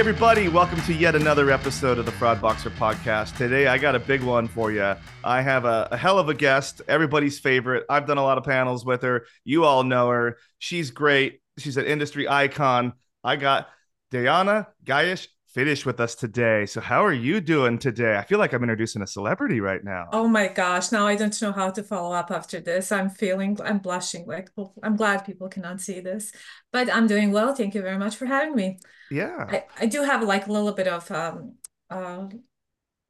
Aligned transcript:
everybody, 0.00 0.48
welcome 0.48 0.80
to 0.80 0.94
yet 0.94 1.14
another 1.14 1.50
episode 1.50 1.98
of 1.98 2.06
the 2.06 2.12
Fraud 2.12 2.40
Boxer 2.40 2.70
podcast. 2.70 3.36
Today, 3.36 3.66
I 3.66 3.76
got 3.76 3.94
a 3.94 3.98
big 3.98 4.22
one 4.22 4.48
for 4.48 4.72
you. 4.72 4.94
I 5.22 5.42
have 5.42 5.66
a, 5.66 5.88
a, 5.90 5.96
hell 5.98 6.18
of 6.18 6.30
a 6.30 6.34
guest, 6.34 6.80
everybody's 6.88 7.38
favorite. 7.38 7.84
I've 7.90 8.06
done 8.06 8.16
a 8.16 8.22
lot 8.22 8.38
of 8.38 8.44
panels 8.44 8.82
with 8.82 9.02
her. 9.02 9.26
You 9.44 9.66
all 9.66 9.84
know 9.84 10.08
her. 10.08 10.38
She's 10.58 10.90
great. 10.90 11.42
She's 11.58 11.76
an 11.76 11.84
industry 11.84 12.26
icon. 12.26 12.94
I 13.22 13.36
got 13.36 13.68
Diana 14.10 14.68
Gayish 14.86 15.28
Finish 15.48 15.84
with 15.84 16.00
us 16.00 16.14
today. 16.14 16.64
So, 16.64 16.80
how 16.80 17.04
are 17.04 17.12
you 17.12 17.42
doing 17.42 17.76
today? 17.76 18.16
I 18.16 18.24
feel 18.24 18.38
like 18.38 18.54
I'm 18.54 18.62
introducing 18.62 19.02
a 19.02 19.06
celebrity 19.06 19.60
right 19.60 19.84
now. 19.84 20.08
Oh 20.14 20.26
my 20.26 20.48
gosh. 20.48 20.92
Now 20.92 21.06
I 21.08 21.14
don't 21.14 21.42
know 21.42 21.52
how 21.52 21.70
to 21.72 21.82
follow 21.82 22.14
up 22.14 22.30
after 22.30 22.58
this. 22.58 22.90
I'm 22.90 23.10
feeling, 23.10 23.58
I'm 23.62 23.78
blushing. 23.78 24.26
Like, 24.26 24.48
I'm 24.82 24.96
glad 24.96 25.26
people 25.26 25.48
cannot 25.48 25.82
see 25.82 26.00
this, 26.00 26.32
but 26.72 26.88
I'm 26.90 27.06
doing 27.06 27.32
well. 27.32 27.54
Thank 27.54 27.74
you 27.74 27.82
very 27.82 27.98
much 27.98 28.16
for 28.16 28.24
having 28.24 28.54
me. 28.54 28.78
Yeah. 29.10 29.46
I, 29.48 29.64
I 29.80 29.86
do 29.86 30.02
have 30.02 30.22
like 30.22 30.46
a 30.46 30.52
little 30.52 30.72
bit 30.72 30.88
of, 30.88 31.10
um, 31.10 31.54
uh, 31.90 32.28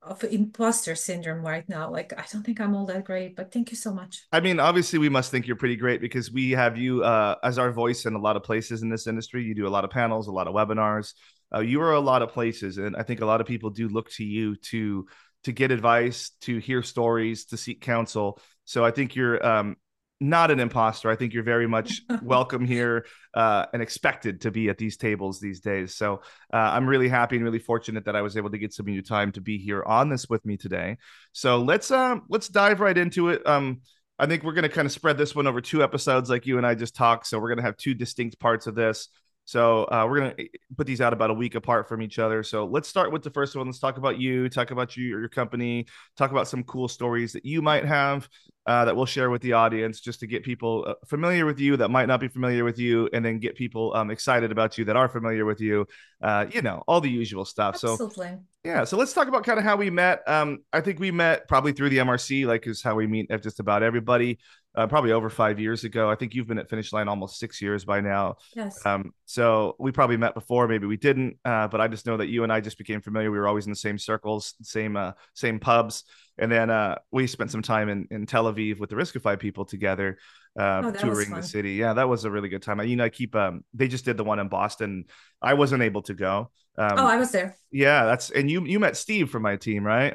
of 0.03 0.25
imposter 0.25 0.95
syndrome 0.95 1.45
right 1.45 1.69
now. 1.69 1.91
Like, 1.91 2.15
I 2.19 2.25
don't 2.33 2.43
think 2.43 2.59
I'm 2.59 2.75
all 2.75 2.87
that 2.87 3.05
great, 3.05 3.37
but 3.37 3.53
thank 3.53 3.71
you 3.71 3.77
so 3.77 3.93
much. 3.93 4.27
I 4.33 4.41
mean, 4.41 4.59
obviously, 4.59 4.99
we 4.99 5.11
must 5.11 5.31
think 5.31 5.47
you're 5.47 5.57
pretty 5.57 5.77
great 5.77 6.01
because 6.01 6.33
we 6.33 6.53
have 6.53 6.79
you 6.79 7.05
uh, 7.05 7.35
as 7.45 7.59
our 7.59 7.71
voice 7.71 8.07
in 8.07 8.15
a 8.15 8.19
lot 8.19 8.37
of 8.37 8.43
places 8.43 8.81
in 8.83 8.89
this 8.89 9.07
industry. 9.07 9.45
You 9.45 9.55
do 9.55 9.67
a 9.67 9.69
lot 9.69 9.85
of 9.85 9.91
panels, 9.91 10.27
a 10.27 10.33
lot 10.33 10.49
of 10.49 10.55
webinars 10.55 11.13
uh, 11.55 11.61
you 11.61 11.81
are 11.83 11.93
a 11.93 12.01
lot 12.01 12.23
of 12.23 12.33
places 12.33 12.79
and 12.79 12.97
i 12.97 13.03
think 13.03 13.21
a 13.21 13.27
lot 13.27 13.41
of 13.41 13.47
people 13.47 13.71
do 13.71 13.89
look 13.89 14.11
to 14.11 14.25
you 14.25 14.57
to 14.57 15.07
to 15.45 15.53
get 15.53 15.71
advice 15.71 16.33
to 16.41 16.59
hear 16.59 16.83
stories 16.83 17.47
to 17.47 17.57
seek 17.57 17.81
counsel 17.81 18.41
so 18.65 18.85
i 18.85 18.91
think 18.91 19.15
you're 19.15 19.45
um, 19.45 19.77
not 20.21 20.51
an 20.51 20.61
imposter 20.61 21.11
i 21.11 21.17
think 21.17 21.33
you're 21.33 21.43
very 21.43 21.67
much 21.77 22.03
welcome 22.23 22.65
here 22.65 23.07
uh, 23.35 23.67
and 23.73 23.83
expected 23.83 24.41
to 24.43 24.51
be 24.51 24.69
at 24.69 24.79
these 24.79 24.97
tables 24.97 25.41
these 25.41 25.61
days 25.61 25.95
so 25.95 26.21
uh, 26.53 26.57
i'm 26.57 26.87
really 26.87 27.09
happy 27.09 27.37
and 27.37 27.45
really 27.45 27.59
fortunate 27.59 28.05
that 28.05 28.17
i 28.17 28.23
was 28.23 28.37
able 28.37 28.51
to 28.51 28.59
get 28.59 28.73
some 28.73 28.87
of 28.87 28.95
your 28.95 29.03
time 29.03 29.33
to 29.33 29.41
be 29.41 29.59
here 29.59 29.83
on 29.85 30.09
this 30.09 30.29
with 30.29 30.45
me 30.45 30.57
today 30.57 30.97
so 31.33 31.59
let's 31.59 31.91
um 31.91 32.23
let's 32.29 32.49
dive 32.49 32.81
right 32.81 32.99
into 32.99 33.29
it 33.29 33.47
um 33.47 33.81
I 34.21 34.27
think 34.27 34.45
we're 34.45 34.53
going 34.53 34.65
to 34.65 34.69
kind 34.69 34.85
of 34.85 34.93
spread 34.93 35.17
this 35.17 35.35
one 35.35 35.47
over 35.47 35.63
two 35.63 35.83
episodes, 35.83 36.29
like 36.29 36.45
you 36.45 36.59
and 36.59 36.67
I 36.67 36.75
just 36.75 36.95
talked. 36.95 37.27
So 37.27 37.39
we're 37.39 37.49
going 37.49 37.57
to 37.57 37.65
have 37.65 37.79
two 37.79 37.95
distinct 37.95 38.39
parts 38.39 38.67
of 38.67 38.75
this. 38.75 39.09
So 39.51 39.83
uh, 39.91 40.07
we're 40.09 40.21
gonna 40.21 40.35
put 40.77 40.87
these 40.87 41.01
out 41.01 41.13
about 41.13 41.31
a 41.31 41.35
week 41.35 41.57
apart 41.57 41.89
from 41.89 42.03
each 42.03 42.21
other. 42.21 42.45
So 42.45 42.67
let's 42.67 42.89
start 42.89 43.11
with 43.11 43.25
the 43.25 43.31
first 43.31 43.57
one. 43.57 43.67
Let's 43.67 43.81
talk 43.81 43.97
about 43.97 44.17
you, 44.17 44.49
talk 44.49 44.71
about 44.71 44.97
you, 44.97 45.17
or 45.17 45.19
your 45.19 45.29
company, 45.29 45.87
talk 46.17 46.31
about 46.31 46.47
some 46.47 46.63
cool 46.63 46.87
stories 46.87 47.33
that 47.33 47.45
you 47.45 47.61
might 47.61 47.85
have 47.85 48.29
uh, 48.67 48.85
that 48.85 48.95
we'll 48.95 49.07
share 49.07 49.29
with 49.29 49.43
the 49.43 49.55
audience, 49.55 49.99
just 50.01 50.21
to 50.21 50.29
get 50.29 50.45
people 50.45 50.85
uh, 50.87 50.95
familiar 51.09 51.47
with 51.47 51.59
you 51.59 51.77
that 51.79 51.91
might 51.91 52.07
not 52.07 52.21
be 52.21 52.29
familiar 52.29 52.63
with 52.63 52.79
you, 52.79 53.09
and 53.13 53.25
then 53.25 53.41
get 53.41 53.57
people 53.57 53.93
um, 53.97 54.13
excited 54.13 54.53
about 54.53 54.79
you 54.79 54.85
that 54.85 54.95
are 54.95 55.09
familiar 55.09 55.45
with 55.45 55.61
you. 55.61 55.85
Uh, 56.23 56.47
you 56.53 56.63
know, 56.63 56.85
all 56.87 57.01
the 57.01 57.11
usual 57.11 57.45
stuff. 57.45 57.75
Absolutely. 57.75 58.29
So 58.29 58.39
yeah, 58.63 58.85
so 58.85 58.97
let's 58.99 59.13
talk 59.13 59.27
about 59.27 59.43
kind 59.43 59.59
of 59.59 59.65
how 59.65 59.75
we 59.75 59.91
met. 59.91 60.23
Um, 60.29 60.59
I 60.73 60.81
think 60.81 61.01
we 61.01 61.11
met 61.11 61.49
probably 61.49 61.73
through 61.73 61.89
the 61.89 61.99
MRC, 61.99 62.47
like 62.47 62.69
is 62.69 62.83
how 62.83 62.95
we 62.95 63.09
meet 63.09 63.33
at 63.33 63.43
just 63.43 63.59
about 63.59 63.83
everybody 63.83 64.39
uh, 64.77 64.87
probably 64.87 65.13
over 65.13 65.29
five 65.29 65.59
years 65.59 65.85
ago. 65.85 66.11
I 66.11 66.15
think 66.15 66.35
you've 66.35 66.47
been 66.47 66.59
at 66.59 66.71
Finish 66.71 66.93
Line 66.93 67.09
almost 67.09 67.39
six 67.39 67.61
years 67.61 67.85
by 67.85 68.01
now. 68.01 68.37
Yes. 68.55 68.85
Um, 68.87 69.13
so 69.25 69.75
we 69.79 69.91
probably 69.93 70.17
met 70.17 70.35
before, 70.35 70.69
maybe 70.69 70.87
we 70.87 70.97
didn't, 70.97 71.39
uh, 71.45 71.69
but 71.69 71.81
I 71.81 71.89
just 71.89 72.07
know 72.07 72.17
that 72.17 72.29
you 72.29 72.45
and 72.45 72.53
I 72.53 72.61
just 72.61 72.79
became 72.79 73.01
familiar. 73.01 73.31
We 73.31 73.39
were 73.39 73.49
always 73.49 73.67
in 73.67 73.73
the 73.73 73.77
same 73.77 73.99
circles, 73.99 74.55
same 74.63 74.97
uh, 74.97 75.13
same 75.35 75.59
pubs, 75.59 76.05
and 76.39 76.51
then 76.51 76.71
uh, 76.71 76.97
we 77.11 77.27
spent 77.27 77.51
some 77.51 77.63
time 77.63 77.89
in, 77.89 78.07
in 78.11 78.27
Tel 78.27 78.45
Aviv 78.45 78.79
with 78.79 78.91
the 78.91 78.97
Riskified 78.97 79.41
people 79.41 79.65
together, 79.65 80.19
uh, 80.59 80.83
oh, 80.85 80.93
touring 80.93 81.31
the 81.31 81.43
city. 81.43 81.73
Yeah, 81.73 81.95
that 81.95 82.09
was 82.09 82.25
a 82.25 82.31
really 82.31 82.49
good 82.49 82.63
time. 82.63 82.81
I, 82.81 82.85
you 82.85 82.97
know, 82.97 83.05
I 83.05 83.09
keep 83.09 83.35
um, 83.35 83.65
they 83.75 83.89
just 83.89 84.05
did 84.05 84.17
the 84.17 84.25
one 84.25 84.39
in 84.39 84.49
Boston. 84.49 85.05
I 85.43 85.55
wasn't 85.55 85.83
able 85.83 86.03
to 86.03 86.15
go. 86.15 86.51
Um, 86.79 86.93
oh, 86.97 87.07
I 87.07 87.17
was 87.17 87.33
there. 87.33 87.57
Yeah, 87.73 88.05
that's 88.05 88.31
and 88.31 88.49
you 88.49 88.65
you 88.65 88.79
met 88.79 88.97
Steve 88.97 89.31
from 89.31 89.43
my 89.43 89.57
team, 89.57 89.85
right? 89.85 90.15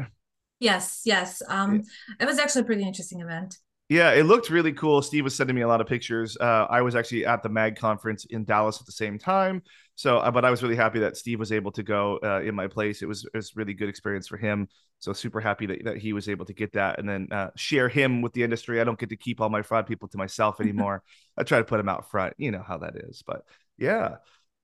Yes, 0.60 1.02
yes. 1.04 1.42
Um, 1.48 1.76
yeah. 1.76 1.82
it 2.22 2.26
was 2.26 2.40
actually 2.40 2.62
a 2.62 2.66
pretty 2.66 2.84
interesting 2.84 3.20
event. 3.20 3.58
Yeah, 3.88 4.14
it 4.14 4.24
looked 4.24 4.50
really 4.50 4.74
cool. 4.74 5.04
Steve 5.04 5.24
was 5.24 5.36
sending 5.36 5.56
me 5.56 5.62
a 5.62 5.68
lot 5.68 5.80
of 5.80 5.86
pictures. 5.86 6.36
Uh, 6.42 6.66
I 6.70 6.82
was 6.82 6.96
actually 6.96 7.26
at 7.26 7.44
the 7.44 7.50
MAG 7.50 7.76
conference 7.76 8.26
in 8.26 8.44
Dallas 8.44 8.80
at 8.80 8.88
the 8.88 8.92
same 8.92 9.20
time. 9.20 9.62
So, 9.94 10.18
uh, 10.18 10.32
but 10.32 10.44
I 10.44 10.50
was 10.50 10.64
really 10.64 10.76
happy 10.76 11.00
that 11.00 11.18
Steve 11.18 11.38
was 11.38 11.52
able 11.52 11.72
to 11.74 11.84
go 11.84 12.20
uh, 12.24 12.42
in 12.42 12.56
my 12.56 12.68
place. 12.68 13.04
It 13.04 13.06
was 13.06 13.26
it 13.26 13.38
was 13.38 13.56
really 13.56 13.76
good 13.76 13.88
experience 13.88 14.28
for 14.28 14.38
him. 14.38 14.68
So 15.00 15.14
super 15.14 15.40
happy 15.40 15.68
that, 15.68 15.84
that 15.84 15.98
he 15.98 16.14
was 16.14 16.28
able 16.30 16.46
to 16.46 16.54
get 16.54 16.74
that 16.74 16.98
and 16.98 17.08
then 17.08 17.28
uh, 17.32 17.52
share 17.56 17.88
him 17.88 18.24
with 18.24 18.34
the 18.34 18.42
industry. 18.42 18.82
I 18.82 18.86
don't 18.86 18.98
get 18.98 19.10
to 19.10 19.18
keep 19.18 19.40
all 19.40 19.50
my 19.50 19.62
fraud 19.62 19.86
people 19.86 20.08
to 20.10 20.18
myself 20.18 20.60
anymore. 20.60 21.04
I 21.38 21.44
try 21.44 21.60
to 21.60 21.64
put 21.64 21.78
them 21.78 21.90
out 21.90 22.10
front. 22.10 22.34
You 22.38 22.50
know 22.52 22.64
how 22.68 22.80
that 22.80 22.96
is. 22.96 23.24
But 23.26 23.46
yeah, 23.78 24.16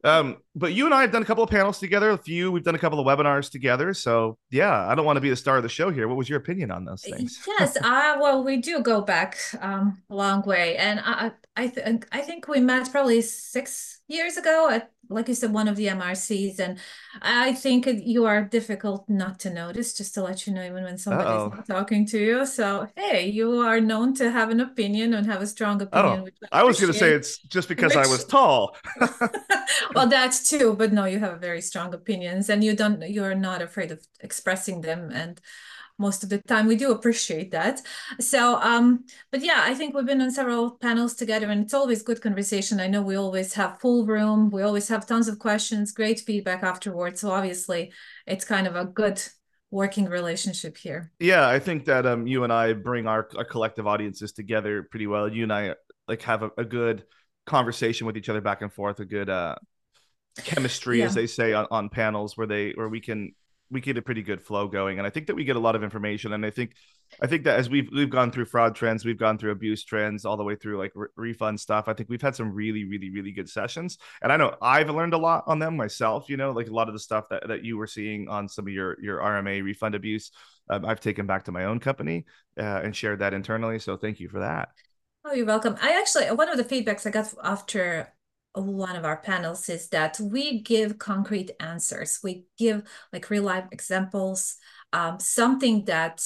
um, 0.04 0.38
but 0.56 0.74
you 0.74 0.86
and 0.86 0.94
I 0.94 1.02
have 1.02 1.12
done 1.12 1.22
a 1.22 1.26
couple 1.26 1.44
of 1.44 1.50
panels 1.50 1.80
together, 1.80 2.10
a 2.12 2.18
few. 2.18 2.52
We've 2.52 2.64
done 2.64 2.76
a 2.76 2.80
couple 2.80 3.00
of 3.00 3.06
webinars 3.06 3.50
together. 3.52 3.94
So 3.94 4.38
yeah, 4.50 4.88
I 4.88 4.96
don't 4.96 5.06
want 5.06 5.18
to 5.18 5.22
be 5.22 5.30
the 5.30 5.36
star 5.36 5.58
of 5.58 5.64
the 5.64 5.70
show 5.70 5.90
here. 5.90 6.08
What 6.08 6.18
was 6.18 6.30
your 6.30 6.40
opinion 6.40 6.72
on 6.72 6.86
those 6.86 7.04
things? 7.04 7.40
Yes, 7.60 7.78
uh, 7.82 8.18
well, 8.20 8.44
we 8.44 8.58
do 8.58 8.82
go 8.82 9.02
back 9.02 9.38
um, 9.62 10.02
a 10.10 10.16
long 10.16 10.42
way, 10.44 10.78
and 10.78 11.02
I 11.04 11.32
I 11.56 11.68
think 11.68 12.08
I 12.12 12.22
think 12.22 12.48
we 12.48 12.60
met 12.60 12.92
probably 12.92 13.22
six 13.22 14.01
years 14.08 14.38
ago 14.38 14.70
at 14.70 14.92
like 15.12 15.28
you 15.28 15.36
said, 15.36 15.54
one 15.54 15.68
of 15.68 15.76
the 15.76 15.88
MRCs. 15.88 16.60
And 16.60 16.80
I 17.22 17.54
think 17.54 17.88
you 17.88 18.26
are 18.26 18.44
difficult 18.44 19.08
not 19.10 19.40
to 19.40 19.54
notice, 19.54 19.94
just 19.94 20.14
to 20.16 20.24
let 20.24 20.48
you 20.48 20.54
know, 20.54 20.64
even 20.64 20.84
when 20.84 20.98
somebody's 20.98 21.56
not 21.56 21.68
talking 21.68 22.06
to 22.08 22.18
you. 22.20 22.46
So, 22.46 22.88
hey, 22.96 23.28
you 23.28 23.60
are 23.60 23.80
known 23.80 24.14
to 24.16 24.32
have 24.32 24.50
an 24.50 24.62
opinion 24.62 25.14
and 25.14 25.26
have 25.28 25.42
a 25.42 25.48
strong 25.48 25.82
opinion. 25.82 26.30
Oh, 26.44 26.48
I, 26.52 26.62
I 26.62 26.64
was 26.64 26.80
going 26.80 26.94
to 26.94 26.98
say 26.98 27.12
it's 27.12 27.40
just 27.40 27.68
because 27.68 27.96
which... 27.96 28.06
I 28.06 28.10
was 28.10 28.26
tall. 28.26 28.76
well, 29.96 30.08
that's 30.08 30.50
too, 30.50 30.76
but 30.76 30.94
no, 30.94 31.06
you 31.06 31.20
have 31.20 31.40
very 31.40 31.62
strong 31.62 31.94
opinions 31.94 32.50
and 32.50 32.64
you 32.64 32.76
don't, 32.76 33.02
you're 33.10 33.36
not 33.36 33.62
afraid 33.62 33.92
of 33.92 34.06
expressing 34.22 34.82
them. 34.82 35.12
And 35.12 35.40
most 36.02 36.24
of 36.24 36.30
the 36.30 36.40
time. 36.40 36.68
We 36.68 36.76
do 36.76 36.92
appreciate 36.92 37.52
that. 37.52 37.82
So 38.20 38.60
um 38.62 39.06
but 39.32 39.42
yeah 39.42 39.62
i 39.64 39.74
think 39.74 39.94
we've 39.94 40.06
been 40.06 40.22
on 40.22 40.32
several 40.32 40.72
panels 40.72 41.14
together 41.16 41.50
and 41.50 41.64
it's 41.64 41.74
always 41.74 42.04
good 42.04 42.22
conversation. 42.22 42.80
I 42.80 42.88
know 42.88 43.02
we 43.02 43.16
always 43.16 43.54
have 43.54 43.80
full 43.80 44.06
room. 44.06 44.50
We 44.50 44.64
always 44.64 44.88
have 44.90 45.06
tons 45.06 45.28
of 45.28 45.40
questions 45.40 45.92
great 45.92 46.20
feedback 46.20 46.64
afterwards. 46.64 47.22
So 47.22 47.32
obviously 47.32 47.94
it's 48.28 48.46
kind 48.46 48.68
of 48.68 48.76
a 48.76 48.86
good 48.86 49.22
working 49.70 50.06
relationship 50.06 50.78
here. 50.78 51.12
Yeah 51.20 51.48
i 51.48 51.60
think 51.60 51.86
that 51.86 52.06
um 52.06 52.28
you 52.28 52.44
and 52.44 52.52
i 52.52 52.74
bring 52.74 53.08
our, 53.08 53.30
our 53.38 53.46
collective 53.46 53.88
audiences 53.88 54.32
together 54.34 54.84
pretty 54.92 55.08
well. 55.08 55.32
You 55.32 55.44
and 55.44 55.54
i 55.54 55.76
like 56.08 56.24
have 56.24 56.44
a, 56.44 56.52
a 56.58 56.66
good 56.66 57.04
conversation 57.46 58.06
with 58.08 58.18
each 58.18 58.30
other 58.30 58.42
back 58.42 58.62
and 58.62 58.72
forth 58.72 59.00
a 59.00 59.06
good 59.06 59.30
uh 59.30 59.56
chemistry 60.44 61.00
yeah. 61.00 61.06
as 61.06 61.14
they 61.14 61.28
say 61.28 61.54
on, 61.54 61.68
on 61.72 61.90
panels 61.90 62.38
where 62.38 62.48
they 62.48 62.72
where 62.72 62.90
we 62.90 63.02
can 63.02 63.34
we 63.72 63.82
get 63.82 63.98
a 63.98 64.02
pretty 64.02 64.22
good 64.22 64.42
flow 64.42 64.68
going 64.68 64.98
and 64.98 65.08
i 65.08 65.10
think 65.10 65.28
that 65.28 65.36
we 65.36 65.44
get 65.44 65.56
a 65.56 65.60
lot 65.60 65.76
of 65.76 65.84
information 65.84 66.34
and 66.34 66.46
i 66.46 66.50
think 66.50 66.74
i 67.22 67.28
think 67.28 67.44
that 67.44 67.58
as 67.58 67.70
we've 67.70 67.90
we've 67.92 68.10
gone 68.10 68.32
through 68.32 68.46
fraud 68.46 68.76
trends 68.76 69.06
we've 69.06 69.18
gone 69.18 69.38
through 69.38 69.52
abuse 69.52 69.84
trends 69.84 70.26
all 70.26 70.38
the 70.38 70.44
way 70.44 70.56
through 70.56 70.78
like 70.78 70.92
re- 70.94 71.08
refund 71.16 71.60
stuff 71.60 71.88
i 71.88 71.94
think 71.94 72.10
we've 72.10 72.22
had 72.22 72.36
some 72.36 72.54
really 72.54 72.84
really 72.86 73.10
really 73.10 73.32
good 73.32 73.50
sessions 73.50 73.98
and 74.22 74.32
i 74.32 74.38
know 74.38 74.56
i've 74.62 74.90
learned 74.90 75.14
a 75.14 75.18
lot 75.18 75.44
on 75.48 75.60
them 75.60 75.76
myself 75.76 76.30
you 76.30 76.38
know 76.38 76.52
like 76.52 76.68
a 76.68 76.74
lot 76.74 76.88
of 76.88 76.94
the 76.94 77.00
stuff 77.00 77.26
that, 77.30 77.48
that 77.48 77.64
you 77.64 77.78
were 77.78 77.88
seeing 77.88 78.28
on 78.28 78.48
some 78.48 78.68
of 78.68 78.74
your 78.74 78.98
your 79.02 79.20
rma 79.20 79.64
refund 79.64 79.96
abuse 79.96 80.32
um, 80.70 80.86
i've 80.86 81.00
taken 81.00 81.26
back 81.26 81.44
to 81.44 81.52
my 81.52 81.66
own 81.66 81.80
company 81.80 82.26
uh, 82.60 82.82
and 82.84 82.96
shared 82.96 83.20
that 83.20 83.34
internally 83.34 83.80
so 83.80 83.98
thank 83.98 84.20
you 84.20 84.30
for 84.30 84.40
that 84.40 84.70
Oh, 85.24 85.34
you're 85.34 85.46
welcome. 85.46 85.76
I 85.80 86.00
actually, 86.00 86.26
one 86.32 86.50
of 86.50 86.58
the 86.58 86.64
feedbacks 86.64 87.06
I 87.06 87.12
got 87.12 87.32
after 87.44 88.12
one 88.54 88.96
of 88.96 89.06
our 89.06 89.18
panels 89.18 89.70
is 89.70 89.90
that 89.90 90.20
we 90.20 90.62
give 90.62 90.98
concrete 90.98 91.52
answers. 91.60 92.20
We 92.24 92.46
give 92.58 92.84
like 93.14 93.30
real 93.30 93.44
life 93.44 93.66
examples, 93.72 94.58
um, 94.94 95.20
something 95.20 95.86
that 95.86 96.26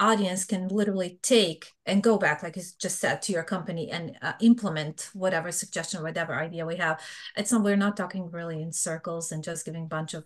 audience 0.00 0.44
can 0.44 0.68
literally 0.68 1.18
take 1.22 1.72
and 1.84 2.02
go 2.02 2.18
back, 2.18 2.42
like 2.42 2.56
you 2.56 2.62
just 2.78 3.00
said, 3.00 3.20
to 3.22 3.32
your 3.32 3.42
company 3.42 3.90
and 3.90 4.16
uh, 4.22 4.32
implement 4.40 5.10
whatever 5.12 5.50
suggestion, 5.50 6.02
whatever 6.02 6.34
idea 6.34 6.64
we 6.64 6.76
have. 6.76 7.00
It's 7.36 7.50
not, 7.50 7.64
we're 7.64 7.76
not 7.76 7.96
talking 7.96 8.30
really 8.30 8.62
in 8.62 8.72
circles 8.72 9.32
and 9.32 9.42
just 9.42 9.64
giving 9.64 9.84
a 9.84 9.88
bunch 9.88 10.14
of 10.14 10.24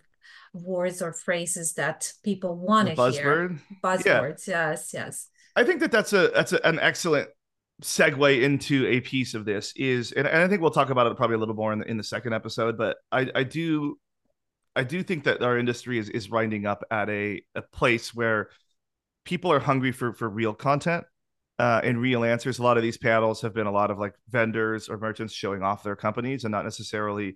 words 0.53 1.01
or 1.01 1.11
phrases 1.11 1.73
that 1.73 2.13
people 2.23 2.55
want 2.55 2.95
to 2.95 3.11
hear. 3.11 3.57
Buzzwords. 3.83 4.47
Yeah. 4.47 4.69
Yes, 4.69 4.93
yes. 4.93 5.27
I 5.55 5.63
think 5.63 5.79
that 5.81 5.91
that's 5.91 6.13
a 6.13 6.29
that's 6.33 6.53
a, 6.53 6.65
an 6.65 6.79
excellent 6.79 7.29
segue 7.81 8.41
into 8.41 8.85
a 8.87 9.01
piece 9.01 9.33
of 9.33 9.45
this 9.45 9.73
is, 9.75 10.11
and, 10.11 10.27
and 10.27 10.41
I 10.41 10.47
think 10.47 10.61
we'll 10.61 10.71
talk 10.71 10.89
about 10.89 11.07
it 11.07 11.17
probably 11.17 11.35
a 11.35 11.39
little 11.39 11.55
more 11.55 11.73
in 11.73 11.79
the, 11.79 11.89
in 11.89 11.97
the 11.97 12.03
second 12.03 12.33
episode, 12.33 12.77
but 12.77 12.97
I, 13.11 13.29
I 13.33 13.43
do, 13.43 13.97
I 14.75 14.83
do 14.83 15.03
think 15.03 15.25
that 15.25 15.41
our 15.41 15.57
industry 15.57 15.97
is, 15.97 16.09
is 16.09 16.29
winding 16.29 16.65
up 16.65 16.83
at 16.89 17.09
a, 17.09 17.41
a 17.55 17.61
place 17.61 18.13
where 18.13 18.49
people 19.25 19.51
are 19.51 19.59
hungry 19.59 19.91
for, 19.91 20.13
for 20.13 20.29
real 20.29 20.53
content 20.53 21.05
uh, 21.59 21.81
and 21.83 22.01
real 22.01 22.23
answers. 22.23 22.59
A 22.59 22.63
lot 22.63 22.77
of 22.77 22.83
these 22.83 22.97
panels 22.97 23.41
have 23.41 23.53
been 23.53 23.67
a 23.67 23.71
lot 23.71 23.91
of 23.91 23.99
like 23.99 24.15
vendors 24.29 24.89
or 24.89 24.97
merchants 24.97 25.33
showing 25.33 25.63
off 25.63 25.83
their 25.83 25.95
companies 25.95 26.43
and 26.43 26.51
not 26.51 26.63
necessarily 26.63 27.35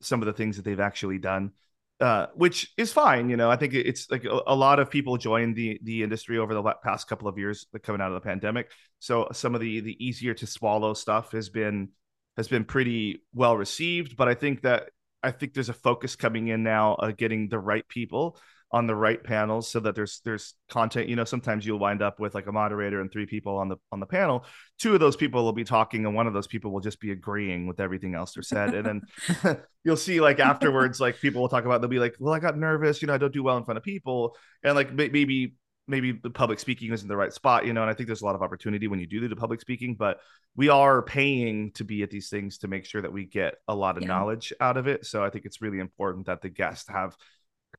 some 0.00 0.20
of 0.22 0.26
the 0.26 0.32
things 0.32 0.56
that 0.56 0.64
they've 0.64 0.80
actually 0.80 1.18
done 1.18 1.52
uh, 2.00 2.26
which 2.34 2.72
is 2.76 2.92
fine. 2.92 3.30
You 3.30 3.36
know, 3.36 3.50
I 3.50 3.56
think 3.56 3.74
it's 3.74 4.10
like 4.10 4.24
a, 4.24 4.40
a, 4.46 4.54
lot 4.54 4.78
of 4.80 4.90
people 4.90 5.16
joined 5.16 5.56
the 5.56 5.78
the 5.82 6.02
industry 6.02 6.38
over 6.38 6.52
the 6.52 6.62
past 6.84 7.08
couple 7.08 7.28
of 7.28 7.38
years, 7.38 7.66
like 7.72 7.82
coming 7.82 8.00
out 8.00 8.08
of 8.08 8.14
the 8.14 8.26
pandemic. 8.26 8.70
So 8.98 9.28
some 9.32 9.54
of 9.54 9.60
the 9.60 9.80
the 9.80 10.04
easier 10.04 10.34
to 10.34 10.46
swallow 10.46 10.94
stuff 10.94 11.32
has 11.32 11.48
been 11.48 11.88
has 12.36 12.48
been 12.48 12.64
pretty 12.64 13.22
well 13.32 13.56
received. 13.56 14.16
But 14.16 14.28
I 14.28 14.34
think 14.34 14.62
that 14.62 14.90
I 15.22 15.30
think 15.30 15.54
there's 15.54 15.70
a 15.70 15.74
focus 15.74 16.16
coming 16.16 16.48
in 16.48 16.62
now, 16.62 16.94
uh, 16.94 17.12
getting 17.12 17.48
the 17.48 17.58
right 17.58 17.86
people 17.88 18.38
on 18.72 18.86
the 18.86 18.94
right 18.94 19.22
panels 19.22 19.68
so 19.70 19.78
that 19.80 19.94
there's 19.94 20.20
there's 20.24 20.54
content. 20.68 21.08
You 21.08 21.16
know 21.16 21.24
sometimes 21.24 21.64
you'll 21.64 21.78
wind 21.78 22.02
up 22.02 22.18
with 22.18 22.34
like 22.34 22.46
a 22.46 22.52
moderator 22.52 23.00
and 23.00 23.10
three 23.10 23.26
people 23.26 23.56
on 23.58 23.68
the 23.68 23.76
on 23.92 24.00
the 24.00 24.06
panel. 24.06 24.44
Two 24.78 24.94
of 24.94 25.00
those 25.00 25.16
people 25.16 25.44
will 25.44 25.52
be 25.52 25.64
talking 25.64 26.04
and 26.04 26.14
one 26.14 26.26
of 26.26 26.32
those 26.32 26.46
people 26.46 26.72
will 26.72 26.80
just 26.80 27.00
be 27.00 27.12
agreeing 27.12 27.66
with 27.66 27.80
everything 27.80 28.14
else 28.14 28.34
they're 28.34 28.42
said. 28.42 28.74
And 28.74 29.02
then 29.44 29.56
you'll 29.84 29.96
see 29.96 30.20
like 30.20 30.40
afterwards 30.40 31.00
like 31.00 31.20
people 31.20 31.40
will 31.40 31.48
talk 31.48 31.64
about 31.64 31.80
they'll 31.80 31.88
be 31.88 31.98
like 31.98 32.16
well 32.18 32.34
i 32.34 32.40
got 32.40 32.58
nervous. 32.58 33.00
You 33.00 33.06
know 33.06 33.14
i 33.14 33.18
don't 33.18 33.32
do 33.32 33.42
well 33.42 33.56
in 33.56 33.64
front 33.64 33.78
of 33.78 33.84
people. 33.84 34.36
And 34.62 34.74
like 34.74 34.92
maybe 34.92 35.54
maybe 35.88 36.12
the 36.12 36.30
public 36.30 36.58
speaking 36.58 36.92
isn't 36.92 37.08
the 37.08 37.16
right 37.16 37.32
spot, 37.32 37.64
you 37.64 37.72
know, 37.72 37.82
and 37.82 37.90
I 37.90 37.94
think 37.94 38.08
there's 38.08 38.22
a 38.22 38.24
lot 38.24 38.34
of 38.34 38.42
opportunity 38.42 38.88
when 38.88 38.98
you 38.98 39.06
do 39.06 39.26
the 39.28 39.36
public 39.36 39.60
speaking, 39.60 39.94
but 39.94 40.18
we 40.56 40.68
are 40.68 41.02
paying 41.02 41.70
to 41.72 41.84
be 41.84 42.02
at 42.02 42.10
these 42.10 42.28
things 42.28 42.58
to 42.58 42.68
make 42.68 42.84
sure 42.84 43.02
that 43.02 43.12
we 43.12 43.24
get 43.24 43.54
a 43.68 43.74
lot 43.74 43.96
of 43.96 44.02
yeah. 44.02 44.08
knowledge 44.08 44.52
out 44.60 44.76
of 44.76 44.88
it. 44.88 45.06
So 45.06 45.22
I 45.22 45.30
think 45.30 45.44
it's 45.44 45.62
really 45.62 45.78
important 45.78 46.26
that 46.26 46.42
the 46.42 46.48
guests 46.48 46.88
have 46.88 47.16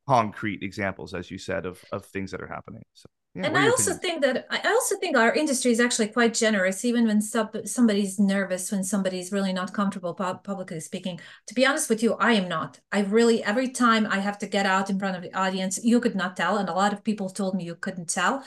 concrete 0.06 0.62
examples, 0.62 1.14
as 1.14 1.30
you 1.30 1.38
said, 1.38 1.66
of 1.66 1.82
of 1.92 2.04
things 2.06 2.30
that 2.30 2.40
are 2.40 2.46
happening. 2.46 2.82
So 2.94 3.08
yeah, 3.34 3.46
and 3.46 3.58
I 3.58 3.68
also 3.68 3.94
think 3.94 4.22
that 4.22 4.46
I 4.50 4.58
also 4.66 4.96
think 4.96 5.16
our 5.16 5.32
industry 5.32 5.70
is 5.70 5.80
actually 5.80 6.08
quite 6.08 6.34
generous, 6.34 6.84
even 6.84 7.06
when 7.06 7.20
sub, 7.20 7.56
somebody's 7.66 8.18
nervous, 8.18 8.72
when 8.72 8.82
somebody's 8.82 9.30
really 9.30 9.52
not 9.52 9.72
comfortable 9.72 10.14
pu- 10.14 10.38
publicly 10.42 10.80
speaking. 10.80 11.20
To 11.46 11.54
be 11.54 11.64
honest 11.64 11.88
with 11.88 12.02
you, 12.02 12.14
I 12.14 12.32
am 12.32 12.48
not. 12.48 12.80
I 12.90 13.00
really 13.00 13.44
every 13.44 13.68
time 13.68 14.06
I 14.06 14.18
have 14.18 14.38
to 14.38 14.46
get 14.46 14.66
out 14.66 14.90
in 14.90 14.98
front 14.98 15.16
of 15.16 15.22
the 15.22 15.34
audience, 15.34 15.78
you 15.84 16.00
could 16.00 16.16
not 16.16 16.36
tell, 16.36 16.56
and 16.56 16.68
a 16.68 16.74
lot 16.74 16.92
of 16.92 17.04
people 17.04 17.28
told 17.28 17.54
me 17.54 17.64
you 17.64 17.76
couldn't 17.76 18.08
tell. 18.08 18.42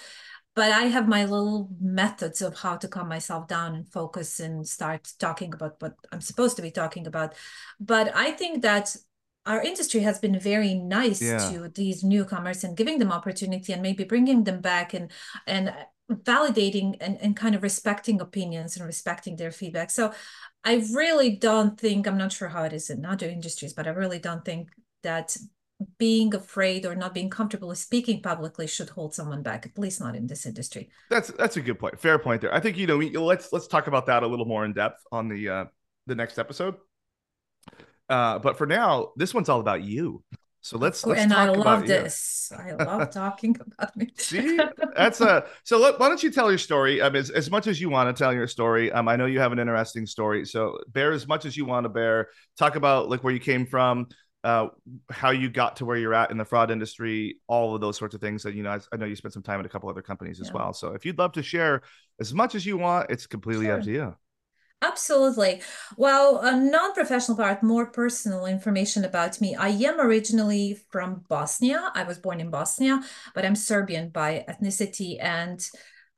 But 0.53 0.71
I 0.73 0.83
have 0.87 1.07
my 1.07 1.23
little 1.23 1.69
methods 1.79 2.41
of 2.41 2.57
how 2.57 2.75
to 2.75 2.87
calm 2.89 3.07
myself 3.07 3.47
down 3.47 3.73
and 3.73 3.87
focus 3.87 4.41
and 4.41 4.67
start 4.67 5.09
talking 5.17 5.53
about 5.53 5.75
what 5.79 5.93
I'm 6.11 6.19
supposed 6.19 6.57
to 6.57 6.61
be 6.61 6.71
talking 6.71 7.07
about. 7.07 7.35
But 7.79 8.13
I 8.13 8.31
think 8.31 8.63
that 8.63 8.93
our 9.45 9.61
industry 9.61 10.01
has 10.01 10.19
been 10.19 10.39
very 10.39 10.73
nice 10.73 11.21
yeah. 11.21 11.49
to 11.51 11.69
these 11.69 12.03
newcomers 12.03 12.63
and 12.63 12.77
giving 12.77 12.99
them 12.99 13.11
opportunity 13.11 13.73
and 13.73 13.81
maybe 13.81 14.03
bringing 14.03 14.43
them 14.43 14.61
back 14.61 14.93
and 14.93 15.11
and 15.47 15.73
validating 16.11 16.97
and, 16.99 17.17
and 17.21 17.37
kind 17.37 17.55
of 17.55 17.63
respecting 17.63 18.19
opinions 18.19 18.75
and 18.75 18.85
respecting 18.85 19.37
their 19.37 19.51
feedback. 19.51 19.89
So 19.89 20.13
i 20.63 20.75
really 20.93 21.37
don't 21.37 21.79
think 21.79 22.05
i'm 22.05 22.19
not 22.19 22.31
sure 22.31 22.47
how 22.47 22.63
it 22.63 22.71
is 22.71 22.91
in 22.91 23.03
other 23.03 23.27
industries 23.27 23.73
but 23.73 23.87
i 23.87 23.89
really 23.89 24.19
don't 24.19 24.45
think 24.45 24.69
that 25.01 25.35
being 25.97 26.33
afraid 26.35 26.85
or 26.85 26.95
not 26.95 27.13
being 27.13 27.29
comfortable 27.29 27.73
speaking 27.75 28.21
publicly 28.21 28.67
should 28.67 28.89
hold 28.89 29.13
someone 29.13 29.41
back 29.41 29.65
at 29.65 29.77
least 29.77 29.99
not 29.99 30.15
in 30.15 30.27
this 30.27 30.45
industry. 30.45 30.89
That's 31.09 31.29
that's 31.29 31.57
a 31.57 31.61
good 31.61 31.79
point 31.79 31.99
fair 31.99 32.19
point 32.19 32.41
there. 32.41 32.53
I 32.53 32.59
think 32.59 32.77
you 32.77 32.87
know 32.87 32.97
we, 32.97 33.09
let's 33.17 33.51
let's 33.51 33.67
talk 33.67 33.87
about 33.87 34.05
that 34.07 34.23
a 34.23 34.27
little 34.27 34.45
more 34.45 34.65
in 34.65 34.73
depth 34.73 35.03
on 35.11 35.27
the 35.27 35.49
uh 35.49 35.65
the 36.07 36.15
next 36.15 36.37
episode 36.37 36.75
uh, 38.11 38.39
but 38.39 38.57
for 38.57 38.67
now, 38.67 39.11
this 39.15 39.33
one's 39.33 39.47
all 39.47 39.61
about 39.61 39.83
you. 39.83 40.21
So 40.59 40.77
let's, 40.77 41.03
let's 41.05 41.21
and 41.21 41.33
I 41.33 41.49
love 41.49 41.87
this. 41.87 42.51
I 42.55 42.73
love 42.73 43.09
talking 43.09 43.55
about 43.59 43.95
me. 43.95 44.09
See, 44.17 44.59
that's 44.95 45.21
a 45.21 45.45
so. 45.63 45.79
Let, 45.79 45.97
why 45.97 46.09
don't 46.09 46.21
you 46.21 46.29
tell 46.29 46.51
your 46.51 46.59
story? 46.59 47.01
Um, 47.01 47.15
as, 47.15 47.29
as 47.31 47.49
much 47.49 47.65
as 47.65 47.79
you 47.79 47.89
want 47.89 48.15
to 48.15 48.23
tell 48.23 48.33
your 48.33 48.47
story. 48.47 48.91
Um, 48.91 49.07
I 49.07 49.15
know 49.15 49.25
you 49.25 49.39
have 49.39 49.53
an 49.53 49.59
interesting 49.59 50.05
story. 50.05 50.45
So 50.45 50.77
bear 50.89 51.13
as 51.13 51.27
much 51.27 51.45
as 51.45 51.55
you 51.55 51.65
want 51.65 51.85
to 51.85 51.89
bear. 51.89 52.27
Talk 52.59 52.75
about 52.75 53.09
like 53.09 53.23
where 53.23 53.33
you 53.33 53.39
came 53.39 53.65
from, 53.65 54.09
uh, 54.43 54.67
how 55.09 55.31
you 55.31 55.49
got 55.49 55.77
to 55.77 55.85
where 55.85 55.97
you're 55.97 56.13
at 56.13 56.29
in 56.29 56.37
the 56.37 56.45
fraud 56.45 56.69
industry, 56.69 57.37
all 57.47 57.73
of 57.73 57.81
those 57.81 57.97
sorts 57.97 58.13
of 58.13 58.21
things. 58.21 58.43
That 58.43 58.53
you 58.53 58.61
know, 58.61 58.71
I, 58.71 58.79
I 58.93 58.97
know 58.97 59.05
you 59.05 59.15
spent 59.15 59.33
some 59.33 59.43
time 59.43 59.61
at 59.61 59.65
a 59.65 59.69
couple 59.69 59.89
other 59.89 60.03
companies 60.03 60.41
as 60.41 60.47
yeah. 60.47 60.53
well. 60.53 60.73
So 60.73 60.89
if 60.93 61.05
you'd 61.05 61.17
love 61.17 61.31
to 61.33 61.43
share 61.43 61.81
as 62.19 62.33
much 62.33 62.53
as 62.53 62.67
you 62.67 62.77
want, 62.77 63.09
it's 63.09 63.25
completely 63.25 63.65
sure. 63.67 63.77
up 63.77 63.83
to 63.85 63.91
you. 63.91 64.15
Absolutely. 64.83 65.61
Well, 65.95 66.39
a 66.39 66.55
non 66.59 66.93
professional 66.93 67.37
part, 67.37 67.61
more 67.61 67.85
personal 67.85 68.47
information 68.47 69.05
about 69.05 69.39
me. 69.39 69.53
I 69.55 69.69
am 69.69 69.99
originally 69.99 70.73
from 70.89 71.23
Bosnia. 71.29 71.91
I 71.93 72.03
was 72.03 72.17
born 72.17 72.41
in 72.41 72.49
Bosnia, 72.49 72.99
but 73.35 73.45
I'm 73.45 73.55
Serbian 73.55 74.09
by 74.09 74.43
ethnicity. 74.49 75.17
And 75.21 75.63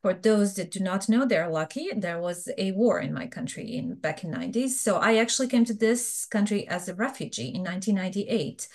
for 0.02 0.14
those 0.14 0.54
that 0.56 0.72
do 0.72 0.80
not 0.80 1.10
know, 1.10 1.26
they're 1.26 1.50
lucky. 1.50 1.90
There 1.94 2.22
was 2.22 2.48
a 2.58 2.72
war 2.72 3.00
in 3.00 3.14
my 3.14 3.28
country 3.28 3.76
in 3.76 3.96
back 3.96 4.24
in 4.24 4.32
90s. 4.32 4.80
So 4.80 4.96
I 4.96 5.18
actually 5.18 5.50
came 5.50 5.66
to 5.66 5.74
this 5.74 6.26
country 6.26 6.66
as 6.70 6.88
a 6.88 6.96
refugee 6.96 7.54
in 7.54 7.64
1998. 7.64 8.70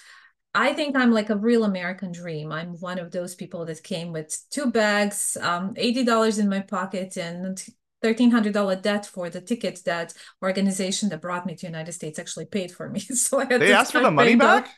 I 0.54 0.74
think 0.74 0.96
I'm 0.96 1.12
like 1.12 1.30
a 1.30 1.36
real 1.36 1.64
American 1.64 2.12
dream. 2.12 2.52
I'm 2.52 2.74
one 2.80 2.98
of 2.98 3.10
those 3.10 3.34
people 3.34 3.64
that 3.66 3.82
came 3.82 4.12
with 4.12 4.38
two 4.50 4.70
bags, 4.70 5.36
um, 5.40 5.72
$80 5.78 6.38
in 6.38 6.48
my 6.50 6.60
pocket, 6.60 7.16
and 7.16 7.62
$1,300 8.02 8.82
debt 8.82 9.06
for 9.06 9.30
the 9.30 9.40
ticket 9.40 9.80
that 9.84 10.14
organization 10.42 11.08
that 11.08 11.20
brought 11.20 11.46
me 11.46 11.54
to 11.56 11.66
United 11.66 11.92
States 11.92 12.18
actually 12.18 12.46
paid 12.46 12.70
for 12.70 12.88
me. 12.88 13.00
So 13.14 13.40
I 13.40 13.44
had 13.44 13.60
they 13.60 13.72
asked 13.72 13.92
for 13.92 14.00
the 14.00 14.10
money 14.10 14.36
back? 14.36 14.64
back? 14.64 14.74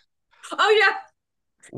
Oh 0.53 0.79
yeah. 0.81 0.97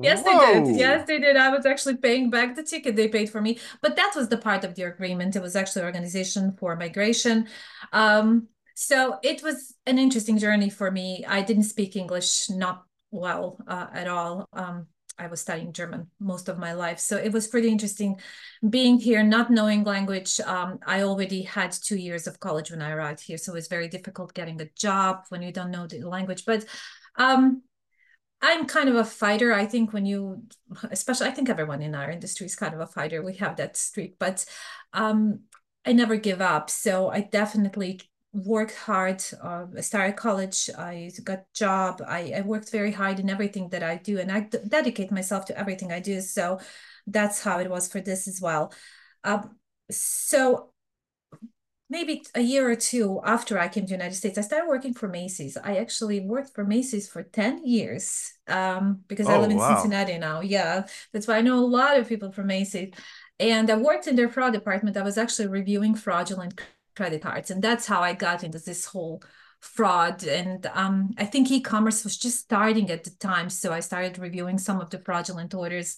Yes, 0.01 0.23
Whoa. 0.25 0.39
they 0.39 0.63
did. 0.73 0.77
Yes, 0.77 1.07
they 1.07 1.19
did. 1.19 1.37
I 1.37 1.51
was 1.51 1.67
actually 1.67 1.97
paying 1.97 2.31
back 2.31 2.55
the 2.55 2.63
ticket 2.63 2.97
they 2.97 3.09
paid 3.09 3.29
for 3.29 3.41
me. 3.41 3.59
But 3.83 3.97
that 3.97 4.13
was 4.17 4.29
the 4.29 4.39
part 4.39 4.65
of 4.65 4.75
the 4.75 4.85
agreement. 4.85 5.37
It 5.37 5.43
was 5.43 5.57
actually 5.57 5.83
organization 5.83 6.57
for 6.59 6.77
migration. 6.77 7.49
Um, 7.93 8.49
so 8.75 9.19
it 9.23 9.43
was 9.43 9.75
an 9.87 9.99
interesting 9.99 10.39
journey 10.39 10.71
for 10.71 10.91
me. 10.91 11.25
I 11.29 11.43
didn't 11.43 11.65
speak 11.65 11.97
English, 11.97 12.49
not 12.49 12.85
well 13.11 13.59
uh, 13.67 13.89
at 13.93 14.09
all. 14.09 14.49
Um, 14.53 14.87
I 15.23 15.29
was 15.29 15.41
studying 15.41 15.73
German 15.73 16.09
most 16.19 16.49
of 16.49 16.59
my 16.59 16.73
life. 16.73 16.99
So 16.99 17.17
it 17.17 17.33
was 17.33 17.49
pretty 17.49 17.69
interesting 17.69 18.21
being 18.69 18.99
here, 18.99 19.23
not 19.23 19.51
knowing 19.51 19.85
language. 19.85 20.41
Um, 20.41 20.79
I 20.87 21.03
already 21.03 21.43
had 21.43 21.73
two 21.73 21.97
years 21.97 22.27
of 22.27 22.41
college 22.41 22.71
when 22.71 22.83
I 22.83 22.91
arrived 22.91 23.21
here. 23.21 23.39
So 23.39 23.55
it's 23.55 23.69
very 23.69 23.89
difficult 23.89 24.35
getting 24.35 24.61
a 24.61 24.69
job 24.77 25.25
when 25.29 25.43
you 25.43 25.53
don't 25.53 25.71
know 25.71 25.87
the 25.87 26.01
language. 26.01 26.45
But 26.45 26.65
um, 27.17 27.63
I'm 28.41 28.67
kind 28.67 28.89
of 28.89 28.97
a 28.97 29.05
fighter. 29.05 29.53
I 29.53 29.67
think 29.67 29.93
when 29.93 30.05
you, 30.05 30.43
especially, 30.91 31.29
I 31.29 31.33
think 31.33 31.49
everyone 31.49 31.83
in 31.83 31.95
our 31.95 32.11
industry 32.11 32.47
is 32.47 32.57
kind 32.57 32.75
of 32.75 32.81
a 32.81 32.87
fighter. 32.87 33.23
We 33.23 33.37
have 33.37 33.57
that 33.57 33.77
streak, 33.77 34.19
but 34.19 34.45
um, 34.93 35.41
I 35.87 35.93
never 35.93 36.17
give 36.17 36.41
up. 36.41 36.69
So 36.69 37.09
I 37.09 37.21
definitely 37.21 38.01
worked 38.33 38.75
hard. 38.75 39.23
Uh, 39.43 39.67
I 39.77 39.81
started 39.81 40.17
college. 40.17 40.71
I 40.77 41.11
got 41.23 41.45
job. 41.55 42.03
I, 42.07 42.33
I 42.37 42.41
worked 42.41 42.71
very 42.71 42.93
hard 42.93 43.19
in 43.19 43.29
everything 43.29 43.69
that 43.71 43.83
I 43.83 43.97
do, 43.97 44.19
and 44.19 44.33
I 44.33 44.49
dedicate 44.69 45.11
myself 45.11 45.45
to 45.47 45.59
everything 45.59 45.93
I 45.93 46.01
do. 46.01 46.21
So 46.21 46.61
that's 47.07 47.43
how 47.43 47.59
it 47.61 47.71
was 47.71 47.89
for 47.89 48.01
this 48.01 48.27
as 48.27 48.41
well. 48.41 48.73
Um, 49.25 49.57
so 49.91 50.73
maybe 51.93 52.23
a 52.35 52.41
year 52.41 52.71
or 52.71 52.75
two 52.75 53.21
after 53.23 53.59
I 53.59 53.69
came 53.69 53.85
to 53.85 53.89
the 53.89 53.99
United 53.99 54.15
States, 54.15 54.39
I 54.39 54.41
started 54.41 54.67
working 54.67 54.95
for 54.95 55.09
Macy's. 55.09 55.59
I 55.59 55.77
actually 55.77 56.21
worked 56.21 56.55
for 56.55 56.65
Macy's 56.65 57.07
for 57.07 57.23
10 57.23 57.67
years 57.67 58.33
um, 58.49 59.03
because 59.09 59.29
oh, 59.29 59.33
I 59.33 59.39
live 59.39 59.51
in 59.51 59.59
wow. 59.59 59.75
Cincinnati 59.75 60.17
now. 60.17 60.41
Yeah, 60.41 60.87
that's 61.13 61.29
why 61.29 61.37
I 61.37 61.43
know 61.43 61.59
a 61.59 61.67
lot 61.67 61.99
of 61.99 62.09
people 62.09 62.33
from 62.33 62.47
Macy's. 62.47 62.95
And 63.39 63.69
I 63.71 63.77
worked 63.77 64.07
in 64.07 64.17
their 64.17 64.31
fraud 64.31 64.55
department. 64.55 64.97
I 64.97 65.03
was 65.03 65.19
actually 65.19 65.49
reviewing 65.49 65.95
fraudulent 65.95 66.59
credit 66.95 67.23
cards. 67.23 67.51
And 67.51 67.63
that's 67.63 67.87
how 67.87 68.01
I 68.01 68.15
got 68.15 68.45
into 68.45 68.59
this 68.59 68.85
whole 68.85 69.23
fraud. 69.61 70.25
And 70.25 70.67
um, 70.75 71.11
I 71.17 71.25
think 71.25 71.51
e-commerce 71.51 72.03
was 72.05 72.19
just 72.19 72.41
starting 72.41 72.91
at 72.91 73.05
the 73.05 73.11
time. 73.11 73.49
So 73.49 73.73
I 73.73 73.81
started 73.81 74.19
reviewing 74.19 74.59
some 74.59 74.81
of 74.81 74.91
the 74.91 74.99
fraudulent 74.99 75.55
orders 75.55 75.97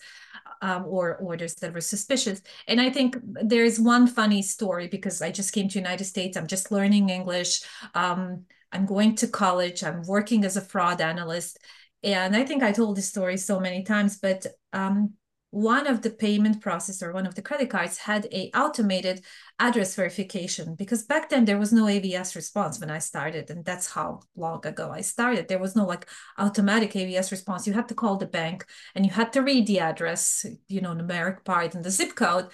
um, 0.61 0.85
or 0.87 1.17
orders 1.17 1.55
that 1.57 1.73
were 1.73 1.81
suspicious. 1.81 2.43
And 2.69 2.81
I 2.81 2.91
think 2.91 3.17
there's 3.23 3.81
one 3.81 4.07
funny 4.07 4.43
story 4.43 4.89
because 4.89 5.23
I 5.23 5.31
just 5.31 5.53
came 5.53 5.69
to 5.69 5.79
United 5.79 6.05
States. 6.05 6.37
I'm 6.37 6.47
just 6.47 6.71
learning 6.71 7.09
English. 7.09 7.63
Um, 7.95 8.45
I'm 8.71 8.87
going 8.87 9.17
to 9.17 9.29
college. 9.29 9.83
I'm 9.83 10.03
working 10.03 10.45
as 10.45 10.57
a 10.57 10.61
fraud 10.61 11.01
analyst. 11.01 11.59
And 12.03 12.37
I 12.37 12.45
think 12.45 12.63
I 12.63 12.73
told 12.73 12.97
this 12.97 13.09
story 13.09 13.39
so 13.39 13.59
many 13.59 13.83
times, 13.83 14.19
but 14.19 14.47
um, 14.75 15.15
one 15.55 15.87
of 15.87 16.03
the 16.03 16.11
payment 16.11 16.61
processor, 16.61 17.15
one 17.15 17.27
of 17.27 17.37
the 17.37 17.43
credit 17.43 17.71
cards 17.71 17.97
had 17.97 18.27
a 18.33 18.51
automated 18.57 19.25
address 19.61 19.95
verification 19.95 20.75
because 20.75 21.05
back 21.05 21.31
then 21.31 21.45
there 21.45 21.59
was 21.59 21.73
no 21.73 21.85
AVS 21.85 22.35
response 22.35 22.81
when 22.81 22.91
I 22.91 22.99
started. 22.99 23.49
And 23.51 23.65
that's 23.65 23.89
how 23.93 24.23
long 24.35 24.67
ago 24.67 24.91
I 24.91 25.03
started. 25.03 25.47
There 25.47 25.61
was 25.61 25.77
no 25.77 25.87
like 25.87 26.09
automatic 26.39 26.95
AVS 26.95 27.31
response. 27.31 27.69
You 27.69 27.73
had 27.73 27.87
to 27.87 27.95
call 27.95 28.17
the 28.17 28.27
bank 28.27 28.67
and 28.97 29.07
you 29.07 29.13
had 29.13 29.33
to 29.35 29.43
read 29.43 29.69
the 29.69 29.79
address, 29.79 30.45
you 30.67 30.81
know, 30.81 30.93
numeric 30.93 31.45
part 31.45 31.77
and 31.77 31.85
the 31.85 31.91
zip 31.93 32.17
code. 32.17 32.49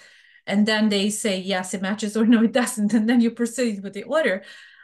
And 0.45 0.67
then 0.67 0.89
they 0.89 1.09
say, 1.09 1.39
yes, 1.39 1.73
it 1.73 1.81
matches 1.81 2.15
or 2.17 2.27
no, 2.27 2.43
it 2.43 2.51
doesn't. 2.51 2.93
And 2.93 3.09
then 3.09 3.19
you 3.19 3.31
proceed 3.31 3.81
with 3.81 3.93
the 3.93 4.03
order. 4.03 4.43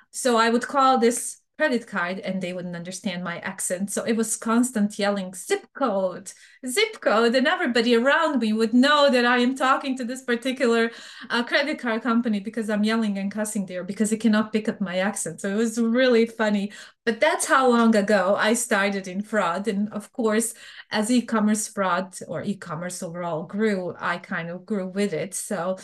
So 0.10 0.38
I 0.38 0.50
would 0.50 0.66
call 0.66 0.98
this 0.98 1.38
credit 1.58 1.88
card 1.88 2.20
and 2.20 2.42
they 2.42 2.54
wouldn't 2.54 2.76
understand 2.76 3.24
my 3.24 3.40
accent. 3.40 3.92
So 3.92 4.04
it 4.04 4.16
was 4.16 4.36
constant 4.36 5.00
yelling, 5.00 5.34
zip 5.34 5.68
code, 5.74 6.32
zip 6.66 7.02
code. 7.02 7.34
And 7.34 7.48
everybody 7.48 7.96
around 7.96 8.40
me 8.40 8.54
would 8.54 8.74
know 8.74 9.10
that 9.10 9.26
I 9.26 9.40
am 9.40 9.56
talking 9.56 9.98
to 9.98 10.06
this 10.06 10.22
particular 10.22 10.92
uh, 11.30 11.44
credit 11.44 11.80
card 11.80 12.04
company 12.04 12.40
because 12.40 12.70
I'm 12.70 12.84
yelling 12.84 13.18
and 13.18 13.32
cussing 13.32 13.66
there 13.66 13.84
because 13.84 14.12
it 14.12 14.20
cannot 14.20 14.54
pick 14.54 14.70
up 14.70 14.80
my 14.80 14.98
accent. 14.98 15.42
So 15.42 15.50
it 15.50 15.56
was 15.56 15.80
really 15.80 16.28
funny. 16.28 16.72
But 17.06 17.20
that's 17.20 17.46
how 17.46 17.70
long 17.70 17.96
ago 17.96 18.36
I 18.38 18.54
started 18.54 19.08
in 19.08 19.22
fraud. 19.22 19.68
And 19.68 19.92
of 19.94 20.12
course, 20.14 20.54
as 20.92 21.10
e 21.10 21.22
commerce 21.22 21.68
fraud 21.68 22.16
or 22.28 22.44
e 22.44 22.56
commerce 22.56 23.02
overall 23.02 23.44
grew, 23.44 23.96
I 24.00 24.18
kind 24.20 24.50
of 24.50 24.66
grew 24.66 24.88
with 24.88 25.14
it. 25.14 25.34
So 25.34 25.78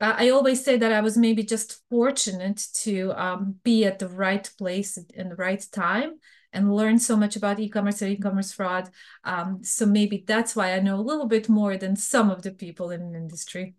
I 0.00 0.30
always 0.30 0.64
say 0.64 0.78
that 0.78 0.92
I 0.92 1.00
was 1.02 1.18
maybe 1.18 1.42
just 1.42 1.82
fortunate 1.90 2.66
to 2.82 3.12
um, 3.12 3.56
be 3.62 3.84
at 3.84 3.98
the 3.98 4.08
right 4.08 4.48
place 4.56 4.98
in 5.14 5.28
the 5.28 5.36
right 5.36 5.62
time 5.72 6.14
and 6.52 6.74
learn 6.74 6.98
so 6.98 7.16
much 7.16 7.36
about 7.36 7.60
e-commerce 7.60 8.02
and 8.02 8.12
e-commerce 8.12 8.52
fraud. 8.52 8.88
Um, 9.24 9.60
so 9.62 9.86
maybe 9.86 10.24
that's 10.26 10.56
why 10.56 10.72
I 10.72 10.80
know 10.80 10.96
a 10.96 11.02
little 11.02 11.26
bit 11.26 11.48
more 11.48 11.76
than 11.76 11.96
some 11.96 12.30
of 12.30 12.42
the 12.42 12.50
people 12.50 12.90
in 12.90 13.12
the 13.12 13.18
industry. 13.18 13.74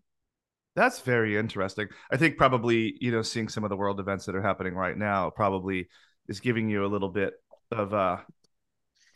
That's 0.75 0.99
very 1.01 1.37
interesting. 1.37 1.87
I 2.11 2.17
think 2.17 2.37
probably, 2.37 2.95
you 3.01 3.11
know, 3.11 3.23
seeing 3.23 3.49
some 3.49 3.63
of 3.63 3.69
the 3.69 3.75
world 3.75 3.99
events 3.99 4.25
that 4.25 4.35
are 4.35 4.41
happening 4.41 4.73
right 4.73 4.97
now 4.97 5.29
probably 5.31 5.89
is 6.29 6.39
giving 6.39 6.69
you 6.69 6.85
a 6.85 6.87
little 6.87 7.09
bit 7.09 7.33
of 7.71 7.93
uh 7.93 8.17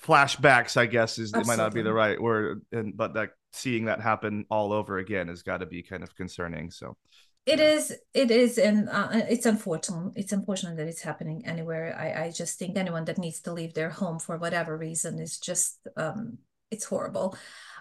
flashbacks, 0.06 0.78
I 0.78 0.86
guess 0.86 1.18
is 1.18 1.34
Absolutely. 1.34 1.40
it 1.42 1.48
might 1.48 1.64
not 1.64 1.74
be 1.74 1.82
the 1.82 1.94
right 1.94 2.22
word, 2.22 2.62
and 2.72 2.96
but 2.96 3.14
that 3.14 3.32
seeing 3.54 3.86
that 3.86 4.02
happen 4.02 4.46
all 4.50 4.74
over 4.74 4.98
again 4.98 5.28
has 5.30 5.42
got 5.42 5.58
to 5.58 5.66
be 5.66 5.82
kind 5.82 6.04
of 6.04 6.16
concerning. 6.16 6.70
So 6.72 6.98
it 7.46 7.60
yeah. 7.60 7.72
is, 7.72 7.94
it 8.14 8.32
is, 8.32 8.58
and 8.58 8.90
uh, 8.90 9.10
it's 9.14 9.46
unfortunate. 9.46 10.14
It's 10.16 10.32
unfortunate 10.32 10.78
that 10.78 10.88
it's 10.88 11.02
happening 11.02 11.46
anywhere. 11.46 11.96
I, 11.98 12.26
I 12.26 12.32
just 12.32 12.58
think 12.58 12.76
anyone 12.76 13.06
that 13.06 13.18
needs 13.18 13.42
to 13.42 13.54
leave 13.54 13.74
their 13.74 13.92
home 13.92 14.20
for 14.20 14.38
whatever 14.38 14.76
reason 14.76 15.20
is 15.20 15.38
just, 15.38 15.80
um, 15.96 16.40
it's 16.72 16.86
horrible. 16.86 17.38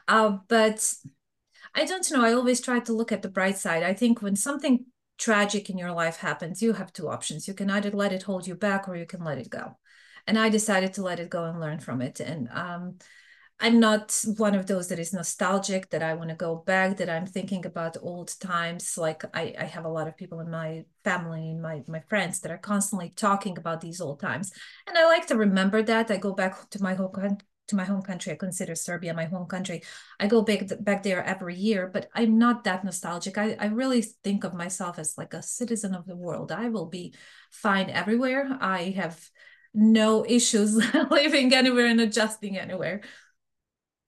Uh, 0.06 0.38
but 0.48 0.94
I 1.74 1.86
don't 1.86 2.08
know. 2.12 2.22
I 2.22 2.34
always 2.34 2.60
try 2.60 2.80
to 2.80 2.92
look 2.92 3.10
at 3.10 3.22
the 3.22 3.30
bright 3.30 3.56
side. 3.56 3.82
I 3.82 3.94
think 3.94 4.20
when 4.20 4.36
something 4.36 4.84
tragic 5.16 5.70
in 5.70 5.78
your 5.78 5.92
life 5.92 6.18
happens, 6.18 6.62
you 6.62 6.74
have 6.74 6.92
two 6.92 7.08
options. 7.08 7.48
You 7.48 7.54
can 7.54 7.70
either 7.70 7.90
let 7.90 8.12
it 8.12 8.24
hold 8.24 8.46
you 8.46 8.54
back 8.54 8.86
or 8.86 8.96
you 8.96 9.06
can 9.06 9.24
let 9.24 9.38
it 9.38 9.48
go. 9.48 9.78
And 10.26 10.38
I 10.38 10.48
decided 10.48 10.94
to 10.94 11.02
let 11.02 11.20
it 11.20 11.30
go 11.30 11.44
and 11.44 11.60
learn 11.60 11.80
from 11.80 12.00
it. 12.00 12.20
And 12.20 12.48
um, 12.50 12.98
I'm 13.60 13.78
not 13.78 14.24
one 14.36 14.54
of 14.54 14.66
those 14.66 14.88
that 14.88 14.98
is 14.98 15.12
nostalgic, 15.12 15.90
that 15.90 16.02
I 16.02 16.14
want 16.14 16.30
to 16.30 16.36
go 16.36 16.56
back, 16.56 16.96
that 16.96 17.08
I'm 17.08 17.26
thinking 17.26 17.64
about 17.64 17.96
old 18.00 18.34
times. 18.40 18.98
Like 18.98 19.22
I, 19.32 19.54
I 19.58 19.64
have 19.64 19.84
a 19.84 19.90
lot 19.90 20.08
of 20.08 20.16
people 20.16 20.40
in 20.40 20.50
my 20.50 20.84
family 21.04 21.50
and 21.50 21.62
my, 21.62 21.82
my 21.86 22.00
friends 22.08 22.40
that 22.40 22.50
are 22.50 22.58
constantly 22.58 23.12
talking 23.14 23.56
about 23.56 23.80
these 23.80 24.00
old 24.00 24.20
times. 24.20 24.52
And 24.86 24.98
I 24.98 25.06
like 25.06 25.26
to 25.28 25.36
remember 25.36 25.82
that. 25.82 26.10
I 26.10 26.16
go 26.16 26.32
back 26.32 26.68
to 26.70 26.82
my 26.82 26.94
home 26.94 27.38
to 27.68 27.76
my 27.76 27.84
home 27.84 28.02
country. 28.02 28.32
I 28.32 28.36
consider 28.36 28.74
Serbia 28.74 29.14
my 29.14 29.24
home 29.24 29.46
country. 29.46 29.82
I 30.20 30.26
go 30.26 30.42
back 30.42 30.68
back 30.80 31.02
there 31.02 31.24
every 31.24 31.54
year, 31.54 31.88
but 31.92 32.08
I'm 32.14 32.38
not 32.38 32.64
that 32.64 32.84
nostalgic. 32.84 33.38
I, 33.38 33.56
I 33.58 33.66
really 33.66 34.02
think 34.02 34.44
of 34.44 34.54
myself 34.54 34.98
as 34.98 35.16
like 35.16 35.32
a 35.32 35.42
citizen 35.42 35.94
of 35.94 36.06
the 36.06 36.16
world. 36.16 36.52
I 36.52 36.68
will 36.68 36.86
be 36.86 37.14
fine 37.50 37.88
everywhere. 37.88 38.58
I 38.60 38.90
have 38.96 39.18
no 39.74 40.24
issues 40.24 40.76
living 41.10 41.52
anywhere 41.52 41.86
and 41.86 42.00
adjusting 42.00 42.56
anywhere. 42.56 43.02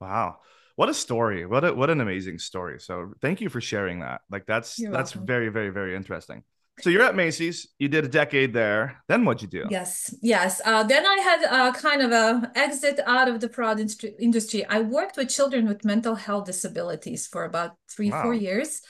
Wow. 0.00 0.38
What 0.76 0.88
a 0.88 0.94
story. 0.94 1.46
What 1.46 1.64
a, 1.64 1.74
what 1.74 1.90
an 1.90 2.00
amazing 2.00 2.38
story. 2.38 2.80
So 2.80 3.12
thank 3.20 3.40
you 3.40 3.48
for 3.48 3.60
sharing 3.60 4.00
that. 4.00 4.20
Like 4.30 4.46
that's 4.46 4.78
You're 4.78 4.92
that's 4.92 5.14
welcome. 5.14 5.26
very 5.26 5.48
very 5.48 5.70
very 5.70 5.96
interesting. 5.96 6.44
So 6.80 6.90
you're 6.90 7.02
at 7.02 7.16
Macy's. 7.16 7.68
You 7.78 7.88
did 7.88 8.04
a 8.04 8.08
decade 8.08 8.52
there. 8.52 9.02
Then 9.08 9.24
what'd 9.24 9.40
you 9.40 9.48
do? 9.48 9.66
Yes, 9.70 10.14
yes. 10.20 10.60
Uh, 10.62 10.82
then 10.82 11.06
I 11.06 11.16
had 11.22 11.70
a 11.70 11.72
kind 11.72 12.02
of 12.02 12.12
a 12.12 12.52
exit 12.54 13.00
out 13.06 13.28
of 13.28 13.40
the 13.40 13.48
fraud 13.48 13.80
industry. 14.18 14.66
I 14.66 14.80
worked 14.80 15.16
with 15.16 15.30
children 15.30 15.66
with 15.66 15.86
mental 15.86 16.14
health 16.14 16.44
disabilities 16.44 17.26
for 17.26 17.44
about 17.44 17.76
three, 17.88 18.10
wow. 18.10 18.24
four 18.24 18.34
years. 18.34 18.82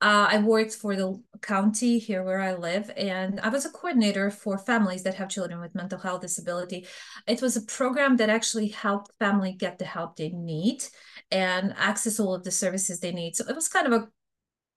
Uh, 0.00 0.26
I 0.30 0.38
worked 0.38 0.74
for 0.74 0.96
the 0.96 1.20
county 1.46 1.98
here 1.98 2.22
where 2.22 2.40
I 2.40 2.54
live, 2.54 2.90
and 2.96 3.38
I 3.40 3.48
was 3.48 3.64
a 3.64 3.70
coordinator 3.70 4.30
for 4.30 4.58
families 4.58 5.02
that 5.02 5.14
have 5.14 5.28
children 5.28 5.60
with 5.60 5.74
mental 5.74 5.98
health 5.98 6.22
disability. 6.22 6.86
It 7.26 7.42
was 7.42 7.56
a 7.56 7.62
program 7.62 8.16
that 8.16 8.30
actually 8.30 8.68
helped 8.68 9.12
family 9.18 9.52
get 9.52 9.78
the 9.78 9.84
help 9.84 10.16
they 10.16 10.30
need 10.30 10.82
and 11.30 11.74
access 11.76 12.18
all 12.18 12.34
of 12.34 12.44
the 12.44 12.50
services 12.50 13.00
they 13.00 13.12
need. 13.12 13.36
So 13.36 13.44
it 13.48 13.54
was 13.54 13.68
kind 13.68 13.86
of 13.86 13.92
a 13.92 14.08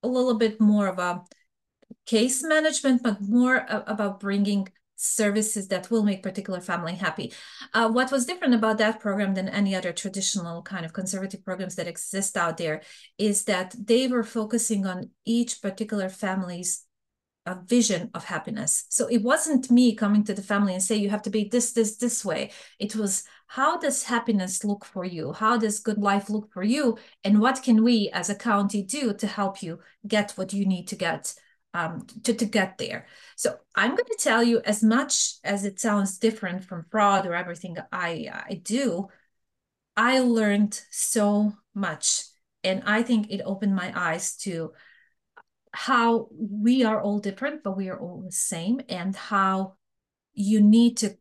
a 0.03 0.07
little 0.07 0.37
bit 0.37 0.61
more 0.61 0.87
of 0.87 0.99
a 0.99 1.23
case 2.05 2.43
management, 2.43 3.03
but 3.03 3.21
more 3.21 3.65
about 3.67 4.19
bringing 4.19 4.67
services 4.97 5.67
that 5.69 5.89
will 5.89 6.03
make 6.03 6.23
particular 6.23 6.59
family 6.59 6.95
happy. 6.95 7.31
Uh, 7.73 7.89
what 7.89 8.11
was 8.11 8.25
different 8.25 8.55
about 8.55 8.79
that 8.79 8.99
program 8.99 9.33
than 9.33 9.47
any 9.47 9.75
other 9.75 9.93
traditional 9.93 10.61
kind 10.63 10.85
of 10.85 10.91
conservative 10.91 11.45
programs 11.45 11.75
that 11.75 11.87
exist 11.87 12.35
out 12.35 12.57
there 12.57 12.81
is 13.17 13.45
that 13.45 13.75
they 13.79 14.07
were 14.07 14.23
focusing 14.23 14.85
on 14.85 15.09
each 15.23 15.61
particular 15.61 16.09
family's 16.09 16.83
uh, 17.45 17.55
vision 17.65 18.09
of 18.13 18.25
happiness. 18.25 18.85
So 18.89 19.07
it 19.07 19.23
wasn't 19.23 19.71
me 19.71 19.95
coming 19.95 20.23
to 20.25 20.33
the 20.33 20.41
family 20.41 20.73
and 20.73 20.83
say 20.83 20.95
you 20.95 21.09
have 21.09 21.21
to 21.21 21.29
be 21.29 21.47
this, 21.47 21.71
this, 21.71 21.95
this 21.95 22.25
way. 22.25 22.51
It 22.77 22.95
was 22.95 23.23
how 23.45 23.77
does 23.77 24.03
happiness 24.03 24.65
look 24.65 24.83
for 24.83 25.05
you? 25.05 25.31
How 25.31 25.57
does 25.57 25.79
good 25.79 25.97
life 25.97 26.29
look 26.29 26.51
for 26.51 26.63
you? 26.63 26.97
And 27.23 27.39
what 27.39 27.63
can 27.63 27.83
we 27.83 28.09
as 28.13 28.29
a 28.29 28.35
county 28.35 28.83
do 28.83 29.13
to 29.13 29.27
help 29.27 29.63
you 29.63 29.79
get 30.05 30.31
what 30.31 30.51
you 30.51 30.65
need 30.65 30.87
to 30.89 30.97
get 30.97 31.33
um, 31.77 32.07
to, 32.23 32.33
to 32.33 32.45
get 32.45 32.79
there. 32.79 33.05
So 33.35 33.55
I'm 33.75 33.91
going 33.91 34.09
to 34.09 34.17
tell 34.19 34.41
you 34.41 34.61
as 34.65 34.81
much 34.81 35.35
as 35.43 35.63
it 35.63 35.79
sounds 35.79 36.17
different 36.17 36.63
from 36.63 36.87
fraud 36.89 37.27
or 37.27 37.35
everything 37.35 37.77
I, 37.91 38.29
I 38.49 38.55
do, 38.55 39.09
I 39.95 40.19
learned 40.19 40.81
so 40.89 41.53
much. 41.75 42.23
And 42.63 42.81
I 42.87 43.03
think 43.03 43.29
it 43.29 43.41
opened 43.45 43.75
my 43.75 43.93
eyes 43.95 44.35
to 44.37 44.73
how 45.71 46.29
we 46.31 46.83
are 46.83 46.99
all 46.99 47.19
different, 47.19 47.61
but 47.63 47.77
we 47.77 47.89
are 47.89 47.99
all 47.99 48.23
the 48.25 48.31
same, 48.31 48.81
and 48.89 49.15
how 49.15 49.75
you 50.33 50.59
need 50.59 50.97
to, 50.97 51.15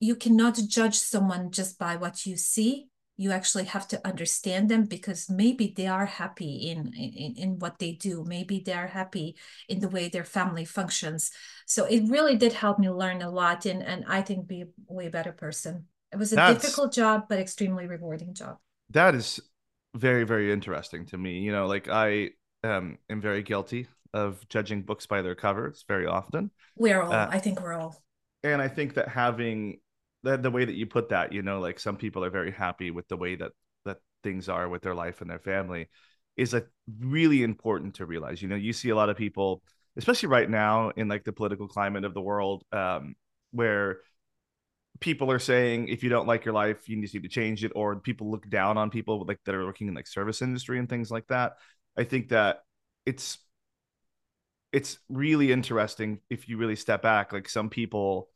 you 0.00 0.16
cannot 0.16 0.58
judge 0.66 0.98
someone 0.98 1.52
just 1.52 1.78
by 1.78 1.94
what 1.94 2.26
you 2.26 2.36
see 2.36 2.88
you 3.22 3.30
actually 3.30 3.66
have 3.66 3.86
to 3.86 4.04
understand 4.04 4.68
them 4.68 4.84
because 4.84 5.30
maybe 5.30 5.72
they 5.76 5.86
are 5.86 6.06
happy 6.06 6.54
in, 6.70 6.92
in 6.94 7.34
in 7.36 7.58
what 7.60 7.78
they 7.78 7.92
do. 7.92 8.24
Maybe 8.26 8.58
they 8.58 8.72
are 8.72 8.88
happy 8.88 9.36
in 9.68 9.78
the 9.78 9.88
way 9.88 10.08
their 10.08 10.24
family 10.24 10.64
functions. 10.64 11.30
So 11.66 11.84
it 11.84 12.02
really 12.08 12.36
did 12.36 12.52
help 12.52 12.80
me 12.80 12.90
learn 12.90 13.22
a 13.22 13.30
lot 13.30 13.64
and 13.64 13.80
and 13.80 14.04
i 14.08 14.22
think 14.22 14.48
be 14.48 14.62
a 14.62 14.92
way 14.92 15.08
better 15.08 15.30
person. 15.30 15.86
It 16.12 16.18
was 16.18 16.32
a 16.32 16.36
That's, 16.36 16.62
difficult 16.62 16.92
job 16.92 17.26
but 17.28 17.38
extremely 17.38 17.86
rewarding 17.86 18.34
job. 18.34 18.56
That 18.90 19.14
is 19.14 19.40
very 19.94 20.24
very 20.24 20.50
interesting 20.50 21.06
to 21.06 21.16
me. 21.16 21.38
You 21.46 21.52
know 21.52 21.66
like 21.66 21.88
i 21.88 22.30
um, 22.64 22.98
am 23.08 23.20
very 23.20 23.42
guilty 23.42 23.86
of 24.12 24.46
judging 24.48 24.82
books 24.82 25.06
by 25.06 25.22
their 25.22 25.36
covers 25.36 25.84
very 25.86 26.06
often. 26.06 26.50
We're 26.76 27.02
all 27.02 27.12
uh, 27.12 27.28
i 27.30 27.38
think 27.38 27.62
we're 27.62 27.78
all. 27.78 27.94
and 28.42 28.60
i 28.60 28.66
think 28.66 28.94
that 28.94 29.08
having 29.08 29.78
the, 30.22 30.36
the 30.36 30.50
way 30.50 30.64
that 30.64 30.74
you 30.74 30.86
put 30.86 31.08
that, 31.10 31.32
you 31.32 31.42
know, 31.42 31.60
like 31.60 31.78
some 31.78 31.96
people 31.96 32.24
are 32.24 32.30
very 32.30 32.52
happy 32.52 32.90
with 32.90 33.08
the 33.08 33.16
way 33.16 33.34
that 33.36 33.52
that 33.84 33.98
things 34.22 34.48
are 34.48 34.68
with 34.68 34.82
their 34.82 34.94
life 34.94 35.20
and 35.20 35.30
their 35.30 35.38
family 35.38 35.88
is 36.36 36.52
like 36.52 36.66
really 37.00 37.42
important 37.42 37.94
to 37.96 38.06
realize. 38.06 38.40
You 38.40 38.48
know, 38.48 38.56
you 38.56 38.72
see 38.72 38.90
a 38.90 38.96
lot 38.96 39.10
of 39.10 39.16
people, 39.16 39.62
especially 39.96 40.28
right 40.28 40.48
now 40.48 40.90
in 40.90 41.08
like 41.08 41.24
the 41.24 41.32
political 41.32 41.68
climate 41.68 42.04
of 42.04 42.14
the 42.14 42.22
world, 42.22 42.64
um, 42.72 43.14
where 43.50 44.00
people 45.00 45.30
are 45.30 45.38
saying 45.38 45.88
if 45.88 46.02
you 46.02 46.08
don't 46.08 46.28
like 46.28 46.44
your 46.44 46.54
life, 46.54 46.88
you 46.88 46.96
need 46.96 47.10
to 47.10 47.28
change 47.28 47.64
it, 47.64 47.72
or 47.74 47.96
people 47.96 48.30
look 48.30 48.48
down 48.48 48.78
on 48.78 48.90
people 48.90 49.24
like 49.26 49.40
that 49.44 49.54
are 49.54 49.66
working 49.66 49.88
in 49.88 49.94
like 49.94 50.06
service 50.06 50.42
industry 50.42 50.78
and 50.78 50.88
things 50.88 51.10
like 51.10 51.26
that. 51.28 51.54
I 51.96 52.04
think 52.04 52.28
that 52.28 52.60
it's 53.04 53.38
it's 54.72 54.98
really 55.08 55.52
interesting 55.52 56.20
if 56.30 56.48
you 56.48 56.56
really 56.56 56.76
step 56.76 57.02
back. 57.02 57.32
Like 57.32 57.48
some 57.48 57.68
people 57.68 58.28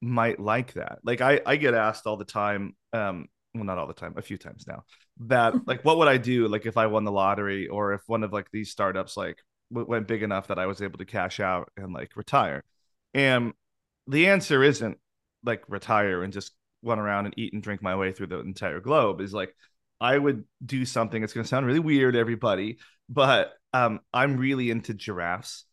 might 0.00 0.40
like 0.40 0.74
that. 0.74 0.98
Like 1.02 1.20
I 1.20 1.40
I 1.44 1.56
get 1.56 1.74
asked 1.74 2.06
all 2.06 2.16
the 2.16 2.24
time, 2.24 2.74
um, 2.92 3.28
well 3.54 3.64
not 3.64 3.78
all 3.78 3.86
the 3.86 3.94
time, 3.94 4.14
a 4.16 4.22
few 4.22 4.38
times 4.38 4.64
now, 4.66 4.84
that 5.20 5.54
like 5.66 5.84
what 5.84 5.98
would 5.98 6.08
I 6.08 6.16
do 6.16 6.48
like 6.48 6.66
if 6.66 6.76
I 6.76 6.86
won 6.86 7.04
the 7.04 7.12
lottery 7.12 7.68
or 7.68 7.92
if 7.92 8.02
one 8.06 8.24
of 8.24 8.32
like 8.32 8.48
these 8.52 8.70
startups 8.70 9.16
like 9.16 9.38
w- 9.72 9.88
went 9.88 10.08
big 10.08 10.22
enough 10.22 10.48
that 10.48 10.58
I 10.58 10.66
was 10.66 10.82
able 10.82 10.98
to 10.98 11.04
cash 11.04 11.40
out 11.40 11.70
and 11.76 11.92
like 11.92 12.16
retire. 12.16 12.64
And 13.14 13.52
the 14.06 14.28
answer 14.28 14.62
isn't 14.62 14.98
like 15.44 15.64
retire 15.68 16.22
and 16.22 16.32
just 16.32 16.52
run 16.82 16.98
around 16.98 17.26
and 17.26 17.38
eat 17.38 17.52
and 17.52 17.62
drink 17.62 17.82
my 17.82 17.96
way 17.96 18.12
through 18.12 18.28
the 18.28 18.40
entire 18.40 18.80
globe 18.80 19.20
is 19.20 19.32
like 19.34 19.54
I 20.00 20.16
would 20.16 20.44
do 20.64 20.86
something. 20.86 21.22
It's 21.22 21.34
going 21.34 21.44
to 21.44 21.48
sound 21.48 21.66
really 21.66 21.78
weird, 21.78 22.16
everybody, 22.16 22.78
but 23.08 23.52
um, 23.74 24.00
I'm 24.12 24.38
really 24.38 24.70
into 24.70 24.94
giraffes 24.94 25.64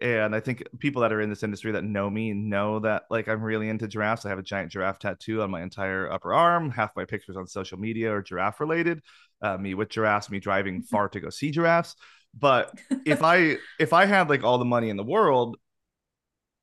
and 0.00 0.34
I 0.34 0.40
think 0.40 0.62
people 0.78 1.02
that 1.02 1.12
are 1.12 1.20
in 1.20 1.28
this 1.28 1.42
industry 1.42 1.72
that 1.72 1.84
know 1.84 2.08
me 2.08 2.32
know 2.32 2.78
that 2.80 3.04
like 3.10 3.28
I'm 3.28 3.42
really 3.42 3.68
into 3.68 3.86
giraffes. 3.86 4.24
I 4.24 4.30
have 4.30 4.38
a 4.38 4.42
giant 4.42 4.72
giraffe 4.72 4.98
tattoo 4.98 5.42
on 5.42 5.50
my 5.50 5.62
entire 5.62 6.10
upper 6.10 6.32
arm. 6.32 6.70
Half 6.70 6.96
my 6.96 7.04
pictures 7.04 7.36
on 7.36 7.46
social 7.46 7.78
media 7.78 8.12
are 8.12 8.22
giraffe 8.22 8.60
related. 8.60 9.02
Uh, 9.42 9.58
me 9.58 9.74
with 9.74 9.88
giraffes, 9.88 10.30
me 10.30 10.40
driving 10.40 10.82
far 10.90 11.08
to 11.10 11.20
go 11.20 11.30
see 11.30 11.50
giraffes. 11.50 11.96
But 12.38 12.78
if 13.04 13.22
I 13.24 13.58
if 13.78 13.92
I 13.92 14.06
had 14.06 14.28
like 14.28 14.42
all 14.42 14.58
the 14.58 14.64
money 14.64 14.88
in 14.88 14.96
the 14.96 15.04
world, 15.04 15.56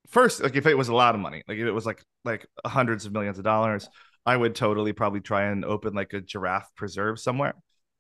first 0.07 0.41
like 0.41 0.55
if 0.55 0.65
it 0.65 0.77
was 0.77 0.89
a 0.89 0.95
lot 0.95 1.15
of 1.15 1.21
money, 1.21 1.43
like 1.47 1.57
if 1.57 1.65
it 1.65 1.71
was 1.71 1.85
like 1.85 2.03
like 2.25 2.47
hundreds 2.65 3.05
of 3.05 3.13
millions 3.13 3.37
of 3.37 3.43
dollars, 3.43 3.87
I 4.25 4.35
would 4.35 4.55
totally 4.55 4.93
probably 4.93 5.21
try 5.21 5.43
and 5.43 5.63
open 5.63 5.93
like 5.93 6.13
a 6.13 6.21
giraffe 6.21 6.69
preserve 6.75 7.19
somewhere. 7.19 7.53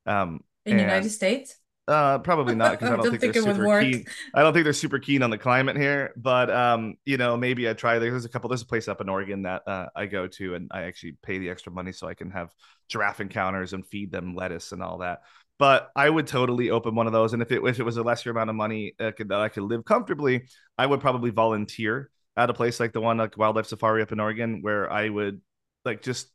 Um, 0.05 0.41
in 0.65 0.77
the 0.77 0.83
United 0.83 1.09
States 1.09 1.57
uh, 1.87 2.19
probably 2.19 2.55
not 2.55 2.71
because 2.71 2.87
I 2.91 2.95
don't, 2.95 3.03
don't 3.03 3.11
think, 3.11 3.33
think, 3.33 3.45
they're 3.45 3.53
super 3.55 3.81
keen. 3.81 4.05
I 4.33 4.41
don't 4.41 4.53
think 4.53 4.63
they're 4.65 4.73
super 4.73 4.99
keen 4.99 5.23
on 5.23 5.29
the 5.29 5.37
climate 5.37 5.77
here. 5.77 6.13
But 6.17 6.49
um, 6.49 6.95
you 7.05 7.17
know, 7.17 7.37
maybe 7.37 7.69
I 7.69 7.73
try. 7.73 7.99
There's 7.99 8.25
a 8.25 8.29
couple. 8.29 8.49
There's 8.49 8.61
a 8.61 8.67
place 8.67 8.87
up 8.87 9.01
in 9.01 9.09
Oregon 9.09 9.43
that 9.43 9.67
uh, 9.67 9.87
I 9.95 10.05
go 10.05 10.27
to, 10.27 10.55
and 10.55 10.69
I 10.71 10.83
actually 10.83 11.17
pay 11.23 11.37
the 11.37 11.49
extra 11.49 11.71
money 11.71 11.91
so 11.91 12.07
I 12.07 12.13
can 12.13 12.31
have 12.31 12.51
giraffe 12.89 13.21
encounters 13.21 13.73
and 13.73 13.85
feed 13.85 14.11
them 14.11 14.35
lettuce 14.35 14.71
and 14.71 14.83
all 14.83 14.99
that. 14.99 15.21
But 15.59 15.89
I 15.95 16.09
would 16.09 16.27
totally 16.27 16.69
open 16.69 16.93
one 16.93 17.07
of 17.07 17.13
those, 17.13 17.33
and 17.33 17.41
if 17.41 17.51
it 17.51 17.63
if 17.63 17.79
it 17.79 17.83
was 17.83 17.97
a 17.97 18.03
lesser 18.03 18.31
amount 18.31 18.49
of 18.49 18.55
money 18.55 18.93
uh, 18.99 19.11
could, 19.11 19.29
that 19.29 19.39
I 19.39 19.49
could 19.49 19.63
live 19.63 19.85
comfortably, 19.85 20.47
I 20.77 20.85
would 20.85 21.01
probably 21.01 21.31
volunteer 21.31 22.09
at 22.35 22.49
a 22.49 22.53
place 22.53 22.79
like 22.79 22.93
the 22.93 23.01
one 23.01 23.17
like 23.17 23.37
Wildlife 23.37 23.65
Safari 23.65 24.01
up 24.01 24.11
in 24.11 24.19
Oregon, 24.19 24.61
where 24.61 24.91
I 24.91 25.09
would 25.09 25.41
like 25.85 26.01
just 26.01 26.27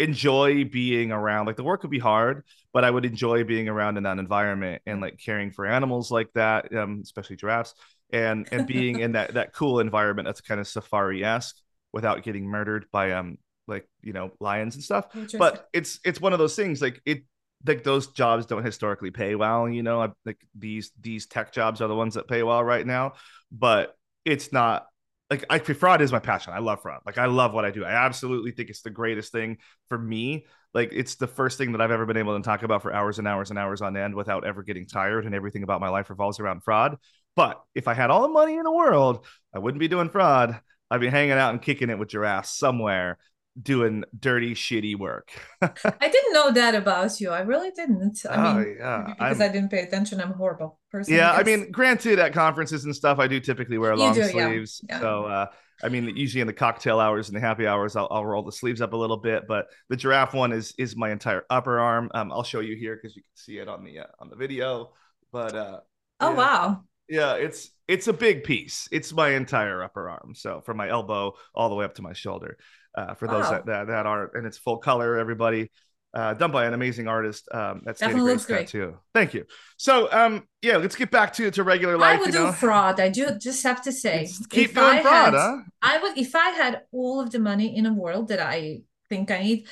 enjoy 0.00 0.64
being 0.64 1.12
around 1.12 1.46
like 1.46 1.56
the 1.56 1.64
work 1.64 1.82
would 1.82 1.90
be 1.90 1.98
hard 1.98 2.42
but 2.72 2.84
i 2.84 2.90
would 2.90 3.04
enjoy 3.04 3.44
being 3.44 3.68
around 3.68 3.96
in 3.96 4.02
that 4.04 4.18
environment 4.18 4.80
and 4.86 5.00
like 5.00 5.18
caring 5.24 5.50
for 5.50 5.66
animals 5.66 6.10
like 6.10 6.32
that 6.34 6.74
um, 6.74 7.00
especially 7.02 7.36
giraffes 7.36 7.74
and 8.12 8.48
and 8.50 8.66
being 8.66 9.00
in 9.00 9.12
that 9.12 9.34
that 9.34 9.52
cool 9.52 9.78
environment 9.78 10.26
that's 10.26 10.40
kind 10.40 10.60
of 10.60 10.66
safari-esque 10.66 11.56
without 11.92 12.22
getting 12.22 12.44
murdered 12.44 12.86
by 12.90 13.12
um 13.12 13.38
like 13.70 13.88
you 14.02 14.12
know 14.12 14.32
lions 14.40 14.74
and 14.74 14.84
stuff. 14.84 15.06
But 15.38 15.68
it's 15.72 16.00
it's 16.04 16.20
one 16.20 16.32
of 16.32 16.38
those 16.38 16.56
things 16.56 16.82
like 16.82 17.00
it 17.06 17.24
like 17.66 17.84
those 17.84 18.08
jobs 18.08 18.46
don't 18.46 18.64
historically 18.64 19.10
pay 19.10 19.34
well 19.34 19.68
you 19.68 19.82
know? 19.82 20.02
I, 20.02 20.08
like 20.26 20.38
these 20.58 20.90
these 21.00 21.26
tech 21.26 21.52
jobs 21.52 21.80
are 21.80 21.88
the 21.88 21.94
ones 21.94 22.14
that 22.14 22.26
pay 22.28 22.42
well 22.42 22.64
right 22.64 22.86
now 22.86 23.12
but 23.52 23.96
it's 24.24 24.52
not 24.52 24.86
like 25.30 25.44
I 25.48 25.60
fraud 25.60 26.02
is 26.02 26.10
my 26.10 26.18
passion. 26.18 26.52
I 26.52 26.58
love 26.58 26.82
fraud. 26.82 27.02
Like 27.06 27.16
I 27.16 27.26
love 27.26 27.54
what 27.54 27.64
I 27.64 27.70
do. 27.70 27.84
I 27.84 27.92
absolutely 27.92 28.50
think 28.50 28.68
it's 28.68 28.82
the 28.82 28.90
greatest 28.90 29.30
thing 29.30 29.58
for 29.88 29.96
me. 29.96 30.46
Like 30.74 30.90
it's 30.92 31.14
the 31.14 31.28
first 31.28 31.56
thing 31.56 31.72
that 31.72 31.80
I've 31.80 31.92
ever 31.92 32.04
been 32.04 32.16
able 32.16 32.36
to 32.36 32.42
talk 32.42 32.64
about 32.64 32.82
for 32.82 32.92
hours 32.92 33.20
and 33.20 33.28
hours 33.28 33.50
and 33.50 33.58
hours 33.58 33.80
on 33.80 33.96
end 33.96 34.16
without 34.16 34.44
ever 34.44 34.64
getting 34.64 34.86
tired. 34.86 35.26
And 35.26 35.34
everything 35.34 35.62
about 35.62 35.80
my 35.80 35.88
life 35.88 36.10
revolves 36.10 36.40
around 36.40 36.64
fraud. 36.64 36.98
But 37.36 37.62
if 37.76 37.86
I 37.86 37.94
had 37.94 38.10
all 38.10 38.22
the 38.22 38.28
money 38.28 38.56
in 38.56 38.64
the 38.64 38.72
world, 38.72 39.24
I 39.54 39.60
wouldn't 39.60 39.80
be 39.80 39.88
doing 39.88 40.10
fraud. 40.10 40.60
I'd 40.90 41.00
be 41.00 41.08
hanging 41.08 41.32
out 41.32 41.52
and 41.52 41.62
kicking 41.62 41.90
it 41.90 41.98
with 41.98 42.12
your 42.12 42.24
ass 42.24 42.56
somewhere 42.56 43.18
doing 43.60 44.04
dirty, 44.18 44.54
shitty 44.54 44.98
work. 44.98 45.30
I 45.62 46.08
didn't 46.08 46.32
know 46.32 46.50
that 46.50 46.74
about 46.74 47.20
you. 47.20 47.30
I 47.30 47.40
really 47.40 47.70
didn't. 47.70 48.18
I 48.28 48.34
oh, 48.34 48.54
mean, 48.54 48.76
yeah. 48.80 49.04
because 49.06 49.40
I'm, 49.40 49.48
I 49.48 49.52
did 49.52 49.62
not 49.62 49.70
pay 49.70 49.82
attention. 49.82 50.20
I'm 50.20 50.32
horrible 50.32 50.79
person. 50.90 51.14
Yeah, 51.14 51.32
I 51.32 51.42
mean, 51.42 51.70
granted, 51.70 52.18
at 52.18 52.32
conferences 52.32 52.84
and 52.84 52.94
stuff, 52.94 53.18
I 53.18 53.26
do 53.26 53.40
typically 53.40 53.78
wear 53.78 53.96
long 53.96 54.14
do, 54.14 54.22
sleeves. 54.24 54.80
Yeah. 54.88 54.96
Yeah. 54.96 55.00
So, 55.00 55.24
uh, 55.24 55.46
I 55.82 55.88
mean, 55.88 56.16
usually 56.16 56.40
in 56.40 56.46
the 56.46 56.52
cocktail 56.52 57.00
hours 57.00 57.28
and 57.28 57.36
the 57.36 57.40
happy 57.40 57.66
hours, 57.66 57.96
I'll, 57.96 58.08
I'll, 58.10 58.24
roll 58.26 58.42
the 58.42 58.52
sleeves 58.52 58.80
up 58.80 58.92
a 58.92 58.96
little 58.96 59.16
bit. 59.16 59.44
But 59.48 59.66
the 59.88 59.96
giraffe 59.96 60.34
one 60.34 60.52
is 60.52 60.74
is 60.78 60.96
my 60.96 61.10
entire 61.10 61.44
upper 61.48 61.80
arm. 61.80 62.10
Um, 62.14 62.32
I'll 62.32 62.42
show 62.42 62.60
you 62.60 62.76
here 62.76 62.96
because 62.96 63.16
you 63.16 63.22
can 63.22 63.36
see 63.36 63.58
it 63.58 63.68
on 63.68 63.84
the 63.84 64.00
uh, 64.00 64.06
on 64.18 64.28
the 64.28 64.36
video. 64.36 64.92
But 65.32 65.54
uh, 65.54 65.80
oh 66.20 66.34
wow, 66.34 66.84
yeah, 67.08 67.34
it's 67.34 67.70
it's 67.88 68.08
a 68.08 68.12
big 68.12 68.44
piece. 68.44 68.88
It's 68.92 69.12
my 69.12 69.30
entire 69.30 69.82
upper 69.82 70.10
arm, 70.10 70.34
so 70.34 70.60
from 70.60 70.76
my 70.76 70.88
elbow 70.88 71.32
all 71.54 71.68
the 71.68 71.74
way 71.74 71.84
up 71.84 71.94
to 71.94 72.02
my 72.02 72.12
shoulder 72.12 72.58
uh, 72.94 73.14
for 73.14 73.28
those 73.28 73.48
that, 73.50 73.66
that, 73.66 73.86
that 73.88 74.06
aren't, 74.06 74.34
and 74.34 74.46
it's 74.46 74.58
full 74.58 74.78
color. 74.78 75.16
Everybody, 75.16 75.70
uh, 76.12 76.34
done 76.34 76.50
by 76.50 76.66
an 76.66 76.74
amazing 76.74 77.08
artist. 77.08 77.48
Um, 77.52 77.82
that's 77.84 78.00
definitely 78.00 78.32
looks 78.32 78.46
great 78.46 78.68
too. 78.68 78.96
Thank 79.14 79.34
you. 79.34 79.44
So, 79.76 80.10
um, 80.12 80.46
yeah, 80.62 80.76
let's 80.76 80.96
get 80.96 81.10
back 81.10 81.32
to 81.34 81.50
to 81.50 81.62
regular 81.62 81.96
life. 81.96 82.18
I 82.18 82.20
would 82.20 82.34
you 82.34 82.40
know? 82.40 82.46
do 82.46 82.52
fraud. 82.52 83.00
I 83.00 83.08
do 83.08 83.30
just 83.38 83.62
have 83.62 83.82
to 83.82 83.92
say, 83.92 84.28
keep 84.50 84.74
doing 84.74 84.86
I 84.86 85.02
fraud. 85.02 85.34
Had, 85.34 85.34
huh? 85.34 85.58
I 85.82 85.98
would 85.98 86.18
if 86.18 86.34
I 86.34 86.50
had 86.50 86.82
all 86.92 87.20
of 87.20 87.30
the 87.30 87.38
money 87.38 87.76
in 87.76 87.86
a 87.86 87.92
world 87.92 88.28
that 88.28 88.40
I 88.40 88.82
think 89.08 89.30
I 89.30 89.42
need. 89.42 89.66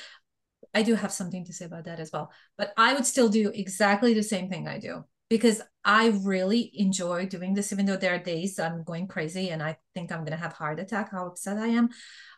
I 0.71 0.83
do 0.83 0.93
have 0.93 1.11
something 1.11 1.45
to 1.45 1.53
say 1.53 1.65
about 1.65 1.85
that 1.85 1.99
as 1.99 2.11
well, 2.13 2.31
but 2.55 2.73
I 2.77 2.93
would 2.93 3.05
still 3.05 3.27
do 3.27 3.49
exactly 3.53 4.13
the 4.13 4.21
same 4.21 4.49
thing 4.49 4.67
I 4.67 4.77
do 4.77 5.03
because 5.27 5.61
I 5.83 6.09
really 6.23 6.71
enjoy 6.75 7.25
doing 7.25 7.53
this, 7.53 7.71
even 7.71 7.85
though 7.85 7.97
there 7.97 8.15
are 8.15 8.19
days 8.19 8.59
I'm 8.59 8.83
going 8.83 9.07
crazy 9.07 9.49
and 9.49 9.63
I 9.63 9.77
think 9.95 10.11
I'm 10.11 10.19
going 10.19 10.37
to 10.37 10.43
have 10.43 10.53
heart 10.53 10.79
attack, 10.79 11.11
how 11.11 11.25
upset 11.25 11.57
I 11.57 11.67
am. 11.67 11.89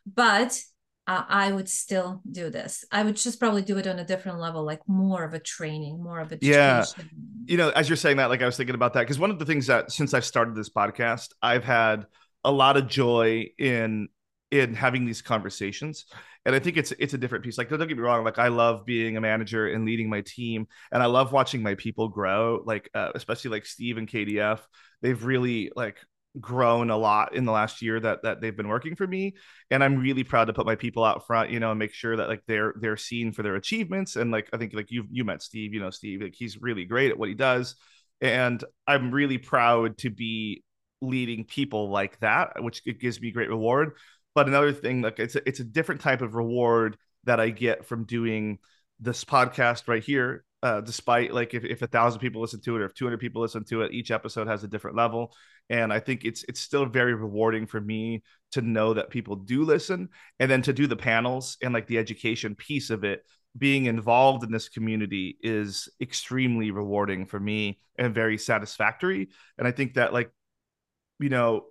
But 0.05 0.57
uh, 1.07 1.23
I 1.27 1.51
would 1.51 1.67
still 1.67 2.21
do 2.29 2.49
this. 2.49 2.85
I 2.91 3.03
would 3.03 3.15
just 3.15 3.39
probably 3.39 3.63
do 3.63 3.77
it 3.77 3.87
on 3.87 3.99
a 3.99 4.05
different 4.05 4.39
level, 4.39 4.63
like 4.63 4.81
more 4.87 5.23
of 5.23 5.33
a 5.33 5.39
training, 5.39 6.01
more 6.01 6.19
of 6.19 6.31
a 6.31 6.37
yeah. 6.41 6.85
You 7.45 7.57
know, 7.57 7.69
as 7.69 7.89
you're 7.89 7.95
saying 7.95 8.17
that, 8.17 8.29
like 8.29 8.41
I 8.41 8.45
was 8.45 8.55
thinking 8.55 8.75
about 8.75 8.93
that 8.93 9.01
because 9.01 9.19
one 9.19 9.31
of 9.31 9.39
the 9.39 9.45
things 9.45 9.67
that 9.67 9.91
since 9.91 10.13
I've 10.13 10.25
started 10.25 10.55
this 10.55 10.69
podcast, 10.69 11.29
I've 11.41 11.63
had 11.63 12.05
a 12.43 12.51
lot 12.51 12.77
of 12.77 12.87
joy 12.87 13.49
in 13.57 14.09
in 14.51 14.75
having 14.75 15.05
these 15.05 15.21
conversations 15.21 16.05
and 16.45 16.53
i 16.53 16.59
think 16.59 16.75
it's 16.75 16.91
it's 16.99 17.13
a 17.13 17.17
different 17.17 17.43
piece 17.43 17.57
like 17.57 17.69
don't 17.69 17.87
get 17.87 17.95
me 17.95 18.03
wrong 18.03 18.23
like 18.23 18.37
i 18.37 18.49
love 18.49 18.85
being 18.85 19.15
a 19.15 19.21
manager 19.21 19.67
and 19.67 19.85
leading 19.85 20.09
my 20.09 20.21
team 20.21 20.67
and 20.91 21.01
i 21.01 21.05
love 21.05 21.31
watching 21.31 21.63
my 21.63 21.75
people 21.75 22.09
grow 22.09 22.61
like 22.65 22.89
uh, 22.93 23.11
especially 23.15 23.49
like 23.49 23.65
steve 23.65 23.97
and 23.97 24.09
kdf 24.09 24.59
they've 25.01 25.23
really 25.23 25.71
like 25.75 25.97
grown 26.39 26.89
a 26.89 26.97
lot 26.97 27.35
in 27.35 27.43
the 27.43 27.51
last 27.51 27.81
year 27.81 27.99
that 27.99 28.23
that 28.23 28.39
they've 28.39 28.55
been 28.55 28.67
working 28.67 28.95
for 28.95 29.05
me. 29.05 29.35
And 29.69 29.83
i'm 29.83 29.97
really 29.97 30.23
proud 30.23 30.45
to 30.45 30.53
put 30.53 30.65
my 30.65 30.75
people 30.75 31.03
out 31.03 31.27
front 31.27 31.49
you 31.49 31.59
know 31.59 31.71
and 31.71 31.79
make 31.79 31.93
sure 31.93 32.15
that 32.15 32.29
like 32.29 32.43
they're 32.47 32.73
they're 32.79 32.97
seen 32.97 33.31
for 33.33 33.43
their 33.43 33.55
achievements. 33.55 34.15
And 34.15 34.31
like 34.31 34.49
i 34.53 34.57
think 34.57 34.73
like 34.73 34.91
you 34.91 35.05
you 35.11 35.25
met 35.25 35.41
steve 35.41 35.73
you 35.73 35.79
know 35.79 35.89
steve 35.89 36.21
like 36.21 36.35
he's 36.35 36.61
really 36.61 36.85
great 36.85 37.11
at 37.11 37.17
what 37.17 37.29
he 37.29 37.35
does. 37.35 37.75
And 38.21 38.63
i'm 38.87 39.11
really 39.11 39.37
proud 39.37 39.97
to 39.99 40.09
be 40.09 40.63
leading 41.01 41.43
people 41.45 41.89
like 41.89 42.19
that 42.19 42.61
which 42.63 42.81
it 42.85 42.99
gives 42.99 43.19
me 43.19 43.31
great 43.31 43.49
reward. 43.49 43.93
But 44.33 44.47
another 44.47 44.71
thing 44.71 45.01
like 45.01 45.19
it's 45.19 45.35
a, 45.35 45.47
it's 45.47 45.59
a 45.59 45.65
different 45.65 46.01
type 46.01 46.21
of 46.21 46.35
reward 46.35 46.97
that 47.25 47.39
i 47.39 47.49
get 47.49 47.85
from 47.85 48.05
doing 48.05 48.59
this 48.99 49.25
podcast 49.25 49.87
right 49.87 50.03
here 50.03 50.45
uh, 50.63 50.81
despite 50.81 51.33
like 51.33 51.53
if, 51.53 51.63
if 51.63 51.81
a 51.81 51.87
thousand 51.87 52.19
people 52.19 52.41
listen 52.41 52.61
to 52.61 52.75
it 52.75 52.81
or 52.81 52.85
if 52.85 52.93
200 52.93 53.19
people 53.19 53.41
listen 53.41 53.63
to 53.63 53.81
it 53.81 53.93
each 53.93 54.11
episode 54.11 54.47
has 54.47 54.63
a 54.63 54.67
different 54.67 54.95
level 54.95 55.33
and 55.69 55.91
i 55.91 55.99
think 55.99 56.23
it's 56.23 56.43
it's 56.47 56.59
still 56.59 56.85
very 56.85 57.15
rewarding 57.15 57.65
for 57.65 57.81
me 57.81 58.21
to 58.51 58.61
know 58.61 58.93
that 58.93 59.09
people 59.09 59.35
do 59.35 59.63
listen 59.63 60.09
and 60.39 60.51
then 60.51 60.61
to 60.61 60.73
do 60.73 60.85
the 60.85 60.95
panels 60.95 61.57
and 61.63 61.73
like 61.73 61.87
the 61.87 61.97
education 61.97 62.55
piece 62.55 62.89
of 62.89 63.03
it 63.03 63.23
being 63.57 63.85
involved 63.85 64.43
in 64.43 64.51
this 64.51 64.69
community 64.69 65.37
is 65.41 65.89
extremely 65.99 66.71
rewarding 66.71 67.25
for 67.25 67.39
me 67.39 67.79
and 67.97 68.13
very 68.13 68.37
satisfactory 68.37 69.29
and 69.57 69.67
i 69.67 69.71
think 69.71 69.95
that 69.95 70.13
like 70.13 70.31
you 71.19 71.29
know 71.29 71.65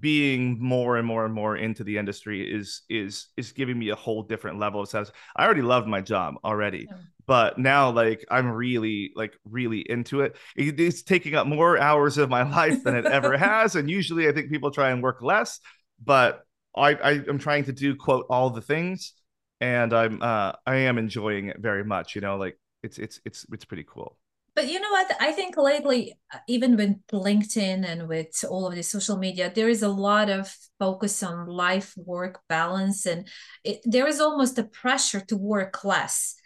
being 0.00 0.58
more 0.60 0.96
and 0.96 1.06
more 1.06 1.24
and 1.24 1.32
more 1.32 1.56
into 1.56 1.84
the 1.84 1.96
industry 1.96 2.42
is 2.42 2.82
is 2.88 3.28
is 3.36 3.52
giving 3.52 3.78
me 3.78 3.90
a 3.90 3.94
whole 3.94 4.22
different 4.22 4.58
level 4.58 4.80
of 4.80 4.88
satisfaction. 4.88 5.22
I 5.36 5.44
already 5.44 5.62
love 5.62 5.86
my 5.86 6.00
job 6.00 6.34
already, 6.44 6.88
yeah. 6.90 6.96
But 7.26 7.58
now 7.58 7.90
like 7.90 8.24
I'm 8.30 8.50
really 8.50 9.12
like 9.14 9.36
really 9.44 9.80
into 9.80 10.20
it. 10.20 10.36
It's 10.56 11.02
taking 11.02 11.34
up 11.34 11.46
more 11.46 11.78
hours 11.78 12.18
of 12.18 12.30
my 12.30 12.42
life 12.50 12.82
than 12.84 12.96
it 12.96 13.06
ever 13.06 13.36
has, 13.38 13.76
and 13.76 13.90
usually 13.90 14.28
I 14.28 14.32
think 14.32 14.50
people 14.50 14.70
try 14.70 14.90
and 14.90 15.02
work 15.02 15.22
less, 15.22 15.60
but 16.04 16.42
I, 16.76 16.94
I 16.94 17.10
am 17.28 17.38
trying 17.38 17.64
to 17.64 17.72
do 17.72 17.96
quote 17.96 18.26
all 18.28 18.50
the 18.50 18.60
things, 18.60 19.12
and 19.60 19.92
I'm 19.92 20.22
uh 20.22 20.52
I 20.66 20.76
am 20.76 20.98
enjoying 20.98 21.48
it 21.48 21.58
very 21.58 21.84
much. 21.84 22.14
You 22.14 22.20
know, 22.20 22.36
like 22.36 22.58
it's 22.82 22.98
it's 22.98 23.20
it's 23.24 23.46
it's 23.52 23.64
pretty 23.64 23.84
cool. 23.84 24.16
But 24.54 24.70
you 24.70 24.80
know 24.80 24.90
what? 24.90 25.14
I 25.20 25.32
think 25.32 25.58
lately, 25.58 26.18
even 26.48 26.76
with 26.76 26.96
LinkedIn 27.12 27.84
and 27.84 28.08
with 28.08 28.42
all 28.48 28.66
of 28.66 28.74
the 28.74 28.82
social 28.82 29.18
media, 29.18 29.52
there 29.54 29.68
is 29.68 29.82
a 29.82 29.88
lot 29.88 30.30
of 30.30 30.56
focus 30.78 31.22
on 31.22 31.46
life 31.46 31.92
work 31.94 32.40
balance, 32.48 33.04
and 33.04 33.28
it, 33.64 33.80
there 33.84 34.06
is 34.06 34.18
almost 34.18 34.58
a 34.58 34.64
pressure 34.64 35.20
to 35.20 35.36
work 35.36 35.84
less. 35.84 36.36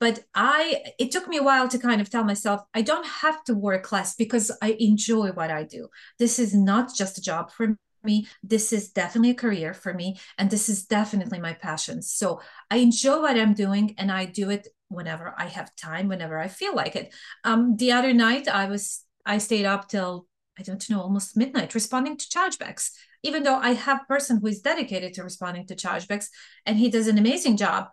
But 0.00 0.20
I, 0.34 0.82
it 0.98 1.10
took 1.10 1.28
me 1.28 1.38
a 1.38 1.42
while 1.42 1.68
to 1.68 1.78
kind 1.78 2.00
of 2.00 2.08
tell 2.08 2.24
myself, 2.24 2.62
I 2.72 2.82
don't 2.82 3.06
have 3.06 3.42
to 3.44 3.54
work 3.54 3.90
less 3.90 4.14
because 4.14 4.50
I 4.62 4.76
enjoy 4.78 5.30
what 5.32 5.50
I 5.50 5.64
do. 5.64 5.88
This 6.18 6.38
is 6.38 6.54
not 6.54 6.94
just 6.94 7.18
a 7.18 7.22
job 7.22 7.50
for 7.50 7.76
me. 8.04 8.28
This 8.42 8.72
is 8.72 8.90
definitely 8.90 9.30
a 9.30 9.34
career 9.34 9.74
for 9.74 9.92
me. 9.92 10.18
And 10.38 10.50
this 10.50 10.68
is 10.68 10.86
definitely 10.86 11.40
my 11.40 11.52
passion. 11.52 12.02
So 12.02 12.40
I 12.70 12.76
enjoy 12.76 13.20
what 13.20 13.36
I'm 13.36 13.54
doing 13.54 13.94
and 13.98 14.10
I 14.12 14.24
do 14.24 14.50
it 14.50 14.68
whenever 14.88 15.34
I 15.36 15.46
have 15.46 15.74
time, 15.76 16.08
whenever 16.08 16.38
I 16.38 16.48
feel 16.48 16.74
like 16.74 16.96
it. 16.96 17.12
Um, 17.44 17.76
the 17.76 17.92
other 17.92 18.12
night 18.12 18.48
I 18.48 18.66
was 18.66 19.04
I 19.26 19.38
stayed 19.38 19.66
up 19.66 19.88
till 19.88 20.26
I 20.58 20.62
don't 20.62 20.88
know 20.88 21.02
almost 21.02 21.36
midnight 21.36 21.74
responding 21.74 22.16
to 22.16 22.26
chargebacks. 22.26 22.90
Even 23.22 23.42
though 23.42 23.58
I 23.58 23.74
have 23.74 24.02
a 24.02 24.06
person 24.06 24.38
who 24.40 24.46
is 24.46 24.60
dedicated 24.60 25.12
to 25.14 25.24
responding 25.24 25.66
to 25.66 25.76
chargebacks 25.76 26.28
and 26.64 26.78
he 26.78 26.88
does 26.88 27.08
an 27.08 27.18
amazing 27.18 27.56
job, 27.56 27.88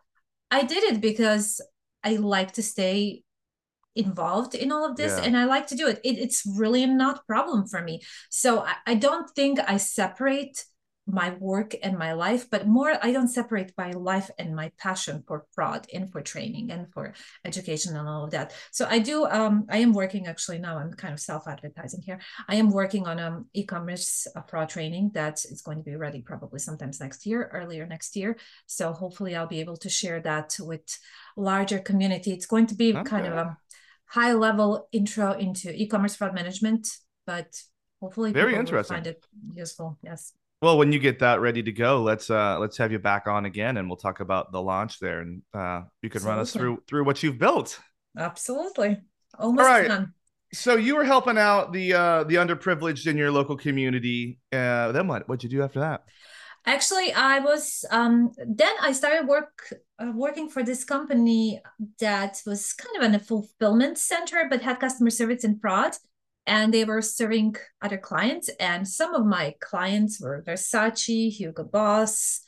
I 0.49 0.63
did 0.63 0.83
it 0.83 1.01
because 1.01 1.61
I 2.05 2.17
like 2.17 2.53
to 2.53 2.63
stay 2.63 3.23
involved 3.95 4.55
in 4.55 4.71
all 4.71 4.85
of 4.85 4.97
this 4.97 5.17
yeah. 5.17 5.25
and 5.25 5.37
I 5.37 5.45
like 5.45 5.67
to 5.67 5.75
do 5.75 5.87
it. 5.87 5.99
it. 6.03 6.19
It's 6.19 6.43
really 6.57 6.85
not 6.85 7.19
a 7.19 7.23
problem 7.27 7.67
for 7.67 7.81
me. 7.81 8.01
So 8.29 8.59
I, 8.59 8.75
I 8.85 8.95
don't 8.95 9.29
think 9.31 9.59
I 9.65 9.77
separate 9.77 10.63
my 11.07 11.35
work 11.39 11.75
and 11.83 11.97
my 11.97 12.13
life, 12.13 12.49
but 12.49 12.67
more 12.67 12.97
I 13.01 13.11
don't 13.11 13.27
separate 13.27 13.71
my 13.77 13.91
life 13.91 14.31
and 14.39 14.55
my 14.55 14.71
passion 14.79 15.23
for 15.27 15.45
fraud 15.53 15.85
and 15.93 16.11
for 16.11 16.21
training 16.21 16.71
and 16.71 16.91
for 16.91 17.13
education 17.43 17.95
and 17.95 18.07
all 18.07 18.23
of 18.23 18.31
that. 18.31 18.53
So 18.71 18.87
I 18.89 18.99
do 18.99 19.25
um 19.25 19.65
I 19.69 19.77
am 19.77 19.93
working 19.93 20.25
actually 20.27 20.57
now 20.57 20.77
I'm 20.77 20.93
kind 20.93 21.13
of 21.13 21.19
self-advertising 21.19 22.01
here. 22.01 22.19
I 22.47 22.55
am 22.55 22.71
working 22.71 23.07
on 23.07 23.19
um 23.19 23.45
e-commerce 23.53 24.25
uh, 24.35 24.41
fraud 24.41 24.69
training 24.69 25.11
that 25.13 25.45
is 25.45 25.61
going 25.61 25.77
to 25.77 25.83
be 25.83 25.95
ready 25.95 26.21
probably 26.21 26.59
sometimes 26.59 26.99
next 26.99 27.25
year, 27.25 27.49
earlier 27.53 27.85
next 27.85 28.15
year. 28.15 28.37
So 28.65 28.91
hopefully 28.91 29.35
I'll 29.35 29.47
be 29.47 29.59
able 29.59 29.77
to 29.77 29.89
share 29.89 30.21
that 30.21 30.57
with 30.59 30.97
larger 31.37 31.79
community. 31.79 32.31
It's 32.31 32.47
going 32.47 32.67
to 32.67 32.75
be 32.75 32.95
okay. 32.95 33.03
kind 33.03 33.27
of 33.27 33.33
a 33.33 33.57
high 34.07 34.33
level 34.33 34.87
intro 34.91 35.33
into 35.33 35.71
e-commerce 35.71 36.15
fraud 36.15 36.33
management, 36.33 36.87
but 37.27 37.61
hopefully 38.01 38.31
very 38.31 38.55
interesting. 38.55 38.95
find 38.95 39.07
it 39.07 39.23
useful. 39.53 39.99
Yes. 40.01 40.33
Well, 40.65 40.80
when 40.80 40.91
you 40.91 40.97
get 40.97 41.19
that 41.19 41.41
ready 41.41 41.62
to 41.62 41.71
go, 41.71 42.01
let's 42.01 42.28
uh 42.32 42.58
let's 42.58 42.75
have 42.78 42.91
you 42.91 42.97
back 42.97 43.28
on 43.28 43.45
again, 43.45 43.78
and 43.78 43.88
we'll 43.88 43.97
talk 43.97 44.19
about 44.19 44.51
the 44.51 44.60
launch 44.60 44.97
there, 44.97 45.19
and 45.19 45.43
uh 45.54 45.84
you 46.01 46.10
can 46.10 46.17
Absolutely. 46.17 46.30
run 46.32 46.39
us 46.39 46.54
through 46.54 46.84
through 46.88 47.04
what 47.04 47.21
you've 47.21 47.38
built. 47.38 47.80
Absolutely, 48.17 48.97
almost 49.38 49.63
All 49.63 49.71
right. 49.71 49.88
done. 49.88 50.15
So 50.56 50.75
you 50.75 50.95
were 50.95 51.04
helping 51.04 51.38
out 51.38 51.71
the 51.71 51.93
uh 51.93 52.23
the 52.23 52.38
underprivileged 52.38 53.06
in 53.06 53.15
your 53.15 53.30
local 53.30 53.56
community. 53.56 54.39
Uh, 54.51 54.91
then 54.91 55.08
what? 55.08 55.30
What'd 55.30 55.43
you 55.43 55.56
do 55.56 55.62
after 55.62 55.82
that? 55.82 56.01
Actually, 56.65 57.13
I 57.13 57.38
was 57.41 57.86
um, 57.91 58.32
then 58.43 58.73
I 58.82 58.91
started 58.93 59.28
work 59.28 59.71
uh, 59.99 60.13
working 60.15 60.49
for 60.49 60.63
this 60.63 60.84
company 60.84 61.62
that 61.99 62.41
was 62.43 62.73
kind 62.73 62.97
of 62.97 63.04
in 63.04 63.13
a 63.13 63.19
fulfillment 63.19 63.99
center, 63.99 64.47
but 64.49 64.63
had 64.63 64.80
customer 64.80 65.12
service 65.12 65.43
and 65.43 65.62
fraud, 65.62 65.95
and 66.47 66.73
they 66.73 66.86
were 66.86 67.01
serving 67.01 67.55
other 67.81 67.97
clients. 67.97 68.49
And 68.60 68.88
some 68.88 69.13
of 69.13 69.25
my 69.25 69.55
clients 69.60 70.21
were 70.21 70.43
Versace, 70.45 71.31
Hugo 71.31 71.63
Boss, 71.63 72.41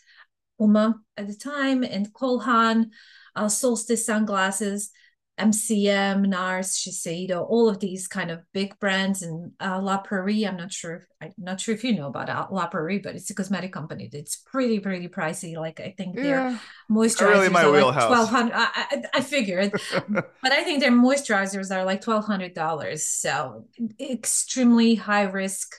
Puma 0.58 0.96
at 1.16 1.28
the 1.28 1.36
time, 1.36 1.84
and 1.84 2.14
Cole 2.14 2.40
Haan, 2.40 2.92
uh, 3.36 3.48
Solstice 3.48 4.06
sunglasses. 4.06 4.92
MCM, 5.39 6.28
NARS, 6.28 6.76
Shiseido, 6.76 7.47
all 7.47 7.69
of 7.69 7.80
these 7.80 8.08
kind 8.08 8.32
of 8.32 8.41
big 8.54 8.78
brands, 8.80 9.21
and 9.21 9.52
uh, 9.60 9.80
La 9.82 9.97
Prairie. 10.00 10.47
I'm 10.47 10.58
not 10.58 10.73
sure. 10.73 10.95
If, 10.95 11.04
I'm 11.21 11.34
not 11.38 11.62
sure 11.62 11.76
if 11.76 11.84
you 11.84 11.95
know 11.95 12.08
about 12.08 12.30
uh, 12.30 12.47
La 12.50 12.67
Prairie, 12.67 13.00
but 13.00 13.15
it's 13.15 13.30
a 13.30 13.36
cosmetic 13.36 13.71
company. 13.71 14.10
It's 14.12 14.36
pretty, 14.36 14.80
pretty 14.80 15.08
pricey. 15.08 15.56
Like 15.56 15.80
I 15.80 15.93
think 15.95 16.15
yeah. 16.15 16.23
their 16.23 16.60
moisturizers 16.89 17.30
really 17.30 17.50
my 17.50 17.63
are 17.63 17.71
wheelhouse. 17.71 17.95
like 17.95 18.08
twelve 18.08 18.30
hundred. 18.30 18.54
I, 18.56 18.67
I, 18.76 19.04
I 19.15 19.21
figured, 19.21 19.71
but 20.10 20.52
I 20.52 20.63
think 20.63 20.80
their 20.80 20.91
moisturizers 20.91 21.76
are 21.76 21.86
like 21.86 22.02
twelve 22.02 22.26
hundred 22.26 22.54
dollars. 22.54 23.06
So 23.06 23.65
extremely 24.00 24.95
high 24.95 25.23
risk 25.23 25.76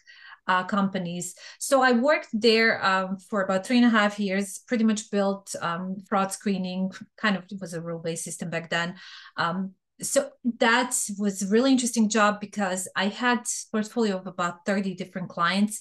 uh, 0.49 0.65
companies. 0.65 1.35
So 1.61 1.83
I 1.83 1.93
worked 1.93 2.29
there 2.33 2.85
um, 2.85 3.19
for 3.19 3.43
about 3.43 3.67
three 3.67 3.77
and 3.77 3.87
a 3.87 3.91
half 3.91 4.19
years, 4.19 4.61
pretty 4.67 4.85
much 4.85 5.11
built 5.11 5.55
um, 5.61 5.99
fraud 6.09 6.33
screening, 6.33 6.91
kind 7.17 7.37
of 7.37 7.45
was 7.61 7.75
a 7.75 7.81
rule 7.81 8.01
based 8.01 8.25
system 8.25 8.51
back 8.51 8.71
then. 8.71 8.97
Um, 9.37 9.75
so 10.01 10.31
that 10.59 10.97
was 11.19 11.43
a 11.43 11.49
really 11.49 11.73
interesting 11.73 12.09
job 12.09 12.41
because 12.41 12.89
I 12.97 13.09
had 13.09 13.43
portfolio 13.71 14.17
of 14.17 14.27
about 14.27 14.65
30 14.65 14.95
different 14.95 15.29
clients 15.29 15.81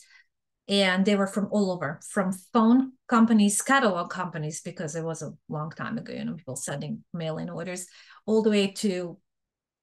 and 0.67 1.05
they 1.05 1.15
were 1.15 1.27
from 1.27 1.47
all 1.51 1.71
over, 1.71 1.99
from 2.09 2.33
phone 2.51 2.93
companies, 3.07 3.61
catalog 3.61 4.09
companies, 4.09 4.59
because 4.61 4.95
it 4.95 5.03
was 5.03 5.21
a 5.21 5.31
long 5.47 5.71
time 5.71 5.97
ago, 5.97 6.11
you 6.11 6.25
know, 6.25 6.33
people 6.33 6.57
sending 6.57 7.03
mail-in 7.13 7.49
orders, 7.49 7.87
all 8.25 8.41
the 8.41 8.49
way 8.49 8.67
to 8.67 9.17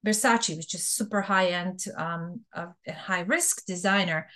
Versace, 0.04 0.54
which 0.58 0.74
is 0.74 0.86
super 0.86 1.22
high-end, 1.22 1.84
um, 1.96 2.40
uh, 2.54 2.66
high 2.86 3.20
risk 3.20 3.64
designer 3.64 4.28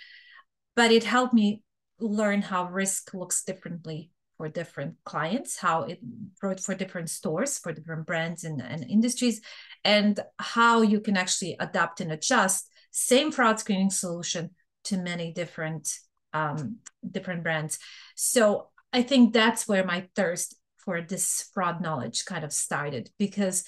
but 0.75 0.91
it 0.91 1.03
helped 1.03 1.33
me 1.33 1.63
learn 1.99 2.41
how 2.41 2.69
risk 2.69 3.13
looks 3.13 3.43
differently 3.43 4.11
for 4.37 4.47
different 4.47 4.95
clients, 5.03 5.57
how 5.57 5.83
it 5.83 5.99
for, 6.39 6.55
for 6.57 6.73
different 6.73 7.09
stores, 7.09 7.57
for 7.57 7.73
different 7.73 8.07
brands 8.07 8.45
and, 8.45 8.61
and 8.61 8.85
industries, 8.89 9.41
and 9.83 10.19
how 10.37 10.81
you 10.81 11.01
can 11.01 11.17
actually 11.17 11.57
adapt 11.59 11.99
and 11.99 12.11
adjust 12.11 12.69
same 12.91 13.31
fraud 13.31 13.59
screening 13.59 13.89
solution 13.89 14.49
to 14.85 14.97
many 14.97 15.31
different 15.33 15.93
um, 16.33 16.77
different 17.09 17.43
brands. 17.43 17.79
So 18.15 18.69
I 18.93 19.01
think 19.03 19.33
that's 19.33 19.67
where 19.67 19.83
my 19.83 20.07
thirst 20.15 20.55
for 20.77 21.01
this 21.01 21.49
fraud 21.53 21.81
knowledge 21.81 22.25
kind 22.25 22.43
of 22.43 22.53
started 22.53 23.09
because 23.19 23.65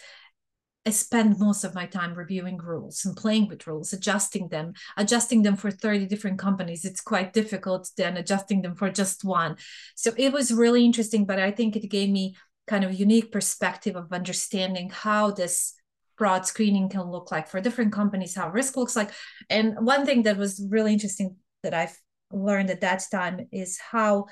I 0.85 0.89
spend 0.89 1.37
most 1.37 1.63
of 1.63 1.75
my 1.75 1.85
time 1.85 2.15
reviewing 2.15 2.57
rules 2.57 3.05
and 3.05 3.15
playing 3.15 3.47
with 3.47 3.67
rules, 3.67 3.93
adjusting 3.93 4.47
them, 4.47 4.73
adjusting 4.97 5.43
them 5.43 5.55
for 5.55 5.69
30 5.69 6.07
different 6.07 6.39
companies. 6.39 6.85
It's 6.85 7.01
quite 7.01 7.33
difficult 7.33 7.89
than 7.97 8.17
adjusting 8.17 8.63
them 8.63 8.75
for 8.75 8.89
just 8.89 9.23
one. 9.23 9.57
So 9.95 10.11
it 10.17 10.33
was 10.33 10.51
really 10.51 10.83
interesting, 10.83 11.25
but 11.25 11.37
I 11.39 11.51
think 11.51 11.75
it 11.75 11.87
gave 11.87 12.09
me 12.09 12.35
kind 12.65 12.83
of 12.83 12.99
unique 12.99 13.31
perspective 13.31 13.95
of 13.95 14.11
understanding 14.11 14.89
how 14.89 15.31
this 15.31 15.75
fraud 16.17 16.45
screening 16.47 16.89
can 16.89 17.03
look 17.11 17.31
like 17.31 17.47
for 17.47 17.61
different 17.61 17.93
companies, 17.93 18.35
how 18.35 18.49
risk 18.49 18.75
looks 18.75 18.95
like. 18.95 19.11
And 19.49 19.85
one 19.85 20.05
thing 20.05 20.23
that 20.23 20.37
was 20.37 20.65
really 20.69 20.93
interesting 20.93 21.35
that 21.61 21.73
I've 21.73 21.97
learned 22.31 22.69
at 22.69 22.81
that 22.81 23.03
time 23.11 23.47
is 23.51 23.77
how 23.79 24.27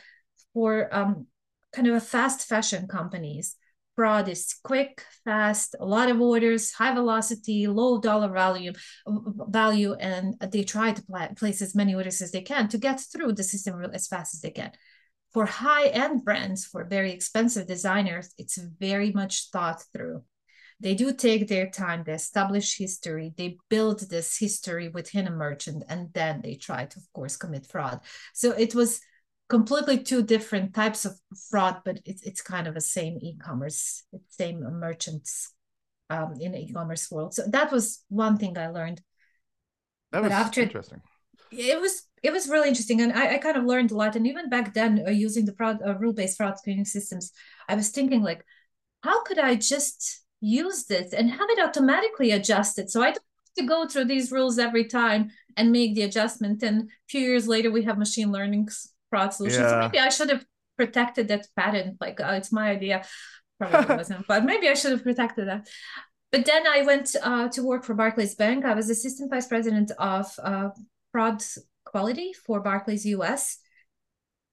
for 0.53 0.93
um, 0.95 1.27
kind 1.73 1.87
of 1.87 1.95
a 1.95 2.01
fast 2.01 2.47
fashion 2.47 2.87
companies, 2.87 3.55
fraud 3.99 4.29
is 4.29 4.55
quick, 4.63 5.03
fast, 5.25 5.75
a 5.77 5.85
lot 5.85 6.09
of 6.09 6.21
orders, 6.21 6.71
high 6.71 6.93
velocity, 6.93 7.67
low 7.67 7.99
dollar 7.99 8.29
value, 8.29 8.71
value, 9.05 9.93
and 9.95 10.35
they 10.53 10.63
try 10.63 10.93
to 10.93 11.03
place 11.35 11.61
as 11.61 11.75
many 11.75 11.93
orders 11.93 12.21
as 12.21 12.31
they 12.31 12.39
can 12.39 12.69
to 12.69 12.77
get 12.77 13.01
through 13.01 13.33
the 13.33 13.43
system 13.43 13.83
as 13.93 14.07
fast 14.07 14.35
as 14.35 14.39
they 14.39 14.51
can. 14.51 14.71
For 15.33 15.45
high-end 15.45 16.23
brands, 16.23 16.63
for 16.63 16.85
very 16.85 17.11
expensive 17.11 17.67
designers, 17.67 18.33
it's 18.37 18.57
very 18.79 19.11
much 19.11 19.49
thought 19.51 19.83
through. 19.91 20.23
They 20.79 20.95
do 20.95 21.11
take 21.11 21.49
their 21.49 21.69
time, 21.69 22.05
they 22.05 22.13
establish 22.13 22.77
history, 22.77 23.33
they 23.35 23.57
build 23.69 24.09
this 24.09 24.37
history 24.37 24.87
within 24.87 25.27
a 25.27 25.31
merchant, 25.31 25.83
and 25.89 26.07
then 26.13 26.39
they 26.41 26.55
try 26.55 26.85
to, 26.85 26.99
of 26.99 27.03
course, 27.11 27.35
commit 27.35 27.65
fraud. 27.65 27.99
So 28.33 28.51
it 28.51 28.73
was 28.73 29.01
completely 29.49 29.97
two 29.97 30.23
different 30.23 30.73
types 30.73 31.05
of 31.05 31.19
fraud, 31.49 31.81
but 31.83 31.99
it's 32.05 32.21
it's 32.23 32.41
kind 32.41 32.67
of 32.67 32.75
the 32.75 32.81
same 32.81 33.17
e-commerce, 33.21 34.03
same 34.29 34.61
merchants 34.79 35.53
um, 36.09 36.35
in 36.39 36.53
the 36.53 36.59
e-commerce 36.59 37.09
world. 37.11 37.33
So 37.33 37.43
that 37.47 37.71
was 37.71 38.03
one 38.09 38.37
thing 38.37 38.57
I 38.57 38.67
learned. 38.67 39.01
That 40.11 40.23
was 40.23 40.31
after, 40.31 40.61
interesting. 40.61 41.01
It 41.51 41.81
was 41.81 42.03
it 42.21 42.31
was 42.31 42.47
really 42.47 42.69
interesting, 42.69 43.01
and 43.01 43.11
I, 43.13 43.35
I 43.35 43.37
kind 43.39 43.57
of 43.57 43.65
learned 43.65 43.91
a 43.91 43.95
lot. 43.95 44.15
And 44.15 44.27
even 44.27 44.49
back 44.49 44.73
then, 44.73 45.03
uh, 45.05 45.11
using 45.11 45.45
the 45.45 45.53
fraud 45.53 45.79
uh, 45.85 45.95
rule-based 45.97 46.37
fraud 46.37 46.57
screening 46.57 46.85
systems, 46.85 47.31
I 47.67 47.75
was 47.75 47.89
thinking 47.89 48.21
like, 48.21 48.45
how 49.03 49.23
could 49.23 49.39
I 49.39 49.55
just 49.55 50.21
use 50.41 50.85
this 50.85 51.13
and 51.13 51.29
have 51.29 51.49
it 51.49 51.59
automatically 51.59 52.31
adjusted 52.31 52.89
so 52.89 53.01
I 53.01 53.11
don't 53.11 53.15
have 53.15 53.53
to 53.57 53.63
go 53.63 53.87
through 53.87 54.05
these 54.05 54.31
rules 54.31 54.57
every 54.57 54.85
time 54.85 55.31
and 55.57 55.71
make 55.71 55.95
the 55.95 56.03
adjustment. 56.03 56.63
And 56.63 56.83
a 56.83 56.85
few 57.09 57.21
years 57.21 57.47
later, 57.47 57.71
we 57.71 57.83
have 57.83 57.97
machine 57.97 58.31
learning 58.31 58.69
fraud 59.09 59.33
solutions. 59.33 59.63
Yeah. 59.63 59.69
So 59.69 59.79
maybe 59.79 59.99
I 59.99 60.09
should 60.09 60.29
have 60.29 60.45
protected 60.77 61.27
that 61.27 61.47
patent. 61.55 61.97
Like, 61.99 62.19
uh, 62.21 62.33
it's 62.33 62.51
my 62.51 62.69
idea. 62.69 63.03
Probably 63.59 63.95
wasn't, 63.97 64.25
but 64.27 64.45
maybe 64.45 64.69
I 64.69 64.73
should 64.73 64.91
have 64.91 65.03
protected 65.03 65.47
that. 65.47 65.67
But 66.31 66.45
then 66.45 66.67
I 66.67 66.83
went 66.83 67.15
uh, 67.21 67.49
to 67.49 67.63
work 67.63 67.83
for 67.83 67.95
Barclays 67.95 68.35
Bank. 68.35 68.63
I 68.63 68.73
was 68.75 68.89
assistant 68.89 69.31
vice 69.31 69.47
president 69.47 69.91
of 69.97 70.27
uh, 70.41 70.69
fraud 71.11 71.43
quality 71.85 72.33
for 72.45 72.61
Barclays 72.61 73.05
US. 73.05 73.57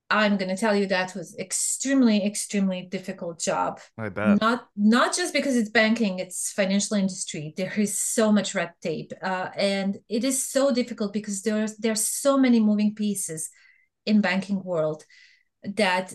I'm 0.08 0.36
going 0.36 0.48
to 0.54 0.56
tell 0.56 0.74
you 0.74 0.86
that 0.86 1.14
was 1.16 1.36
extremely, 1.36 2.24
extremely 2.24 2.82
difficult 2.88 3.40
job. 3.40 3.80
I 3.98 4.08
bet. 4.08 4.40
Not 4.40 4.68
not 4.76 5.16
just 5.16 5.32
because 5.32 5.56
it's 5.56 5.70
banking, 5.70 6.20
it's 6.20 6.52
financial 6.52 6.96
industry. 6.96 7.54
There 7.56 7.72
is 7.76 7.98
so 7.98 8.30
much 8.30 8.54
red 8.54 8.72
tape, 8.80 9.12
uh, 9.20 9.48
and 9.56 9.98
it 10.08 10.22
is 10.22 10.46
so 10.46 10.72
difficult 10.72 11.12
because 11.12 11.42
there's 11.42 11.76
there's 11.76 12.06
so 12.06 12.38
many 12.38 12.60
moving 12.60 12.94
pieces 12.94 13.50
in 14.06 14.20
banking 14.20 14.62
world 14.62 15.04
that 15.62 16.14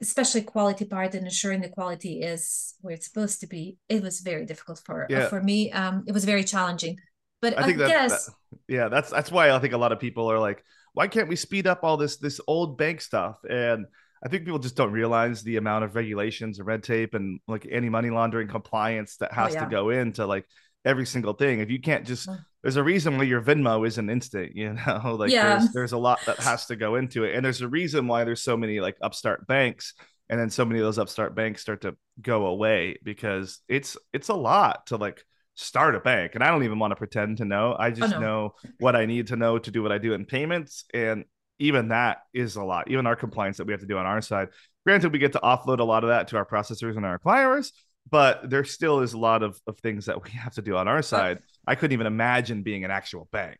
especially 0.00 0.42
quality 0.42 0.84
part 0.84 1.14
and 1.14 1.24
ensuring 1.24 1.60
the 1.60 1.68
quality 1.68 2.20
is 2.20 2.74
where 2.80 2.94
it's 2.94 3.06
supposed 3.06 3.40
to 3.40 3.46
be 3.46 3.76
it 3.88 4.02
was 4.02 4.20
very 4.20 4.46
difficult 4.46 4.80
for 4.84 5.06
yeah. 5.10 5.20
uh, 5.20 5.28
for 5.28 5.42
me 5.42 5.72
um 5.72 6.04
it 6.06 6.12
was 6.12 6.24
very 6.24 6.44
challenging 6.44 6.96
but 7.42 7.58
i, 7.58 7.64
think 7.64 7.80
I 7.80 7.88
guess 7.88 8.26
that, 8.26 8.34
yeah 8.68 8.88
that's 8.88 9.10
that's 9.10 9.32
why 9.32 9.50
i 9.50 9.58
think 9.58 9.72
a 9.72 9.78
lot 9.78 9.92
of 9.92 9.98
people 9.98 10.30
are 10.30 10.38
like 10.38 10.62
why 10.92 11.08
can't 11.08 11.28
we 11.28 11.36
speed 11.36 11.66
up 11.66 11.80
all 11.82 11.96
this 11.96 12.18
this 12.18 12.40
old 12.46 12.78
bank 12.78 13.00
stuff 13.00 13.38
and 13.48 13.86
i 14.24 14.28
think 14.28 14.44
people 14.44 14.60
just 14.60 14.76
don't 14.76 14.92
realize 14.92 15.42
the 15.42 15.56
amount 15.56 15.84
of 15.84 15.96
regulations 15.96 16.58
and 16.58 16.68
red 16.68 16.82
tape 16.82 17.14
and 17.14 17.40
like 17.48 17.66
any 17.70 17.88
money 17.88 18.10
laundering 18.10 18.48
compliance 18.48 19.16
that 19.16 19.30
oh, 19.32 19.36
has 19.36 19.52
oh, 19.52 19.58
yeah. 19.58 19.64
to 19.64 19.70
go 19.70 19.90
into 19.90 20.24
like 20.26 20.46
every 20.84 21.06
single 21.06 21.34
thing 21.34 21.60
if 21.60 21.70
you 21.70 21.80
can't 21.80 22.06
just 22.06 22.28
there's 22.62 22.76
a 22.76 22.82
reason 22.82 23.16
why 23.16 23.24
your 23.24 23.40
Venmo 23.40 23.86
is 23.86 23.98
an 23.98 24.10
instant, 24.10 24.54
you 24.54 24.72
know, 24.86 25.16
like 25.18 25.30
yeah. 25.30 25.58
there's, 25.58 25.72
there's 25.72 25.92
a 25.92 25.98
lot 25.98 26.20
that 26.26 26.38
has 26.38 26.66
to 26.66 26.76
go 26.76 26.96
into 26.96 27.24
it. 27.24 27.34
And 27.34 27.44
there's 27.44 27.62
a 27.62 27.68
reason 27.68 28.06
why 28.06 28.24
there's 28.24 28.42
so 28.42 28.56
many 28.56 28.80
like 28.80 28.96
upstart 29.00 29.46
banks 29.46 29.94
and 30.28 30.38
then 30.38 30.50
so 30.50 30.64
many 30.64 30.78
of 30.78 30.84
those 30.84 30.98
upstart 30.98 31.34
banks 31.34 31.62
start 31.62 31.82
to 31.82 31.96
go 32.20 32.46
away 32.46 32.98
because 33.02 33.60
it's, 33.68 33.96
it's 34.12 34.28
a 34.28 34.34
lot 34.34 34.86
to 34.86 34.96
like 34.96 35.24
start 35.54 35.94
a 35.94 36.00
bank. 36.00 36.34
And 36.34 36.44
I 36.44 36.48
don't 36.48 36.64
even 36.64 36.78
want 36.78 36.92
to 36.92 36.96
pretend 36.96 37.38
to 37.38 37.44
know. 37.44 37.72
I 37.72 37.88
oh, 37.88 37.90
just 37.90 38.14
oh, 38.14 38.20
no. 38.20 38.26
know 38.26 38.54
what 38.78 38.94
I 38.94 39.06
need 39.06 39.28
to 39.28 39.36
know 39.36 39.58
to 39.58 39.70
do 39.70 39.82
what 39.82 39.92
I 39.92 39.98
do 39.98 40.12
in 40.12 40.26
payments. 40.26 40.84
And 40.92 41.24
even 41.58 41.88
that 41.88 42.18
is 42.32 42.56
a 42.56 42.64
lot, 42.64 42.90
even 42.90 43.06
our 43.06 43.16
compliance 43.16 43.56
that 43.56 43.66
we 43.66 43.72
have 43.72 43.80
to 43.80 43.86
do 43.86 43.98
on 43.98 44.06
our 44.06 44.20
side. 44.20 44.48
Granted, 44.86 45.12
we 45.12 45.18
get 45.18 45.32
to 45.32 45.40
offload 45.40 45.80
a 45.80 45.84
lot 45.84 46.04
of 46.04 46.08
that 46.08 46.28
to 46.28 46.36
our 46.36 46.46
processors 46.46 46.96
and 46.96 47.04
our 47.04 47.18
acquirers, 47.18 47.72
but 48.08 48.48
there 48.48 48.64
still 48.64 49.00
is 49.00 49.12
a 49.12 49.18
lot 49.18 49.42
of, 49.42 49.60
of 49.66 49.78
things 49.78 50.06
that 50.06 50.22
we 50.22 50.30
have 50.44 50.54
to 50.54 50.62
do 50.62 50.76
on 50.76 50.88
our 50.88 50.98
uh, 50.98 51.02
side. 51.02 51.38
I 51.66 51.74
couldn't 51.74 51.92
even 51.92 52.06
imagine 52.06 52.62
being 52.62 52.84
an 52.84 52.90
actual 52.90 53.28
bank. 53.32 53.58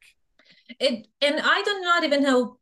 It 0.79 1.07
and 1.21 1.41
I 1.43 1.63
do 1.63 1.81
not 1.81 2.05
even 2.05 2.23
know 2.23 2.59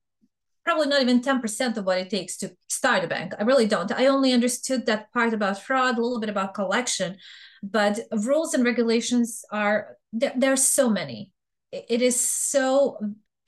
probably 0.64 0.86
not 0.86 1.00
even 1.00 1.22
10% 1.22 1.78
of 1.78 1.86
what 1.86 1.96
it 1.96 2.10
takes 2.10 2.36
to 2.36 2.54
start 2.68 3.02
a 3.02 3.06
bank. 3.06 3.32
I 3.38 3.44
really 3.44 3.66
don't. 3.66 3.90
I 3.90 4.04
only 4.04 4.34
understood 4.34 4.84
that 4.84 5.10
part 5.14 5.32
about 5.32 5.62
fraud, 5.62 5.96
a 5.96 6.02
little 6.02 6.20
bit 6.20 6.28
about 6.28 6.52
collection, 6.52 7.16
but 7.62 8.00
rules 8.12 8.52
and 8.52 8.62
regulations 8.62 9.46
are 9.50 9.96
there, 10.12 10.34
there 10.36 10.52
are 10.52 10.56
so 10.56 10.90
many. 10.90 11.32
It 11.72 12.02
is 12.02 12.20
so 12.20 12.98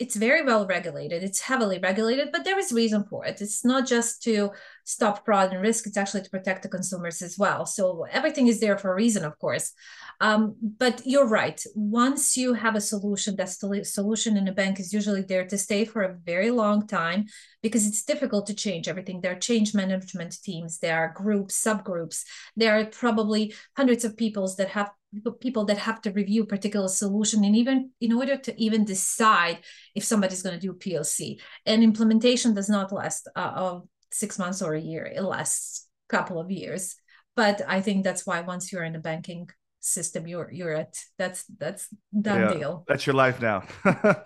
it's 0.01 0.17
very 0.17 0.43
well 0.43 0.67
regulated 0.67 1.23
it's 1.23 1.41
heavily 1.41 1.79
regulated 1.79 2.31
but 2.33 2.43
there 2.43 2.59
is 2.59 2.73
reason 2.73 3.05
for 3.05 3.27
it. 3.27 3.41
It's 3.41 3.65
not 3.65 3.87
just 3.87 4.23
to 4.23 4.51
stop 4.85 5.25
fraud 5.25 5.53
and 5.53 5.61
risk 5.61 5.87
it's 5.87 5.99
actually 5.99 6.23
to 6.23 6.31
protect 6.31 6.63
the 6.63 6.69
consumers 6.69 7.21
as 7.21 7.37
well. 7.39 7.67
So 7.67 8.07
everything 8.11 8.49
is 8.49 8.61
there 8.61 8.79
for 8.79 8.91
a 8.91 8.97
reason 8.97 9.25
of 9.25 9.39
course. 9.39 9.73
Um, 10.21 10.57
but 10.79 11.03
you're 11.05 11.29
right 11.29 11.63
once 11.75 12.37
you 12.37 12.55
have 12.55 12.77
a 12.77 12.81
solution 12.81 13.37
that 13.37 13.51
solution 13.51 14.37
in 14.39 14.49
a 14.49 14.53
bank 14.53 14.81
is 14.81 14.93
usually 14.93 15.23
there 15.23 15.47
to 15.47 15.59
stay 15.59 15.85
for 15.85 16.03
a 16.03 16.17
very 16.25 16.51
long 16.51 16.87
time 16.87 17.27
because 17.63 17.87
it's 17.87 18.03
difficult 18.03 18.47
to 18.47 18.55
change 18.55 18.89
everything. 18.89 19.21
There 19.21 19.33
are 19.33 19.47
change 19.51 19.75
management 19.75 20.43
teams 20.43 20.79
there 20.79 20.99
are 20.99 21.13
groups 21.15 21.63
subgroups. 21.63 22.25
There 22.57 22.79
are 22.79 22.87
probably 22.87 23.55
hundreds 23.77 24.05
of 24.05 24.17
people 24.17 24.51
that 24.57 24.69
have 24.71 24.91
people 25.41 25.65
that 25.65 25.79
have 25.79 26.01
to 26.03 26.13
review 26.13 26.43
a 26.43 26.47
particular 26.47 26.89
solution 26.89 27.45
and 27.45 27.57
even 27.57 27.91
in 28.01 28.13
order 28.13 28.37
to 28.37 28.61
even 28.61 28.85
decide 28.85 29.59
if 29.95 30.05
somebody's 30.05 30.43
going 30.43 30.59
to 30.59 30.67
do 30.67 30.73
POC. 30.73 31.41
And 31.67 31.83
implementation 31.83 32.55
does 32.55 32.69
not 32.69 32.93
last 32.93 33.29
uh, 33.35 33.81
six 34.11 34.39
months 34.39 34.63
or 34.63 34.75
a 34.75 34.81
year; 34.81 35.05
it 35.05 35.23
lasts 35.23 35.89
a 36.09 36.17
couple 36.17 36.41
of 36.41 36.51
years. 36.51 36.97
But 37.37 37.63
I 37.67 37.81
think 37.81 38.05
that's 38.05 38.27
why 38.27 38.41
once 38.43 38.73
you're 38.73 38.85
in 38.85 38.93
the 38.93 38.99
banking 38.99 39.49
system, 39.81 40.27
you're 40.27 40.51
you're 40.53 40.75
at 40.75 40.97
that's 41.19 41.45
that's 41.59 41.89
done 42.21 42.41
yeah, 42.41 42.55
deal. 42.55 42.85
That's 42.89 43.07
your 43.07 43.15
life 43.15 43.41
now. 43.41 43.65
but 43.85 44.25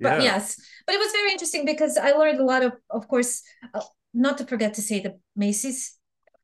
yeah. 0.00 0.22
yes, 0.22 0.60
but 0.86 0.94
it 0.94 0.98
was 0.98 1.12
very 1.12 1.32
interesting 1.32 1.64
because 1.64 1.96
I 1.96 2.12
learned 2.12 2.40
a 2.40 2.44
lot 2.44 2.62
of, 2.62 2.72
of 2.90 3.08
course, 3.08 3.42
uh, 3.74 3.80
not 4.12 4.38
to 4.38 4.44
forget 4.44 4.74
to 4.74 4.82
say 4.82 5.00
the 5.00 5.18
Macy's 5.36 5.97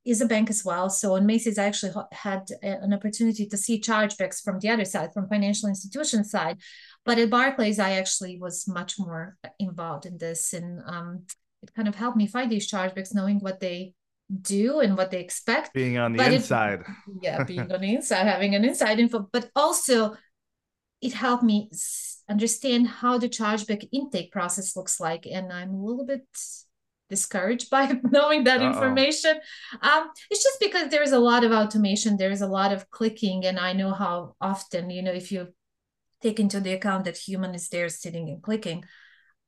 is 0.04 0.20
a 0.20 0.26
bank 0.26 0.50
as 0.50 0.64
well. 0.64 0.90
So 0.90 1.14
on 1.14 1.26
Macy's, 1.26 1.58
I 1.58 1.64
actually 1.64 1.92
had 2.12 2.48
an 2.62 2.92
opportunity 2.92 3.46
to 3.46 3.56
see 3.56 3.80
chargebacks 3.80 4.42
from 4.42 4.58
the 4.58 4.68
other 4.68 4.84
side, 4.84 5.12
from 5.14 5.28
financial 5.28 5.68
institution 5.68 6.24
side. 6.24 6.58
But 7.04 7.18
at 7.18 7.30
Barclays, 7.30 7.78
I 7.78 7.92
actually 7.92 8.38
was 8.38 8.68
much 8.68 8.98
more 8.98 9.36
involved 9.58 10.06
in 10.06 10.18
this, 10.18 10.52
and 10.52 10.80
um, 10.86 11.24
it 11.62 11.74
kind 11.74 11.88
of 11.88 11.94
helped 11.94 12.16
me 12.16 12.26
find 12.26 12.50
these 12.50 12.70
chargebacks, 12.70 13.14
knowing 13.14 13.38
what 13.40 13.60
they 13.60 13.94
do 14.40 14.80
and 14.80 14.96
what 14.96 15.10
they 15.10 15.20
expect. 15.20 15.74
Being 15.74 15.98
on 15.98 16.12
the 16.12 16.18
but 16.18 16.32
inside. 16.32 16.80
It, 16.80 16.86
yeah, 17.22 17.44
being 17.46 17.70
on 17.72 17.80
the 17.80 17.94
inside, 17.94 18.26
having 18.26 18.54
an 18.54 18.64
inside 18.64 18.98
info, 18.98 19.28
but 19.32 19.50
also 19.54 20.16
it 21.00 21.12
helped 21.12 21.44
me 21.44 21.70
understand 22.28 22.88
how 22.88 23.18
the 23.18 23.28
chargeback 23.28 23.86
intake 23.92 24.32
process 24.32 24.76
looks 24.76 24.98
like. 24.98 25.26
And 25.30 25.52
I'm 25.52 25.74
a 25.74 25.84
little 25.84 26.06
bit 26.06 26.26
discouraged 27.10 27.70
by 27.76 27.98
knowing 28.10 28.44
that 28.44 28.60
Uh-oh. 28.60 28.68
information. 28.68 29.38
Um, 29.82 30.10
it's 30.30 30.42
just 30.42 30.60
because 30.60 30.88
there's 30.88 31.12
a 31.12 31.18
lot 31.18 31.44
of 31.44 31.52
automation, 31.52 32.16
there's 32.16 32.42
a 32.42 32.46
lot 32.46 32.72
of 32.72 32.90
clicking, 32.90 33.44
and 33.44 33.58
I 33.58 33.72
know 33.72 33.92
how 33.92 34.34
often, 34.40 34.90
you 34.90 35.02
know, 35.02 35.12
if 35.12 35.30
you 35.32 35.48
take 36.22 36.40
into 36.40 36.60
the 36.60 36.72
account 36.72 37.04
that 37.04 37.16
human 37.16 37.54
is 37.54 37.68
there 37.68 37.88
sitting 37.88 38.28
and 38.30 38.42
clicking, 38.42 38.84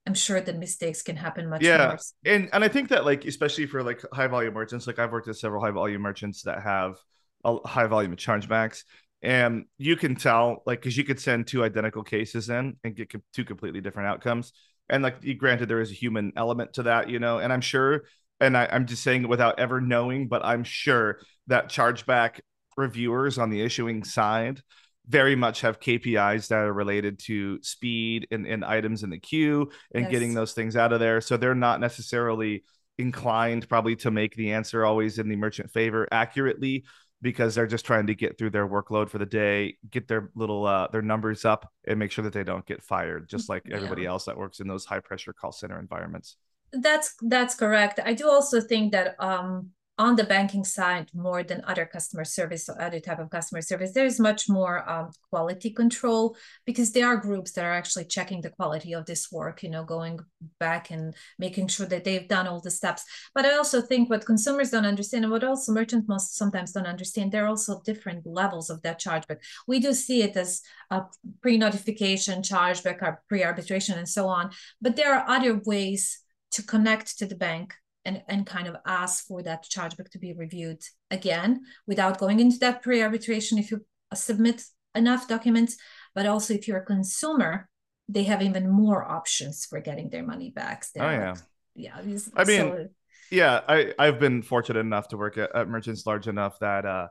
I'm 0.07 0.15
sure 0.15 0.41
that 0.41 0.59
mistakes 0.59 1.03
can 1.03 1.17
happen 1.17 1.49
much 1.49 1.63
yeah. 1.63 1.89
more. 1.89 1.99
And 2.25 2.49
and 2.53 2.63
I 2.63 2.69
think 2.69 2.91
that 2.91 3.05
like 3.05 3.25
especially 3.25 3.67
for 3.67 3.83
like 3.83 4.03
high 4.13 4.29
volume 4.29 4.55
merchants, 4.55 4.87
like 4.87 4.99
I've 4.99 5.11
worked 5.11 5.27
with 5.27 5.39
several 5.39 5.63
high 5.65 5.73
volume 5.73 6.03
merchants 6.03 6.43
that 6.43 6.63
have 6.63 6.97
a 7.45 7.67
high 7.67 7.87
volume 7.87 8.13
of 8.13 8.19
chargebacks. 8.19 8.85
And 9.23 9.65
you 9.79 9.97
can 9.97 10.15
tell, 10.15 10.63
like, 10.67 10.81
because 10.81 10.97
you 10.97 11.03
could 11.03 11.19
send 11.19 11.47
two 11.47 11.65
identical 11.65 12.05
cases 12.05 12.51
in 12.51 12.77
and 12.85 12.95
get 12.95 13.13
two 13.33 13.45
completely 13.45 13.81
different 13.81 14.09
outcomes 14.09 14.53
and 14.89 15.03
like 15.03 15.39
granted 15.39 15.69
there 15.69 15.81
is 15.81 15.91
a 15.91 15.95
human 15.95 16.33
element 16.37 16.75
to 16.75 16.85
that 16.85 17.09
you 17.09 17.19
know 17.19 17.39
and 17.39 17.53
i'm 17.53 17.61
sure 17.61 18.05
and 18.41 18.57
I, 18.57 18.69
i'm 18.71 18.87
just 18.87 19.03
saying 19.03 19.25
it 19.25 19.29
without 19.29 19.59
ever 19.59 19.81
knowing 19.81 20.29
but 20.29 20.45
i'm 20.45 20.65
sure 20.65 21.21
that 21.47 21.69
chargeback 21.69 22.41
reviewers 22.77 23.39
on 23.39 23.51
the 23.51 23.63
issuing 23.63 24.05
side 24.05 24.63
very 25.09 25.37
much 25.37 25.61
have 25.61 25.79
KPIs 25.79 26.49
that 26.49 26.59
are 26.59 26.73
related 26.73 27.19
to 27.21 27.63
speed 27.63 28.27
and, 28.31 28.47
and 28.47 28.65
items 28.65 29.03
in 29.03 29.11
the 29.11 29.19
queue 29.19 29.71
and 29.95 30.05
yes. 30.05 30.11
getting 30.11 30.35
those 30.35 30.53
things 30.53 30.77
out 30.77 30.93
of 30.93 31.01
there. 31.01 31.21
So 31.21 31.37
they're 31.37 31.55
not 31.55 31.81
necessarily 31.81 32.65
inclined 32.99 33.69
probably 33.69 33.95
to 33.97 34.11
make 34.11 34.35
the 34.35 34.53
answer 34.53 34.85
always 34.85 35.19
in 35.19 35.29
the 35.29 35.37
merchant 35.37 35.71
favor 35.71 36.09
accurately 36.11 36.85
because 37.23 37.55
they're 37.55 37.67
just 37.67 37.87
trying 37.87 38.07
to 38.07 38.15
get 38.15 38.39
through 38.39 38.51
their 38.51 38.69
workload 38.69 39.09
for 39.09 39.19
the 39.19 39.27
day, 39.27 39.77
get 39.91 40.09
their 40.09 40.31
little 40.35 40.67
uh, 40.67 40.89
their 40.89 41.03
numbers 41.03 41.45
up, 41.45 41.71
and 41.87 41.99
make 41.99 42.11
sure 42.11 42.25
that 42.25 42.33
they 42.33 42.45
don't 42.45 42.67
get 42.67 42.83
fired, 42.83 43.29
just 43.29 43.49
like 43.49 43.63
everybody 43.71 44.05
else 44.07 44.25
that 44.25 44.37
works 44.37 44.61
in 44.61 44.69
those 44.69 44.85
high 44.85 45.01
pressure 45.01 45.33
call 45.33 45.53
center 45.53 45.79
environments. 45.79 46.37
That's 46.73 47.15
that's 47.23 47.55
correct. 47.55 48.01
I 48.05 48.13
do 48.13 48.29
also 48.29 48.61
think 48.61 48.93
that 48.93 49.17
um, 49.19 49.71
on 49.99 50.17
the 50.17 50.25
banking 50.25 50.65
side 50.65 51.09
more 51.15 51.43
than 51.43 51.63
other 51.67 51.87
customer 51.87 52.25
service 52.25 52.69
or 52.69 52.81
other 52.81 53.01
type 53.01 53.19
of 53.19 53.31
customer 53.31 53.63
service 53.63 53.93
there 53.93 54.05
is 54.05 54.21
much 54.21 54.49
more 54.49 54.89
um, 54.89 55.11
quality 55.31 55.71
control 55.71 56.37
because 56.65 56.93
there 56.93 57.07
are 57.07 57.17
groups 57.17 57.53
that 57.53 57.65
are 57.65 57.73
actually 57.73 58.05
checking 58.05 58.41
the 58.41 58.51
quality 58.51 58.93
of 58.93 59.07
this 59.07 59.33
work 59.33 59.63
you 59.63 59.71
know 59.71 59.85
going 59.85 60.19
back 60.61 60.91
and 60.91 61.15
making 61.39 61.67
sure 61.69 61.87
that 61.87 62.05
they've 62.05 62.29
done 62.29 62.47
all 62.47 62.61
the 62.61 62.71
steps. 62.71 63.05
But 63.35 63.47
i 63.47 63.57
also 63.57 63.81
think 63.81 64.11
what 64.11 64.27
consumers 64.27 64.71
don't 64.71 64.87
understand 64.87 65.25
and 65.25 65.33
what 65.33 65.45
also 65.45 65.73
merchants 65.73 66.09
most 66.09 66.37
sometimes 66.37 66.73
don't 66.73 66.87
understand 66.87 67.33
there 67.33 67.45
are 67.45 67.49
also 67.49 67.81
different 67.85 68.27
levels 68.27 68.71
of 68.71 68.83
that 68.83 69.01
chargeback. 69.01 69.39
We 69.67 69.81
do 69.81 69.93
see 69.93 70.23
it 70.23 70.37
as 70.37 70.63
a 70.91 71.03
pre-notification 71.43 72.43
chargeback 72.43 73.03
or 73.03 73.23
pre-arbitration 73.29 73.99
and 73.99 74.09
so 74.09 74.29
on 74.29 74.51
but 74.81 74.97
there 74.97 75.15
are 75.15 75.29
other 75.29 75.61
ways 75.65 76.21
to 76.53 76.63
connect 76.63 77.19
to 77.19 77.27
the 77.27 77.35
bank 77.35 77.75
and, 78.07 78.23
and 78.29 78.47
kind 78.47 78.67
of 78.67 78.77
ask 78.87 79.27
for 79.27 79.43
that 79.43 79.65
chargeback 79.65 80.09
to 80.11 80.19
be 80.19 80.33
reviewed 80.33 80.83
again 81.11 81.63
without 81.87 82.19
going 82.19 82.41
into 82.41 82.59
that 82.59 82.83
pre-arbitration 82.83 83.59
if 83.59 83.71
you 83.71 83.85
submit 84.15 84.63
enough 84.95 85.29
documents 85.29 85.77
but 86.15 86.27
also 86.27 86.55
if 86.55 86.67
you're 86.67 86.79
a 86.79 86.85
consumer 86.85 87.69
they 88.09 88.23
have 88.23 88.41
even 88.41 88.71
more 88.71 89.05
options 89.05 89.67
for 89.67 89.81
getting 89.81 90.09
their 90.09 90.23
money 90.23 90.51
back 90.51 90.85
oh 90.99 91.11
yeah 91.11 91.35
yeah 91.75 91.97
i 91.97 92.03
mean 92.03 92.19
so, 92.19 92.89
yeah 93.31 93.61
i 93.69 93.93
i've 93.99 94.21
been 94.21 94.41
fortunate 94.41 94.81
enough 94.81 95.09
to 95.09 95.17
work 95.17 95.37
at, 95.37 95.55
at 95.55 95.69
merchants 95.69 96.07
large 96.07 96.29
enough 96.29 96.59
that 96.61 96.87
uh 96.87 97.09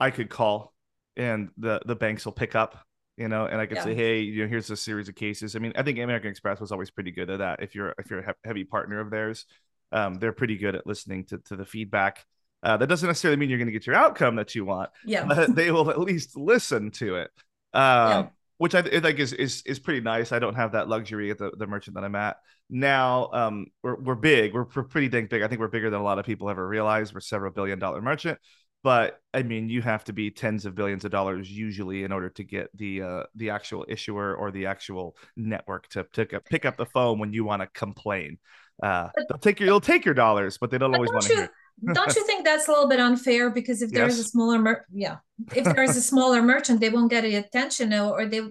i 0.00 0.10
could 0.10 0.28
call 0.28 0.74
and 1.16 1.48
the 1.56 1.80
the 1.86 1.96
banks 1.96 2.24
will 2.24 2.32
pick 2.32 2.54
up 2.54 2.84
you 3.18 3.28
know, 3.28 3.46
and 3.46 3.60
I 3.60 3.66
could 3.66 3.78
yeah. 3.78 3.84
say, 3.84 3.94
hey, 3.96 4.20
you 4.20 4.44
know, 4.44 4.48
here's 4.48 4.70
a 4.70 4.76
series 4.76 5.08
of 5.08 5.16
cases. 5.16 5.56
I 5.56 5.58
mean, 5.58 5.72
I 5.74 5.82
think 5.82 5.98
American 5.98 6.30
Express 6.30 6.60
was 6.60 6.70
always 6.70 6.88
pretty 6.88 7.10
good 7.10 7.28
at 7.28 7.40
that. 7.40 7.60
If 7.60 7.74
you're 7.74 7.92
if 7.98 8.08
you're 8.08 8.20
a 8.20 8.34
heavy 8.44 8.62
partner 8.62 9.00
of 9.00 9.10
theirs, 9.10 9.44
um, 9.92 10.14
they're 10.14 10.32
pretty 10.32 10.56
good 10.56 10.74
at 10.74 10.86
listening 10.86 11.24
to, 11.26 11.38
to 11.46 11.56
the 11.56 11.64
feedback. 11.64 12.24
Uh, 12.62 12.76
that 12.76 12.88
doesn't 12.88 13.06
necessarily 13.06 13.36
mean 13.36 13.48
you're 13.48 13.58
going 13.58 13.66
to 13.66 13.72
get 13.72 13.86
your 13.86 13.96
outcome 13.96 14.36
that 14.36 14.54
you 14.54 14.64
want. 14.64 14.90
Yeah. 15.04 15.24
But 15.24 15.54
they 15.56 15.70
will 15.70 15.90
at 15.90 16.00
least 16.00 16.36
listen 16.36 16.90
to 16.92 17.16
it. 17.16 17.30
Uh, 17.72 18.24
yeah. 18.24 18.28
Which 18.58 18.74
I, 18.74 18.82
think 18.82 19.20
is, 19.20 19.32
is 19.32 19.62
is 19.66 19.78
pretty 19.78 20.00
nice. 20.00 20.32
I 20.32 20.40
don't 20.40 20.56
have 20.56 20.72
that 20.72 20.88
luxury 20.88 21.30
at 21.30 21.38
the, 21.38 21.52
the 21.56 21.68
merchant 21.68 21.94
that 21.94 22.02
I'm 22.02 22.16
at 22.16 22.38
now. 22.68 23.30
Um, 23.32 23.66
we're 23.84 23.94
we're 23.94 24.14
big. 24.16 24.52
We're, 24.52 24.66
we're 24.74 24.82
pretty 24.82 25.08
dang 25.08 25.26
big. 25.26 25.42
I 25.42 25.46
think 25.46 25.60
we're 25.60 25.68
bigger 25.68 25.90
than 25.90 26.00
a 26.00 26.02
lot 26.02 26.18
of 26.18 26.26
people 26.26 26.50
ever 26.50 26.66
realize. 26.66 27.14
We're 27.14 27.20
several 27.20 27.52
billion 27.52 27.78
dollar 27.78 28.02
merchant, 28.02 28.40
but 28.82 29.20
I 29.32 29.42
mean, 29.42 29.68
you 29.68 29.82
have 29.82 30.04
to 30.04 30.12
be 30.12 30.30
tens 30.30 30.66
of 30.66 30.74
billions 30.74 31.04
of 31.04 31.10
dollars 31.10 31.50
usually 31.50 32.04
in 32.04 32.10
order 32.10 32.30
to 32.30 32.42
get 32.42 32.68
the 32.74 33.02
uh, 33.02 33.22
the 33.34 33.50
actual 33.50 33.84
issuer 33.88 34.34
or 34.34 34.50
the 34.50 34.66
actual 34.66 35.16
network 35.36 35.88
to 35.90 36.04
pick 36.04 36.34
up 36.34 36.44
pick 36.44 36.64
up 36.64 36.76
the 36.76 36.86
phone 36.86 37.18
when 37.18 37.32
you 37.32 37.44
want 37.44 37.62
to 37.62 37.68
complain. 37.68 38.38
Uh, 38.82 39.08
they'll 39.28 39.38
take 39.38 39.60
your 39.60 39.66
they'll 39.66 39.80
take 39.80 40.04
your 40.04 40.14
dollars, 40.14 40.58
but 40.58 40.70
they 40.70 40.78
don't 40.78 40.94
always 40.94 41.10
want 41.10 41.24
to 41.24 41.34
hear. 41.34 41.50
don't 41.92 42.14
you 42.14 42.24
think 42.24 42.44
that's 42.44 42.68
a 42.68 42.70
little 42.70 42.88
bit 42.88 43.00
unfair? 43.00 43.50
Because 43.50 43.82
if 43.82 43.90
there's 43.90 44.16
yes. 44.16 44.26
a 44.26 44.28
smaller, 44.28 44.58
mer- 44.58 44.86
yeah, 44.92 45.16
if 45.54 45.64
there's 45.64 45.96
a 45.96 46.02
smaller 46.12 46.42
merchant, 46.42 46.80
they 46.80 46.90
won't 46.90 47.10
get 47.10 47.24
any 47.24 47.34
attention, 47.34 47.92
or 47.92 48.26
they, 48.26 48.42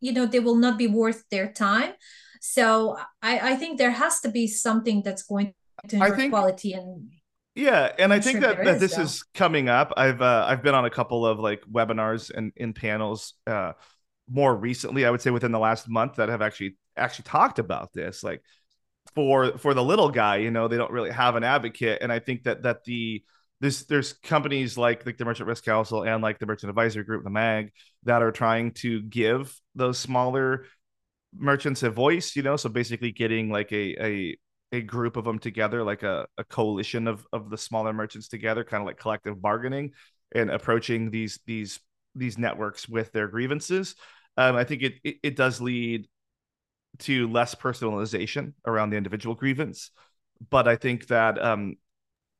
you 0.00 0.12
know, 0.12 0.26
they 0.26 0.40
will 0.40 0.56
not 0.56 0.78
be 0.78 0.86
worth 0.86 1.24
their 1.30 1.52
time. 1.52 1.92
So 2.40 2.96
I, 3.22 3.52
I 3.52 3.56
think 3.56 3.78
there 3.78 3.90
has 3.90 4.20
to 4.20 4.30
be 4.30 4.46
something 4.46 5.02
that's 5.02 5.22
going 5.22 5.54
to 5.88 5.96
improve 5.96 6.16
think, 6.16 6.32
quality 6.32 6.72
and. 6.72 7.10
Yeah, 7.54 7.90
and 7.98 8.12
I'm 8.12 8.20
i 8.20 8.22
think 8.22 8.40
sure 8.40 8.54
that, 8.54 8.64
that 8.64 8.74
is, 8.76 8.80
this 8.80 8.94
though. 8.94 9.02
is 9.02 9.24
coming 9.34 9.68
up. 9.68 9.92
I've 9.96 10.22
uh, 10.22 10.44
I've 10.46 10.62
been 10.62 10.76
on 10.76 10.84
a 10.84 10.90
couple 10.90 11.26
of 11.26 11.40
like 11.40 11.62
webinars 11.62 12.30
and 12.32 12.52
in 12.54 12.72
panels 12.72 13.34
uh, 13.48 13.72
more 14.30 14.54
recently. 14.54 15.04
I 15.04 15.10
would 15.10 15.20
say 15.20 15.30
within 15.30 15.50
the 15.50 15.58
last 15.58 15.88
month 15.88 16.16
that 16.16 16.28
have 16.28 16.40
actually 16.40 16.76
actually 16.96 17.24
talked 17.24 17.58
about 17.58 17.92
this. 17.92 18.22
Like 18.22 18.42
for 19.14 19.58
for 19.58 19.74
the 19.74 19.82
little 19.82 20.10
guy 20.10 20.36
you 20.36 20.50
know 20.50 20.68
they 20.68 20.76
don't 20.76 20.92
really 20.92 21.10
have 21.10 21.36
an 21.36 21.44
advocate. 21.44 21.98
And 22.02 22.12
i 22.12 22.18
think 22.18 22.44
that 22.44 22.62
that 22.62 22.84
the 22.84 23.22
this 23.60 23.84
there's 23.84 24.12
companies 24.12 24.78
like 24.78 25.04
like 25.04 25.18
the 25.18 25.24
merchant 25.24 25.48
risk 25.48 25.64
council 25.64 26.04
and 26.04 26.22
like 26.22 26.38
the 26.38 26.46
merchant 26.46 26.70
advisory 26.70 27.04
group 27.04 27.24
the 27.24 27.30
mag 27.30 27.72
that 28.04 28.22
are 28.22 28.32
trying 28.32 28.72
to 28.72 29.02
give 29.02 29.54
those 29.74 29.98
smaller 29.98 30.66
merchants 31.36 31.82
a 31.82 31.90
voice 31.90 32.36
you 32.36 32.42
know 32.42 32.56
so 32.56 32.68
basically 32.68 33.12
getting 33.12 33.50
like 33.50 33.72
a 33.72 34.04
a 34.04 34.38
a 34.72 34.80
group 34.82 35.16
of 35.16 35.24
them 35.24 35.38
together 35.38 35.82
like 35.82 36.02
a, 36.02 36.26
a 36.36 36.44
coalition 36.44 37.08
of 37.08 37.26
of 37.32 37.50
the 37.50 37.58
smaller 37.58 37.92
merchants 37.92 38.28
together 38.28 38.64
kind 38.64 38.82
of 38.82 38.86
like 38.86 38.98
collective 38.98 39.40
bargaining 39.40 39.92
and 40.34 40.50
approaching 40.50 41.10
these 41.10 41.40
these 41.46 41.80
these 42.14 42.38
networks 42.38 42.88
with 42.88 43.12
their 43.12 43.28
grievances. 43.28 43.94
Um, 44.36 44.56
i 44.56 44.64
think 44.64 44.82
it, 44.82 44.94
it, 45.02 45.16
it 45.22 45.36
does 45.36 45.60
lead 45.60 46.06
to 47.00 47.28
less 47.28 47.54
personalization 47.54 48.54
around 48.66 48.90
the 48.90 48.96
individual 48.96 49.34
grievance. 49.34 49.90
But 50.50 50.68
I 50.68 50.76
think 50.76 51.08
that 51.08 51.42
um, 51.42 51.76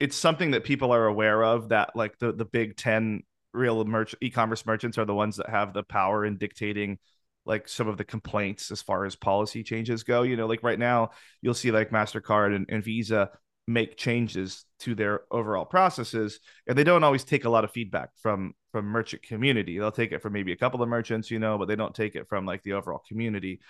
it's 0.00 0.16
something 0.16 0.52
that 0.52 0.64
people 0.64 0.92
are 0.92 1.06
aware 1.06 1.42
of 1.42 1.70
that 1.70 1.96
like 1.96 2.18
the, 2.18 2.32
the 2.32 2.44
big 2.44 2.76
10 2.76 3.22
real 3.52 3.84
merch 3.84 4.14
e-commerce 4.20 4.64
merchants 4.66 4.98
are 4.98 5.04
the 5.04 5.14
ones 5.14 5.36
that 5.36 5.48
have 5.48 5.72
the 5.72 5.82
power 5.82 6.24
in 6.24 6.36
dictating 6.36 6.98
like 7.44 7.66
some 7.66 7.88
of 7.88 7.96
the 7.96 8.04
complaints 8.04 8.70
as 8.70 8.82
far 8.82 9.04
as 9.04 9.16
policy 9.16 9.62
changes 9.62 10.04
go. 10.04 10.22
You 10.22 10.36
know, 10.36 10.46
like 10.46 10.62
right 10.62 10.78
now, 10.78 11.10
you'll 11.40 11.54
see 11.54 11.70
like 11.70 11.90
MasterCard 11.90 12.54
and, 12.54 12.66
and 12.68 12.84
Visa 12.84 13.30
make 13.68 13.96
changes 13.96 14.64
to 14.80 14.94
their 14.94 15.20
overall 15.30 15.66
processes 15.66 16.40
and 16.66 16.76
they 16.76 16.84
don't 16.84 17.04
always 17.04 17.22
take 17.22 17.44
a 17.44 17.50
lot 17.50 17.64
of 17.64 17.70
feedback 17.70 18.08
from 18.16 18.54
from 18.72 18.86
merchant 18.86 19.20
community 19.22 19.78
they'll 19.78 19.92
take 19.92 20.10
it 20.10 20.22
from 20.22 20.32
maybe 20.32 20.52
a 20.52 20.56
couple 20.56 20.82
of 20.82 20.88
merchants 20.88 21.30
you 21.30 21.38
know 21.38 21.58
but 21.58 21.68
they 21.68 21.76
don't 21.76 21.94
take 21.94 22.16
it 22.16 22.26
from 22.30 22.46
like 22.46 22.62
the 22.62 22.72
overall 22.72 23.02
community 23.06 23.60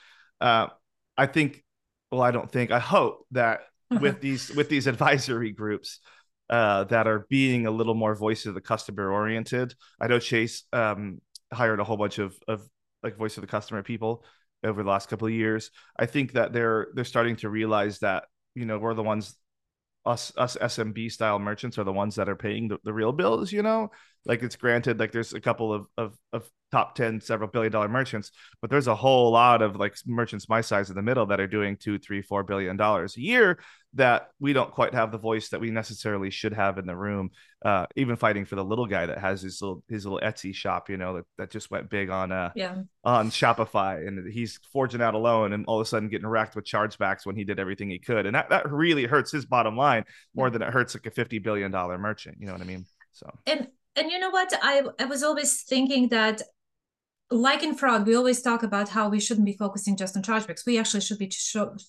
uh, 0.40 0.66
i 1.16 1.27
think 1.27 1.64
well 2.11 2.22
i 2.22 2.31
don't 2.31 2.51
think 2.51 2.70
i 2.70 2.79
hope 2.79 3.27
that 3.31 3.61
with 4.01 4.20
these 4.20 4.51
with 4.55 4.68
these 4.68 4.87
advisory 4.87 5.53
groups 5.53 6.01
uh, 6.51 6.85
that 6.85 7.07
are 7.07 7.27
being 7.29 7.66
a 7.66 7.70
little 7.70 7.94
more 7.94 8.14
voice 8.14 8.46
of 8.46 8.55
the 8.55 8.61
customer 8.61 9.11
oriented 9.11 9.74
i 10.01 10.07
know 10.07 10.18
chase 10.18 10.64
um, 10.72 11.20
hired 11.53 11.81
a 11.81 11.85
whole 11.85 11.96
bunch 11.96 12.18
of 12.18 12.37
of 12.46 12.66
like 13.03 13.16
voice 13.16 13.37
of 13.37 13.42
the 13.42 13.46
customer 13.46 13.83
people 13.83 14.24
over 14.64 14.83
the 14.83 14.88
last 14.88 15.09
couple 15.09 15.27
of 15.27 15.33
years 15.33 15.70
i 15.98 16.07
think 16.07 16.33
that 16.33 16.53
they're 16.53 16.88
they're 16.94 17.05
starting 17.05 17.37
to 17.37 17.48
realize 17.48 17.98
that 18.01 18.24
you 18.55 18.66
know 18.66 18.79
we're 18.79 18.94
the 18.94 19.03
ones 19.03 19.37
us 20.09 20.33
us 20.37 20.57
SMB 20.61 21.12
style 21.12 21.38
merchants 21.38 21.79
are 21.79 21.85
the 21.85 21.92
ones 21.92 22.16
that 22.16 22.29
are 22.29 22.37
paying 22.37 22.68
the, 22.68 22.79
the 22.85 22.92
real 22.92 23.12
bills, 23.12 23.53
you 23.53 23.62
know? 23.62 23.90
Like 24.29 24.43
it's 24.43 24.57
granted, 24.57 25.01
like 25.01 25.11
there's 25.11 25.33
a 25.33 25.41
couple 25.41 25.73
of, 25.73 25.87
of 25.97 26.14
of 26.33 26.49
top 26.71 26.95
10 26.95 27.23
several 27.23 27.49
billion 27.49 27.73
dollar 27.73 27.88
merchants 27.88 28.31
but 28.61 28.69
there's 28.69 28.88
a 28.88 28.95
whole 28.95 29.31
lot 29.31 29.62
of 29.62 29.77
like 29.77 29.97
merchants 30.07 30.49
my 30.49 30.61
size 30.61 30.91
in 30.91 30.97
the 30.97 31.03
middle 31.03 31.25
that 31.25 31.41
are 31.41 31.47
doing 31.47 31.77
two 31.77 31.99
three 31.99 32.21
four 32.21 32.43
billion 32.43 32.77
dollars 32.77 33.17
a 33.17 33.21
year 33.23 33.59
that 33.95 34.29
we 34.38 34.53
don't 34.53 34.71
quite 34.71 34.93
have 34.93 35.11
the 35.11 35.19
voice 35.19 35.49
that 35.49 35.61
we 35.61 35.71
necessarily 35.71 36.29
should 36.29 36.53
have 36.53 36.77
in 36.77 36.85
the 36.85 36.95
room 36.95 37.31
uh, 37.64 37.87
even 37.97 38.17
fighting 38.17 38.45
for 38.45 38.55
the 38.55 38.64
little 38.64 38.87
guy 38.87 39.07
that 39.07 39.19
has 39.19 39.41
his 39.41 39.62
little 39.62 39.83
his 39.88 40.05
little 40.05 40.21
etsy 40.21 40.55
shop 40.55 40.91
you 40.91 40.99
know 40.99 41.17
that, 41.17 41.25
that 41.38 41.51
just 41.51 41.71
went 41.71 41.88
big 41.88 42.11
on 42.11 42.31
uh 42.31 42.51
yeah. 42.55 42.77
on 43.03 43.31
shopify 43.31 44.07
and 44.07 44.31
he's 44.31 44.61
forging 44.71 45.01
out 45.01 45.14
alone 45.14 45.55
and 45.55 45.64
all 45.67 45.81
of 45.81 45.87
a 45.87 45.88
sudden 45.88 46.11
getting 46.11 46.27
wrecked 46.27 46.55
with 46.55 46.67
chargebacks 46.67 47.25
when 47.25 47.35
he 47.35 47.45
did 47.45 47.59
everything 47.59 47.88
he 47.88 47.99
could 47.99 48.27
and 48.27 48.35
that, 48.35 48.51
that 48.51 48.71
really 48.71 49.07
hurts 49.07 49.33
his 49.33 49.47
bottom 49.47 49.75
line 49.75 50.05
more 50.35 50.51
than 50.51 50.61
it 50.61 50.71
hurts 50.71 50.95
like 50.95 51.07
a 51.07 51.11
50 51.11 51.38
billion 51.38 51.71
dollar 51.71 51.97
merchant 51.97 52.37
you 52.38 52.47
know 52.47 52.53
what 52.53 52.61
i 52.61 52.67
mean? 52.67 52.85
So. 53.12 53.29
And 53.47 53.69
and 53.98 54.11
you 54.11 54.18
know 54.18 54.30
what 54.30 54.52
i 54.62 54.82
i 54.98 55.04
was 55.04 55.22
always 55.22 55.62
thinking 55.62 56.08
that 56.08 56.42
like 57.30 57.62
in 57.62 57.74
fraud, 57.74 58.06
we 58.06 58.14
always 58.14 58.40
talk 58.40 58.62
about 58.62 58.88
how 58.88 59.08
we 59.08 59.20
shouldn't 59.20 59.44
be 59.44 59.56
focusing 59.56 59.96
just 59.96 60.16
on 60.16 60.22
chargebacks. 60.22 60.64
We 60.64 60.78
actually 60.78 61.02
should 61.02 61.18
be 61.18 61.30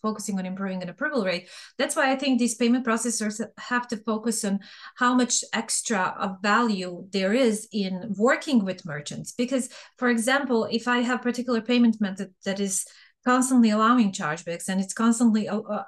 focusing 0.01 0.37
on 0.37 0.45
improving 0.45 0.83
an 0.83 0.89
approval 0.89 1.23
rate. 1.23 1.47
That's 1.77 1.95
why 1.95 2.11
I 2.11 2.17
think 2.17 2.39
these 2.39 2.55
payment 2.55 2.85
processors 2.85 3.41
have 3.57 3.87
to 3.87 3.97
focus 3.97 4.43
on 4.43 4.59
how 4.97 5.15
much 5.15 5.43
extra 5.53 6.13
of 6.19 6.41
value 6.41 7.05
there 7.11 7.33
is 7.33 7.69
in 7.71 8.13
working 8.17 8.65
with 8.65 8.85
merchants. 8.85 9.31
Because, 9.31 9.69
for 9.97 10.09
example, 10.09 10.67
if 10.69 10.87
I 10.89 10.99
have 10.99 11.21
particular 11.21 11.61
payment 11.61 12.01
method 12.01 12.33
that 12.43 12.59
is 12.59 12.85
constantly 13.25 13.69
allowing 13.69 14.11
chargebacks 14.11 14.67
and 14.67 14.81
it's 14.81 14.93
constantly 14.93 15.47
a, 15.47 15.55
a, 15.55 15.85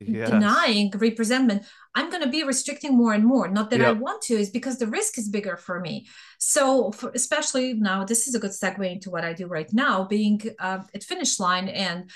yes. 0.00 0.30
denying 0.30 0.90
representment 0.96 1.62
i'm 1.94 2.10
going 2.10 2.22
to 2.22 2.28
be 2.28 2.42
restricting 2.42 2.96
more 2.96 3.12
and 3.12 3.24
more 3.24 3.48
not 3.48 3.70
that 3.70 3.80
yep. 3.80 3.88
i 3.88 3.92
want 3.92 4.22
to 4.22 4.34
is 4.34 4.50
because 4.50 4.78
the 4.78 4.86
risk 4.86 5.18
is 5.18 5.28
bigger 5.28 5.56
for 5.56 5.80
me 5.80 6.06
so 6.38 6.90
for, 6.92 7.10
especially 7.14 7.74
now 7.74 8.04
this 8.04 8.26
is 8.26 8.34
a 8.34 8.38
good 8.38 8.50
segue 8.50 8.90
into 8.90 9.10
what 9.10 9.24
i 9.24 9.32
do 9.32 9.46
right 9.46 9.72
now 9.72 10.04
being 10.04 10.40
uh, 10.58 10.78
at 10.94 11.04
finish 11.04 11.38
line 11.38 11.68
and 11.68 12.10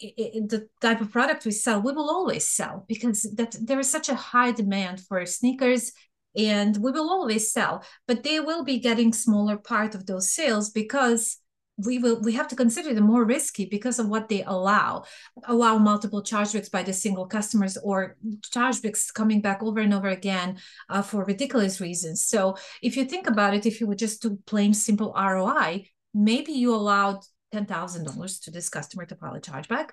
it, 0.00 0.14
it, 0.16 0.48
the 0.48 0.68
type 0.80 1.00
of 1.00 1.10
product 1.10 1.44
we 1.44 1.50
sell 1.50 1.80
we 1.80 1.92
will 1.92 2.10
always 2.10 2.46
sell 2.46 2.84
because 2.88 3.22
that 3.34 3.56
there 3.60 3.80
is 3.80 3.90
such 3.90 4.08
a 4.08 4.14
high 4.14 4.52
demand 4.52 5.00
for 5.00 5.24
sneakers 5.26 5.92
and 6.36 6.76
we 6.76 6.90
will 6.90 7.10
always 7.10 7.52
sell 7.52 7.82
but 8.06 8.22
they 8.22 8.40
will 8.40 8.64
be 8.64 8.78
getting 8.78 9.12
smaller 9.12 9.56
part 9.56 9.94
of 9.94 10.06
those 10.06 10.32
sales 10.32 10.70
because 10.70 11.38
we 11.86 11.98
will 11.98 12.20
we 12.20 12.32
have 12.32 12.48
to 12.48 12.56
consider 12.56 12.92
them 12.92 13.04
more 13.04 13.24
risky 13.24 13.64
because 13.64 13.98
of 13.98 14.08
what 14.08 14.28
they 14.28 14.42
allow 14.42 15.04
allow 15.44 15.78
multiple 15.78 16.22
chargebacks 16.22 16.70
by 16.70 16.82
the 16.82 16.92
single 16.92 17.26
customers 17.26 17.76
or 17.78 18.16
chargebacks 18.40 19.12
coming 19.12 19.40
back 19.40 19.62
over 19.62 19.80
and 19.80 19.94
over 19.94 20.08
again 20.08 20.58
uh, 20.88 21.02
for 21.02 21.24
ridiculous 21.24 21.80
reasons 21.80 22.26
so 22.26 22.56
if 22.82 22.96
you 22.96 23.04
think 23.04 23.28
about 23.28 23.54
it 23.54 23.66
if 23.66 23.80
you 23.80 23.86
would 23.86 23.98
just 23.98 24.22
do 24.22 24.38
plain 24.46 24.74
simple 24.74 25.14
roi 25.16 25.84
maybe 26.12 26.52
you 26.52 26.74
allowed 26.74 27.20
$10000 27.54 28.42
to 28.42 28.50
this 28.50 28.68
customer 28.68 29.06
to 29.06 29.14
file 29.14 29.34
a 29.34 29.40
chargeback 29.40 29.90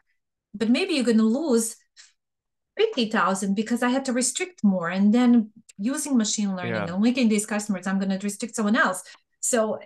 but 0.53 0.69
maybe 0.69 0.93
you're 0.93 1.05
going 1.05 1.17
to 1.17 1.23
lose 1.23 1.75
50,000 2.77 3.55
because 3.55 3.83
I 3.83 3.89
had 3.89 4.05
to 4.05 4.13
restrict 4.13 4.63
more. 4.63 4.89
And 4.89 5.13
then 5.13 5.51
using 5.77 6.17
machine 6.17 6.55
learning 6.55 6.73
yeah. 6.73 6.93
and 6.93 7.01
linking 7.01 7.29
these 7.29 7.45
customers, 7.45 7.87
I'm 7.87 7.99
going 7.99 8.17
to 8.17 8.23
restrict 8.23 8.55
someone 8.55 8.75
else. 8.75 9.03
So 9.39 9.79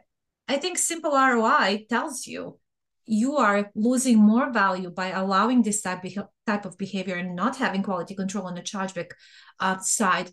I 0.50 0.58
think 0.58 0.80
simple 0.80 1.12
ROI 1.12 1.86
tells 1.90 2.26
you 2.26 2.60
you 3.06 3.38
are 3.38 3.72
losing 3.76 4.18
more 4.18 4.52
value 4.52 4.90
by 4.90 5.12
allowing 5.12 5.62
this 5.62 5.82
type, 5.82 6.04
type 6.46 6.66
of 6.66 6.78
behavior 6.78 7.16
and 7.16 7.36
not 7.36 7.58
having 7.58 7.84
quality 7.84 8.16
control 8.16 8.46
on 8.48 8.56
the 8.56 8.62
chargeback 8.62 9.12
uh, 9.60 9.78
side 9.80 10.32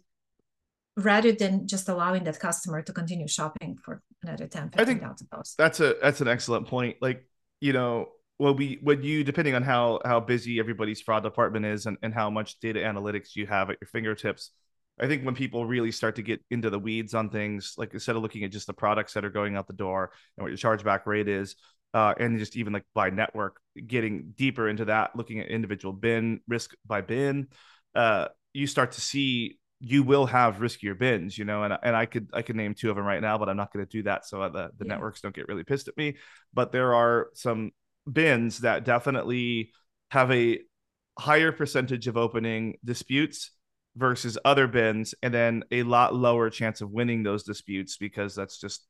rather 0.96 1.32
than 1.32 1.68
just 1.68 1.88
allowing 1.88 2.24
that 2.24 2.40
customer 2.40 2.80
to 2.82 2.92
continue 2.92 3.28
shopping 3.28 3.76
for 3.84 4.02
another 4.22 4.46
10 4.46 4.70
15000 4.70 5.28
dollars. 5.30 5.54
that's 5.58 5.80
a 5.80 5.96
that's 6.00 6.22
an 6.22 6.28
excellent 6.28 6.66
point. 6.66 6.96
Like 7.02 7.26
you 7.60 7.74
know 7.74 8.08
well 8.38 8.54
we 8.54 8.78
when 8.82 9.02
you 9.02 9.22
depending 9.22 9.54
on 9.54 9.62
how 9.62 10.00
how 10.04 10.20
busy 10.20 10.58
everybody's 10.58 11.02
fraud 11.02 11.22
department 11.22 11.66
is 11.66 11.84
and, 11.84 11.98
and 12.02 12.14
how 12.14 12.30
much 12.30 12.58
data 12.60 12.80
analytics 12.80 13.36
you 13.36 13.46
have 13.46 13.68
at 13.68 13.76
your 13.80 13.88
fingertips 13.88 14.52
I 14.98 15.06
think 15.06 15.24
when 15.24 15.34
people 15.34 15.66
really 15.66 15.92
start 15.92 16.16
to 16.16 16.22
get 16.22 16.42
into 16.50 16.70
the 16.70 16.78
weeds 16.78 17.14
on 17.14 17.28
things, 17.28 17.74
like 17.76 17.92
instead 17.92 18.16
of 18.16 18.22
looking 18.22 18.44
at 18.44 18.50
just 18.50 18.66
the 18.66 18.72
products 18.72 19.12
that 19.14 19.24
are 19.24 19.30
going 19.30 19.56
out 19.56 19.66
the 19.66 19.74
door 19.74 20.12
and 20.36 20.44
what 20.44 20.48
your 20.48 20.58
chargeback 20.58 21.04
rate 21.06 21.28
is, 21.28 21.56
uh, 21.92 22.14
and 22.18 22.38
just 22.38 22.56
even 22.56 22.72
like 22.72 22.84
by 22.94 23.10
network, 23.10 23.60
getting 23.86 24.32
deeper 24.36 24.68
into 24.68 24.86
that, 24.86 25.14
looking 25.14 25.40
at 25.40 25.48
individual 25.48 25.92
bin 25.92 26.40
risk 26.48 26.74
by 26.86 27.00
bin, 27.00 27.48
uh, 27.94 28.28
you 28.52 28.66
start 28.66 28.92
to 28.92 29.00
see 29.00 29.58
you 29.80 30.02
will 30.02 30.24
have 30.24 30.56
riskier 30.56 30.98
bins, 30.98 31.36
you 31.36 31.44
know, 31.44 31.62
and 31.62 31.76
and 31.82 31.94
I 31.94 32.06
could 32.06 32.30
I 32.32 32.42
could 32.42 32.56
name 32.56 32.74
two 32.74 32.90
of 32.90 32.96
them 32.96 33.04
right 33.04 33.20
now, 33.20 33.36
but 33.36 33.48
I'm 33.48 33.56
not 33.56 33.72
going 33.72 33.84
to 33.84 33.90
do 33.90 34.02
that 34.04 34.26
so 34.26 34.40
the 34.48 34.70
the 34.78 34.86
yeah. 34.86 34.94
networks 34.94 35.20
don't 35.20 35.34
get 35.34 35.48
really 35.48 35.64
pissed 35.64 35.88
at 35.88 35.96
me. 35.96 36.16
But 36.54 36.72
there 36.72 36.94
are 36.94 37.28
some 37.34 37.72
bins 38.10 38.60
that 38.60 38.84
definitely 38.84 39.72
have 40.10 40.30
a 40.32 40.60
higher 41.18 41.52
percentage 41.52 42.08
of 42.08 42.16
opening 42.16 42.76
disputes 42.84 43.50
versus 43.96 44.36
other 44.44 44.66
bins 44.66 45.14
and 45.22 45.32
then 45.32 45.64
a 45.70 45.82
lot 45.82 46.14
lower 46.14 46.50
chance 46.50 46.80
of 46.80 46.90
winning 46.90 47.22
those 47.22 47.42
disputes 47.42 47.96
because 47.96 48.34
that's 48.34 48.58
just 48.58 48.86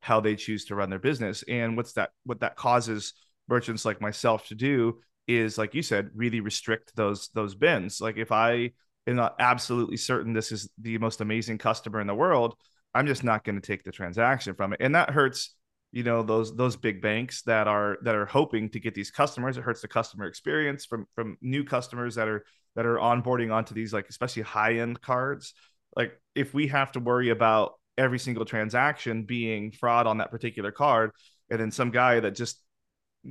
how 0.00 0.20
they 0.20 0.34
choose 0.34 0.64
to 0.66 0.74
run 0.74 0.90
their 0.90 0.98
business. 0.98 1.44
And 1.48 1.76
what's 1.76 1.92
that 1.92 2.10
what 2.24 2.40
that 2.40 2.56
causes 2.56 3.14
merchants 3.48 3.84
like 3.84 4.00
myself 4.00 4.46
to 4.48 4.54
do 4.54 5.00
is 5.26 5.58
like 5.58 5.74
you 5.74 5.82
said 5.82 6.10
really 6.14 6.40
restrict 6.40 6.92
those 6.96 7.28
those 7.34 7.54
bins. 7.54 8.00
Like 8.00 8.16
if 8.16 8.32
i 8.32 8.72
am 9.06 9.16
not 9.16 9.36
absolutely 9.38 9.96
certain 9.96 10.32
this 10.32 10.52
is 10.52 10.68
the 10.78 10.98
most 10.98 11.20
amazing 11.20 11.58
customer 11.58 12.00
in 12.00 12.06
the 12.06 12.14
world 12.14 12.54
i'm 12.94 13.06
just 13.06 13.24
not 13.24 13.44
going 13.44 13.58
to 13.58 13.66
take 13.66 13.84
the 13.84 13.92
transaction 13.92 14.54
from 14.54 14.72
it. 14.72 14.80
And 14.80 14.94
that 14.94 15.10
hurts 15.10 15.54
you 15.92 16.02
know 16.02 16.22
those 16.22 16.54
those 16.56 16.76
big 16.76 17.02
banks 17.02 17.42
that 17.42 17.66
are 17.66 17.98
that 18.02 18.14
are 18.14 18.26
hoping 18.26 18.68
to 18.70 18.80
get 18.80 18.94
these 18.94 19.10
customers. 19.10 19.56
It 19.56 19.64
hurts 19.64 19.80
the 19.80 19.88
customer 19.88 20.26
experience 20.26 20.86
from 20.86 21.06
from 21.14 21.36
new 21.40 21.64
customers 21.64 22.14
that 22.14 22.28
are 22.28 22.44
that 22.76 22.86
are 22.86 22.96
onboarding 22.96 23.52
onto 23.52 23.74
these 23.74 23.92
like 23.92 24.08
especially 24.08 24.42
high 24.42 24.74
end 24.74 25.00
cards 25.00 25.54
like 25.96 26.12
if 26.34 26.54
we 26.54 26.68
have 26.68 26.92
to 26.92 27.00
worry 27.00 27.30
about 27.30 27.72
every 27.98 28.18
single 28.18 28.44
transaction 28.44 29.24
being 29.24 29.72
fraud 29.72 30.06
on 30.06 30.18
that 30.18 30.30
particular 30.30 30.72
card 30.72 31.10
and 31.50 31.60
then 31.60 31.70
some 31.70 31.90
guy 31.90 32.20
that 32.20 32.34
just 32.34 32.62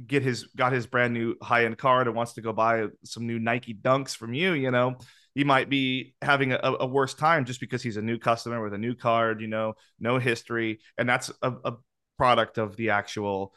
get 0.05 0.21
his 0.21 0.45
got 0.55 0.71
his 0.71 0.85
brand 0.85 1.13
new 1.13 1.35
high 1.41 1.65
end 1.65 1.77
card 1.77 2.07
and 2.07 2.15
wants 2.15 2.33
to 2.33 2.41
go 2.41 2.53
buy 2.53 2.87
some 3.03 3.25
new 3.25 3.39
Nike 3.39 3.73
Dunks 3.73 4.15
from 4.15 4.33
you, 4.33 4.53
you 4.53 4.71
know, 4.71 4.97
he 5.33 5.43
might 5.43 5.69
be 5.69 6.13
having 6.21 6.51
a, 6.51 6.59
a 6.61 6.85
worse 6.85 7.13
time 7.13 7.45
just 7.45 7.59
because 7.59 7.81
he's 7.81 7.97
a 7.97 8.01
new 8.01 8.17
customer 8.17 8.61
with 8.61 8.73
a 8.73 8.77
new 8.77 8.93
card, 8.93 9.41
you 9.41 9.47
know, 9.47 9.73
no 9.99 10.19
history, 10.19 10.79
and 10.97 11.07
that's 11.07 11.31
a, 11.41 11.53
a 11.65 11.73
product 12.17 12.57
of 12.57 12.75
the 12.75 12.91
actual 12.91 13.53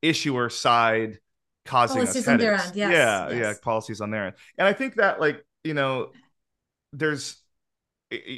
issuer 0.00 0.50
side 0.50 1.18
causing 1.64 1.98
policies 1.98 2.22
us 2.22 2.28
on 2.28 2.38
their 2.38 2.54
end. 2.54 2.72
Yes. 2.74 2.92
Yeah, 2.92 3.28
yes. 3.28 3.38
yeah, 3.38 3.54
policies 3.62 4.00
on 4.00 4.10
their 4.10 4.26
end. 4.26 4.34
And 4.58 4.66
I 4.66 4.72
think 4.72 4.96
that 4.96 5.20
like, 5.20 5.44
you 5.64 5.74
know, 5.74 6.10
there's 6.92 7.42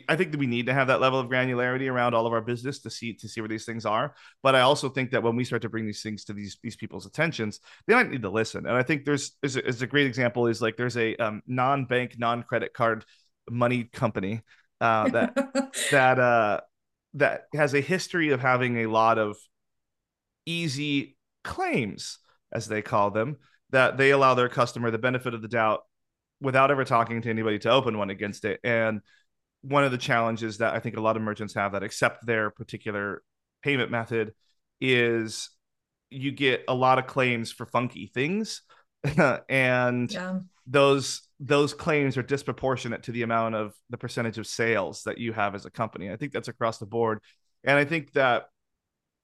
I 0.08 0.16
think 0.16 0.30
that 0.30 0.38
we 0.38 0.46
need 0.46 0.66
to 0.66 0.74
have 0.74 0.86
that 0.86 1.00
level 1.00 1.18
of 1.18 1.28
granularity 1.28 1.90
around 1.90 2.14
all 2.14 2.26
of 2.26 2.32
our 2.32 2.40
business 2.40 2.78
to 2.80 2.90
see 2.90 3.14
to 3.14 3.28
see 3.28 3.40
where 3.40 3.48
these 3.48 3.64
things 3.64 3.84
are. 3.84 4.14
But 4.42 4.54
I 4.54 4.60
also 4.60 4.88
think 4.88 5.10
that 5.10 5.22
when 5.22 5.36
we 5.36 5.44
start 5.44 5.62
to 5.62 5.68
bring 5.68 5.86
these 5.86 6.02
things 6.02 6.24
to 6.24 6.32
these 6.32 6.58
these 6.62 6.76
people's 6.76 7.06
attentions, 7.06 7.60
they 7.86 7.94
might 7.94 8.10
need 8.10 8.22
to 8.22 8.30
listen. 8.30 8.66
And 8.66 8.76
I 8.76 8.82
think 8.82 9.04
there's 9.04 9.32
is 9.42 9.56
a, 9.56 9.66
is 9.66 9.82
a 9.82 9.86
great 9.86 10.06
example 10.06 10.46
is 10.46 10.62
like 10.62 10.76
there's 10.76 10.96
a 10.96 11.16
um, 11.16 11.42
non-bank, 11.46 12.16
non-credit 12.18 12.72
card 12.72 13.04
money 13.50 13.84
company 13.84 14.42
uh, 14.80 15.08
that 15.08 15.34
that 15.90 16.18
uh, 16.18 16.60
that 17.14 17.46
has 17.54 17.74
a 17.74 17.80
history 17.80 18.30
of 18.30 18.40
having 18.40 18.78
a 18.78 18.86
lot 18.86 19.18
of 19.18 19.36
easy 20.46 21.16
claims 21.42 22.18
as 22.54 22.68
they 22.68 22.82
call 22.82 23.10
them, 23.10 23.36
that 23.70 23.96
they 23.96 24.10
allow 24.10 24.34
their 24.34 24.48
customer 24.48 24.90
the 24.90 24.98
benefit 24.98 25.34
of 25.34 25.42
the 25.42 25.48
doubt 25.48 25.82
without 26.40 26.70
ever 26.70 26.84
talking 26.84 27.22
to 27.22 27.30
anybody 27.30 27.58
to 27.58 27.70
open 27.70 27.98
one 27.98 28.10
against 28.10 28.44
it. 28.44 28.60
And 28.64 29.00
one 29.62 29.84
of 29.84 29.92
the 29.92 29.98
challenges 29.98 30.58
that 30.58 30.74
I 30.74 30.78
think 30.80 30.96
a 30.96 31.00
lot 31.00 31.16
of 31.16 31.22
merchants 31.22 31.54
have 31.54 31.72
that 31.72 31.82
accept 31.82 32.26
their 32.26 32.50
particular 32.50 33.22
payment 33.62 33.90
method 33.90 34.34
is 34.80 35.50
you 36.10 36.30
get 36.30 36.64
a 36.68 36.74
lot 36.74 36.98
of 36.98 37.06
claims 37.06 37.50
for 37.50 37.64
funky 37.66 38.06
things 38.12 38.62
and 39.48 40.12
Yeah. 40.12 40.40
those 40.66 41.22
those 41.40 41.74
claims 41.74 42.16
are 42.16 42.22
disproportionate 42.22 43.02
to 43.04 43.12
the 43.12 43.22
amount 43.22 43.54
of 43.54 43.74
the 43.90 43.98
percentage 43.98 44.38
of 44.38 44.46
sales 44.46 45.02
that 45.04 45.18
you 45.18 45.32
have 45.32 45.54
as 45.54 45.66
a 45.66 45.70
company. 45.70 46.10
I 46.10 46.16
think 46.16 46.32
that's 46.32 46.48
across 46.48 46.78
the 46.78 46.86
board. 46.86 47.18
And 47.64 47.76
I 47.76 47.84
think 47.84 48.12
that 48.12 48.46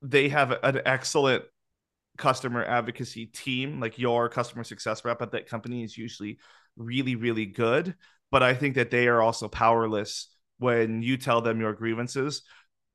they 0.02 0.28
have 0.30 0.50
an 0.62 0.80
excellent 0.84 1.44
customer 2.16 2.64
advocacy 2.64 3.26
team. 3.26 3.80
Like 3.80 3.98
your 3.98 4.28
customer 4.28 4.64
success 4.64 5.04
rep 5.04 5.22
at 5.22 5.32
that 5.32 5.48
company 5.48 5.82
is 5.82 5.96
usually 5.96 6.38
really, 6.76 7.16
really 7.16 7.46
good. 7.46 7.94
But 8.30 8.42
I 8.42 8.54
think 8.54 8.76
that 8.76 8.90
they 8.90 9.08
are 9.08 9.20
also 9.20 9.48
powerless 9.48 10.28
when 10.58 11.02
you 11.02 11.16
tell 11.16 11.40
them 11.40 11.60
your 11.60 11.72
grievances, 11.72 12.42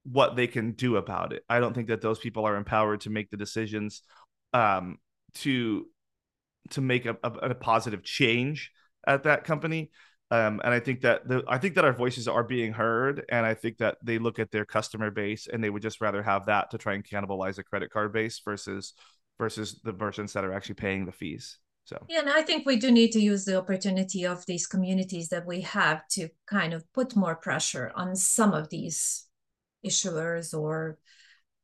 what 0.03 0.35
they 0.35 0.47
can 0.47 0.73
do 0.73 0.97
about 0.97 1.33
it. 1.33 1.43
I 1.49 1.59
don't 1.59 1.73
think 1.73 1.87
that 1.87 2.01
those 2.01 2.19
people 2.19 2.45
are 2.45 2.55
empowered 2.55 3.01
to 3.01 3.09
make 3.09 3.29
the 3.29 3.37
decisions 3.37 4.01
um, 4.53 4.99
to 5.35 5.87
to 6.71 6.81
make 6.81 7.05
a, 7.05 7.17
a, 7.23 7.31
a 7.31 7.55
positive 7.55 8.03
change 8.03 8.71
at 9.05 9.23
that 9.23 9.43
company. 9.43 9.91
Um, 10.31 10.59
and 10.63 10.73
I 10.73 10.79
think 10.79 11.01
that 11.01 11.27
the 11.27 11.43
I 11.47 11.59
think 11.59 11.75
that 11.75 11.85
our 11.85 11.93
voices 11.93 12.27
are 12.27 12.43
being 12.43 12.73
heard, 12.73 13.23
and 13.29 13.45
I 13.45 13.53
think 13.53 13.77
that 13.77 13.97
they 14.01 14.17
look 14.17 14.39
at 14.39 14.51
their 14.51 14.65
customer 14.65 15.11
base 15.11 15.47
and 15.47 15.63
they 15.63 15.69
would 15.69 15.83
just 15.83 16.01
rather 16.01 16.23
have 16.23 16.47
that 16.47 16.71
to 16.71 16.77
try 16.77 16.93
and 16.93 17.03
cannibalize 17.03 17.59
a 17.59 17.63
credit 17.63 17.91
card 17.91 18.11
base 18.11 18.41
versus 18.43 18.93
versus 19.37 19.79
the 19.83 19.93
merchants 19.93 20.33
that 20.33 20.43
are 20.43 20.53
actually 20.53 20.75
paying 20.75 21.05
the 21.05 21.11
fees. 21.11 21.59
So 21.83 22.03
yeah, 22.09 22.21
and 22.21 22.29
I 22.29 22.41
think 22.41 22.65
we 22.65 22.77
do 22.77 22.89
need 22.89 23.11
to 23.11 23.19
use 23.19 23.45
the 23.45 23.57
opportunity 23.57 24.25
of 24.25 24.43
these 24.47 24.65
communities 24.65 25.29
that 25.29 25.45
we 25.45 25.61
have 25.61 26.07
to 26.13 26.29
kind 26.47 26.73
of 26.73 26.83
put 26.93 27.15
more 27.15 27.35
pressure 27.35 27.91
on 27.95 28.15
some 28.15 28.53
of 28.53 28.69
these 28.69 29.27
issuers 29.85 30.57
or 30.57 30.97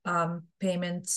um, 0.05 0.43
payment 0.59 1.09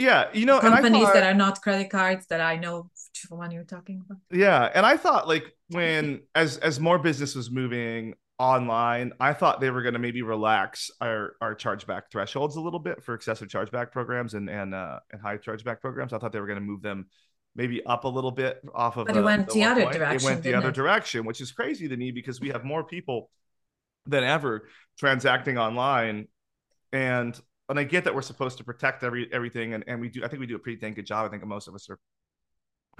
yeah, 0.00 0.28
you 0.32 0.46
know, 0.46 0.60
companies 0.60 1.04
thought, 1.04 1.14
that 1.14 1.24
are 1.24 1.34
not 1.34 1.60
credit 1.60 1.90
cards 1.90 2.26
that 2.28 2.40
I 2.40 2.56
know 2.56 2.90
which 3.22 3.38
one 3.38 3.50
you're 3.50 3.64
talking 3.64 4.02
about. 4.04 4.18
Yeah, 4.30 4.70
and 4.74 4.84
I 4.84 4.96
thought 4.96 5.28
like 5.28 5.44
when 5.68 6.22
as 6.34 6.58
as 6.58 6.80
more 6.80 6.98
business 6.98 7.34
was 7.34 7.50
moving 7.50 8.14
online, 8.38 9.12
I 9.20 9.34
thought 9.34 9.60
they 9.60 9.70
were 9.70 9.82
going 9.82 9.94
to 9.94 10.00
maybe 10.00 10.22
relax 10.22 10.90
our 11.00 11.34
our 11.40 11.54
chargeback 11.54 12.02
thresholds 12.10 12.56
a 12.56 12.60
little 12.60 12.78
bit 12.78 13.02
for 13.02 13.14
excessive 13.14 13.48
chargeback 13.48 13.92
programs 13.92 14.34
and 14.34 14.48
and 14.48 14.74
uh, 14.74 15.00
and 15.12 15.20
high 15.20 15.36
chargeback 15.36 15.80
programs. 15.80 16.12
I 16.12 16.18
thought 16.18 16.32
they 16.32 16.40
were 16.40 16.46
going 16.46 16.58
to 16.60 16.64
move 16.64 16.82
them 16.82 17.06
maybe 17.54 17.84
up 17.84 18.04
a 18.04 18.08
little 18.08 18.30
bit 18.30 18.60
off 18.74 18.96
of. 18.96 19.06
But 19.06 19.16
it 19.16 19.24
went 19.24 19.48
the, 19.48 19.54
the 19.54 19.64
other 19.64 19.82
point. 19.82 19.94
direction. 19.94 20.16
It 20.16 20.32
went 20.32 20.42
the 20.42 20.54
other 20.54 20.68
it? 20.68 20.74
direction, 20.74 21.24
which 21.24 21.40
is 21.40 21.52
crazy 21.52 21.88
to 21.88 21.96
me 21.96 22.10
because 22.10 22.40
we 22.40 22.48
have 22.48 22.64
more 22.64 22.84
people 22.84 23.30
than 24.06 24.24
ever 24.24 24.68
transacting 24.98 25.58
online, 25.58 26.28
and 26.92 27.38
and 27.68 27.78
I 27.78 27.84
get 27.84 28.04
that 28.04 28.14
we're 28.14 28.22
supposed 28.22 28.58
to 28.58 28.64
protect 28.64 29.04
every 29.04 29.28
everything, 29.32 29.74
and, 29.74 29.84
and 29.86 30.00
we 30.00 30.08
do. 30.08 30.24
I 30.24 30.28
think 30.28 30.40
we 30.40 30.46
do 30.46 30.56
a 30.56 30.58
pretty 30.58 30.80
dang 30.80 30.94
good 30.94 31.06
job. 31.06 31.26
I 31.26 31.28
think 31.28 31.46
most 31.46 31.68
of 31.68 31.74
us 31.74 31.88
are 31.90 31.98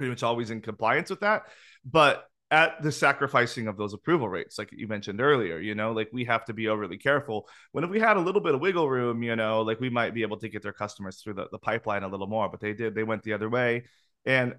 pretty 0.01 0.09
much 0.09 0.23
always 0.23 0.49
in 0.49 0.61
compliance 0.61 1.11
with 1.11 1.19
that, 1.19 1.43
but 1.85 2.25
at 2.49 2.81
the 2.81 2.91
sacrificing 2.91 3.67
of 3.67 3.77
those 3.77 3.93
approval 3.93 4.27
rates, 4.27 4.57
like 4.57 4.71
you 4.73 4.87
mentioned 4.87 5.21
earlier, 5.21 5.59
you 5.59 5.75
know, 5.75 5.91
like 5.91 6.09
we 6.11 6.25
have 6.25 6.43
to 6.43 6.53
be 6.53 6.67
overly 6.67 6.97
careful. 6.97 7.47
When 7.71 7.83
if 7.83 7.91
we 7.91 7.99
had 7.99 8.17
a 8.17 8.19
little 8.19 8.41
bit 8.41 8.55
of 8.55 8.61
wiggle 8.61 8.89
room, 8.89 9.21
you 9.21 9.35
know, 9.35 9.61
like 9.61 9.79
we 9.79 9.91
might 9.91 10.15
be 10.15 10.23
able 10.23 10.37
to 10.39 10.49
get 10.49 10.63
their 10.63 10.73
customers 10.73 11.21
through 11.21 11.35
the, 11.35 11.47
the 11.51 11.59
pipeline 11.59 12.01
a 12.01 12.07
little 12.07 12.25
more, 12.25 12.49
but 12.49 12.59
they 12.59 12.73
did, 12.73 12.95
they 12.95 13.03
went 13.03 13.21
the 13.21 13.33
other 13.33 13.47
way. 13.47 13.83
And 14.25 14.55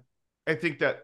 I 0.47 0.55
think 0.55 0.79
that 0.79 1.01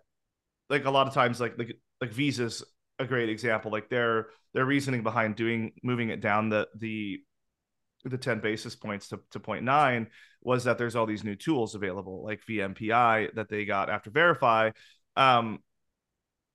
like 0.69 0.85
a 0.85 0.89
lot 0.89 1.05
of 1.07 1.13
times, 1.13 1.41
like 1.41 1.57
like 1.57 1.77
like 1.99 2.13
Visa's 2.13 2.63
a 2.97 3.05
great 3.05 3.27
example. 3.27 3.71
Like 3.71 3.89
their 3.89 4.27
their 4.53 4.65
reasoning 4.65 5.03
behind 5.03 5.35
doing 5.35 5.73
moving 5.83 6.09
it 6.09 6.21
down 6.21 6.49
the 6.49 6.69
the 6.77 7.21
the 8.05 8.17
10 8.17 8.39
basis 8.39 8.75
points 8.75 9.09
to, 9.09 9.19
to 9.31 9.39
0.9 9.39 10.07
was 10.41 10.63
that 10.63 10.77
there's 10.77 10.95
all 10.95 11.05
these 11.05 11.23
new 11.23 11.35
tools 11.35 11.75
available 11.75 12.23
like 12.23 12.45
VMPI 12.45 13.35
that 13.35 13.49
they 13.49 13.65
got 13.65 13.89
after 13.89 14.09
Verifi. 14.09 14.73
Um, 15.17 15.59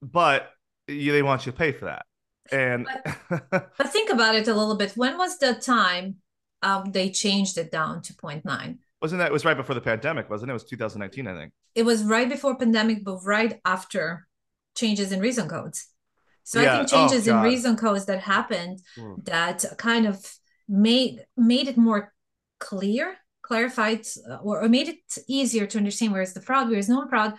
but 0.01 0.51
you, 0.89 1.13
they 1.13 1.23
want 1.23 1.45
you 1.45 1.53
to 1.53 1.59
pay 1.59 1.73
for 1.73 1.87
that. 1.87 2.07
And 2.51 2.87
but, 3.31 3.51
but, 3.79 3.89
think 3.91 4.11
about 4.11 4.35
it 4.35 4.49
a 4.49 4.55
little 4.55 4.77
bit. 4.77 4.93
When 4.93 5.19
was 5.19 5.39
the 5.39 5.55
time 5.55 6.17
um, 6.63 6.93
they 6.93 7.11
changed 7.11 7.59
it 7.59 7.71
down 7.71 8.03
to 8.03 8.15
0.9 8.15 8.79
wasn't 9.05 9.19
that 9.19 9.27
it 9.27 9.33
was 9.33 9.45
right 9.45 9.57
before 9.57 9.75
the 9.75 9.83
pandemic 9.83 10.31
wasn't 10.31 10.51
it? 10.51 10.53
It 10.53 10.55
was 10.55 10.65
2019 10.65 11.27
i 11.27 11.39
think. 11.39 11.53
It 11.75 11.83
was 11.83 12.05
right 12.05 12.27
before 12.27 12.57
pandemic 12.57 13.05
but 13.05 13.19
right 13.23 13.61
after 13.65 14.27
changes 14.75 15.13
in 15.13 15.21
reason 15.21 15.47
codes. 15.47 15.89
So 16.43 16.63
yeah. 16.63 16.73
i 16.73 16.77
think 16.79 16.89
changes 16.89 17.29
oh, 17.29 17.37
in 17.37 17.43
reason 17.43 17.77
codes 17.77 18.07
that 18.07 18.21
happened 18.21 18.81
mm. 18.97 19.23
that 19.27 19.63
kind 19.77 20.07
of 20.07 20.27
made 20.69 21.25
made 21.37 21.69
it 21.69 21.77
more 21.77 22.13
clear 22.59 23.17
clarified 23.43 24.01
uh, 24.31 24.37
or, 24.37 24.63
or 24.63 24.69
made 24.69 24.89
it 24.89 25.19
easier 25.29 25.67
to 25.67 25.79
understand 25.79 26.13
where's 26.13 26.33
the 26.33 26.41
fraud 26.41 26.71
where's 26.71 26.89
no 26.89 27.07
fraud 27.09 27.35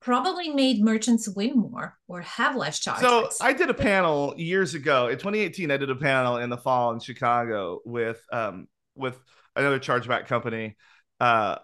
probably 0.00 0.48
made 0.48 0.82
merchants 0.82 1.28
win 1.28 1.56
more 1.56 1.96
or 2.08 2.22
have 2.22 2.56
less 2.56 2.80
charges. 2.80 3.02
So 3.02 3.28
I 3.40 3.52
did 3.52 3.68
a 3.70 3.74
panel 3.74 4.34
years 4.36 4.74
ago 4.74 5.08
in 5.08 5.18
2018. 5.18 5.70
I 5.70 5.76
did 5.76 5.90
a 5.90 5.96
panel 5.96 6.38
in 6.38 6.50
the 6.50 6.56
fall 6.56 6.92
in 6.92 7.00
Chicago 7.00 7.80
with 7.84 8.20
um 8.32 8.66
with 8.94 9.18
another 9.54 9.78
chargeback 9.78 10.26
company, 10.26 10.76
uh, 11.20 11.56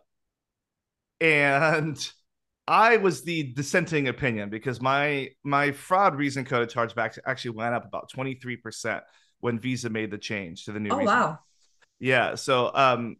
and 1.20 2.10
I 2.68 2.98
was 2.98 3.22
the 3.22 3.54
dissenting 3.54 4.08
opinion 4.08 4.50
because 4.50 4.80
my 4.80 5.30
my 5.42 5.72
fraud 5.72 6.16
reason 6.16 6.44
coded 6.44 6.70
chargebacks 6.70 7.18
actually 7.24 7.52
went 7.52 7.74
up 7.74 7.86
about 7.86 8.10
23 8.10 8.56
percent 8.56 9.02
when 9.40 9.58
Visa 9.58 9.90
made 9.90 10.10
the 10.10 10.18
change 10.18 10.64
to 10.64 10.72
the 10.72 10.80
new. 10.80 10.90
Oh 10.90 10.98
reason. 10.98 11.14
wow! 11.14 11.38
Yeah, 11.98 12.34
so 12.34 12.70
um, 12.74 13.16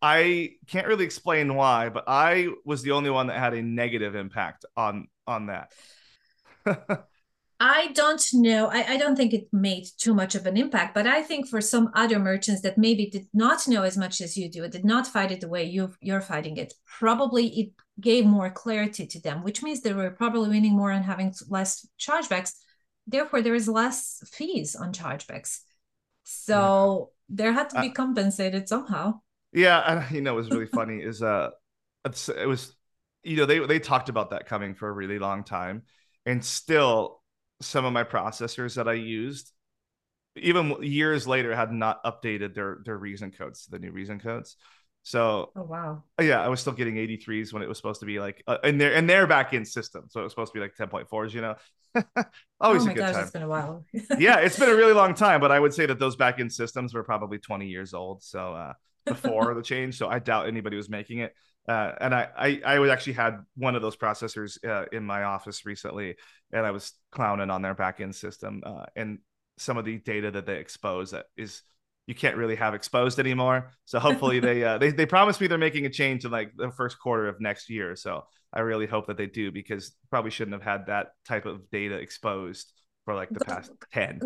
I 0.00 0.56
can't 0.66 0.86
really 0.86 1.04
explain 1.04 1.54
why, 1.54 1.88
but 1.88 2.04
I 2.06 2.48
was 2.64 2.82
the 2.82 2.92
only 2.92 3.10
one 3.10 3.28
that 3.28 3.38
had 3.38 3.54
a 3.54 3.62
negative 3.62 4.14
impact 4.14 4.64
on 4.76 5.08
on 5.26 5.46
that. 5.46 5.72
I 7.60 7.88
don't 7.88 8.24
know. 8.34 8.68
I, 8.68 8.92
I 8.92 8.96
don't 8.98 9.16
think 9.16 9.34
it 9.34 9.48
made 9.52 9.84
too 9.98 10.14
much 10.14 10.36
of 10.36 10.46
an 10.46 10.56
impact, 10.56 10.94
but 10.94 11.08
I 11.08 11.22
think 11.22 11.48
for 11.48 11.60
some 11.60 11.90
other 11.94 12.20
merchants 12.20 12.62
that 12.62 12.78
maybe 12.78 13.10
did 13.10 13.26
not 13.34 13.66
know 13.66 13.82
as 13.82 13.96
much 13.96 14.20
as 14.20 14.36
you 14.36 14.48
do, 14.48 14.68
did 14.68 14.84
not 14.84 15.08
fight 15.08 15.32
it 15.32 15.40
the 15.40 15.48
way 15.48 15.64
you 15.64 15.92
you're 16.00 16.20
fighting 16.20 16.56
it, 16.56 16.74
probably 16.86 17.48
it 17.48 17.72
gave 18.00 18.24
more 18.24 18.50
clarity 18.50 19.06
to 19.08 19.20
them, 19.20 19.42
which 19.42 19.62
means 19.62 19.80
they 19.80 19.92
were 19.92 20.10
probably 20.10 20.48
winning 20.48 20.76
more 20.76 20.92
and 20.92 21.04
having 21.04 21.34
less 21.48 21.84
chargebacks 21.98 22.52
therefore 23.08 23.42
there 23.42 23.54
is 23.54 23.66
less 23.68 24.22
fees 24.30 24.76
on 24.76 24.92
chargebacks. 24.92 25.60
So 26.24 27.10
yeah. 27.28 27.36
there 27.36 27.52
had 27.52 27.70
to 27.70 27.80
be 27.80 27.88
uh, 27.88 27.92
compensated 27.92 28.68
somehow. 28.68 29.20
Yeah 29.52 29.78
and 29.80 30.14
you 30.14 30.20
know 30.20 30.34
it 30.34 30.36
was 30.36 30.50
really 30.50 30.66
funny 30.66 30.98
is 31.02 31.22
uh 31.22 31.50
it 32.04 32.46
was 32.46 32.76
you 33.24 33.36
know 33.36 33.46
they 33.46 33.58
they 33.60 33.78
talked 33.80 34.08
about 34.08 34.30
that 34.30 34.46
coming 34.46 34.74
for 34.74 34.88
a 34.88 34.92
really 34.92 35.18
long 35.18 35.42
time. 35.42 35.82
And 36.26 36.44
still 36.44 37.22
some 37.60 37.84
of 37.84 37.92
my 37.92 38.04
processors 38.04 38.76
that 38.76 38.86
i 38.86 38.92
used 38.92 39.52
even 40.36 40.80
years 40.80 41.26
later 41.26 41.56
had 41.56 41.72
not 41.72 42.02
updated 42.04 42.54
their 42.54 42.78
their 42.84 42.96
reason 42.96 43.30
codes 43.30 43.64
to 43.64 43.70
the 43.70 43.78
new 43.78 43.90
reason 43.90 44.20
codes. 44.20 44.56
So 45.02 45.52
oh 45.56 45.62
wow. 45.62 46.04
yeah 46.20 46.42
I 46.42 46.48
was 46.48 46.60
still 46.60 46.74
getting 46.74 46.96
83s 46.96 47.52
when 47.52 47.62
it 47.62 47.68
was 47.68 47.78
supposed 47.78 48.00
to 48.00 48.06
be 48.06 48.20
like 48.20 48.42
uh, 48.46 48.58
in 48.62 48.78
their 48.78 48.92
in 48.92 49.06
their 49.06 49.26
back 49.26 49.54
end 49.54 49.66
system. 49.66 50.04
So 50.08 50.20
it 50.20 50.24
was 50.24 50.32
supposed 50.32 50.52
to 50.52 50.58
be 50.58 50.62
like 50.62 50.76
10.4s 50.76 51.32
you 51.32 51.40
know 51.40 51.56
always 52.60 52.86
oh 52.86 52.90
a 52.90 52.94
good 52.94 52.96
gosh, 52.98 53.14
time. 53.14 53.22
it's 53.22 53.30
been 53.32 53.42
a 53.42 53.48
while. 53.48 53.84
Yeah 54.18 54.38
it's 54.40 54.58
been 54.58 54.68
a 54.68 54.74
really 54.74 54.92
long 54.92 55.14
time 55.14 55.40
but 55.40 55.52
I 55.52 55.60
would 55.60 55.74
say 55.74 55.86
that 55.86 55.98
those 55.98 56.16
back 56.16 56.40
end 56.40 56.52
systems 56.52 56.94
were 56.94 57.04
probably 57.04 57.38
20 57.38 57.66
years 57.66 57.94
old 57.94 58.22
so 58.22 58.54
uh 58.54 58.72
before 59.04 59.54
the 59.54 59.62
change 59.62 59.96
so 59.96 60.08
I 60.08 60.18
doubt 60.18 60.46
anybody 60.48 60.76
was 60.76 60.88
making 60.88 61.18
it. 61.20 61.34
Uh, 61.68 61.92
and 62.00 62.14
I, 62.14 62.28
I 62.36 62.60
I 62.64 62.88
actually 62.88 63.12
had 63.12 63.40
one 63.54 63.76
of 63.76 63.82
those 63.82 63.96
processors 63.96 64.56
uh, 64.64 64.86
in 64.90 65.04
my 65.04 65.24
office 65.24 65.66
recently 65.66 66.16
and 66.50 66.64
I 66.64 66.70
was 66.70 66.92
clowning 67.12 67.50
on 67.50 67.60
their 67.60 67.74
back 67.74 68.00
end 68.00 68.14
system 68.14 68.62
uh, 68.64 68.86
and 68.96 69.18
some 69.58 69.76
of 69.76 69.84
the 69.84 69.98
data 69.98 70.30
that 70.30 70.46
they 70.46 70.56
expose 70.56 71.10
that 71.10 71.26
is 71.36 71.62
you 72.08 72.14
can't 72.14 72.36
really 72.36 72.56
have 72.56 72.72
exposed 72.72 73.20
anymore. 73.20 73.70
So 73.84 74.00
hopefully 74.00 74.40
they 74.40 74.64
uh, 74.64 74.78
they 74.78 74.90
they 74.90 75.04
promised 75.04 75.42
me 75.42 75.46
they're 75.46 75.58
making 75.58 75.84
a 75.84 75.90
change 75.90 76.24
in 76.24 76.30
like 76.30 76.52
the 76.56 76.70
first 76.70 76.98
quarter 76.98 77.28
of 77.28 77.38
next 77.38 77.68
year. 77.68 77.94
So 77.94 78.24
I 78.50 78.60
really 78.60 78.86
hope 78.86 79.08
that 79.08 79.18
they 79.18 79.26
do 79.26 79.52
because 79.52 79.94
probably 80.08 80.30
shouldn't 80.30 80.54
have 80.54 80.62
had 80.62 80.86
that 80.86 81.08
type 81.26 81.44
of 81.44 81.68
data 81.70 81.96
exposed 81.96 82.72
for 83.04 83.14
like 83.14 83.28
the 83.28 83.44
past 83.44 83.70
10. 83.92 84.20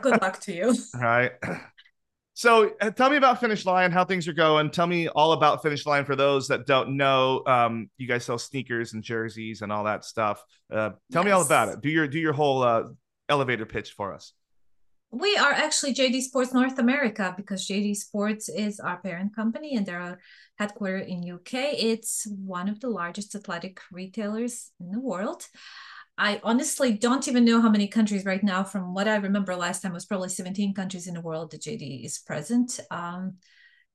Good 0.00 0.22
luck 0.22 0.40
to 0.40 0.54
you. 0.54 0.68
all 0.94 1.00
right. 1.00 1.32
So 2.32 2.72
uh, 2.80 2.90
tell 2.90 3.10
me 3.10 3.16
about 3.16 3.38
Finish 3.38 3.66
Line, 3.66 3.92
how 3.92 4.06
things 4.06 4.26
are 4.28 4.32
going. 4.32 4.70
Tell 4.70 4.86
me 4.86 5.08
all 5.08 5.32
about 5.32 5.62
Finish 5.62 5.84
Line 5.84 6.06
for 6.06 6.16
those 6.16 6.48
that 6.48 6.66
don't 6.66 6.96
know. 6.96 7.42
Um, 7.46 7.90
you 7.98 8.08
guys 8.08 8.24
sell 8.24 8.38
sneakers 8.38 8.94
and 8.94 9.02
jerseys 9.02 9.60
and 9.60 9.70
all 9.70 9.84
that 9.84 10.06
stuff. 10.06 10.42
Uh, 10.72 10.90
tell 11.12 11.22
yes. 11.22 11.24
me 11.26 11.30
all 11.32 11.44
about 11.44 11.68
it. 11.68 11.82
Do 11.82 11.90
your 11.90 12.08
do 12.08 12.18
your 12.18 12.32
whole 12.32 12.62
uh, 12.62 12.84
elevator 13.28 13.66
pitch 13.66 13.92
for 13.92 14.14
us. 14.14 14.32
We 15.18 15.34
are 15.38 15.52
actually 15.52 15.94
JD 15.94 16.20
Sports 16.20 16.52
North 16.52 16.78
America 16.78 17.32
because 17.34 17.66
JD 17.66 17.96
Sports 17.96 18.50
is 18.50 18.78
our 18.78 18.98
parent 18.98 19.34
company 19.34 19.74
and 19.74 19.86
they're 19.86 20.18
headquartered 20.60 21.08
in 21.08 21.26
UK. 21.26 21.72
It's 21.72 22.26
one 22.26 22.68
of 22.68 22.80
the 22.80 22.90
largest 22.90 23.34
athletic 23.34 23.80
retailers 23.90 24.72
in 24.78 24.90
the 24.90 25.00
world. 25.00 25.46
I 26.18 26.38
honestly 26.44 26.92
don't 26.92 27.26
even 27.28 27.46
know 27.46 27.62
how 27.62 27.70
many 27.70 27.88
countries 27.88 28.26
right 28.26 28.44
now. 28.44 28.62
From 28.62 28.92
what 28.92 29.08
I 29.08 29.16
remember 29.16 29.56
last 29.56 29.80
time, 29.80 29.94
was 29.94 30.04
probably 30.04 30.28
17 30.28 30.74
countries 30.74 31.06
in 31.06 31.14
the 31.14 31.22
world 31.22 31.52
that 31.52 31.62
JD 31.62 32.04
is 32.04 32.18
present. 32.18 32.78
Um, 32.90 33.36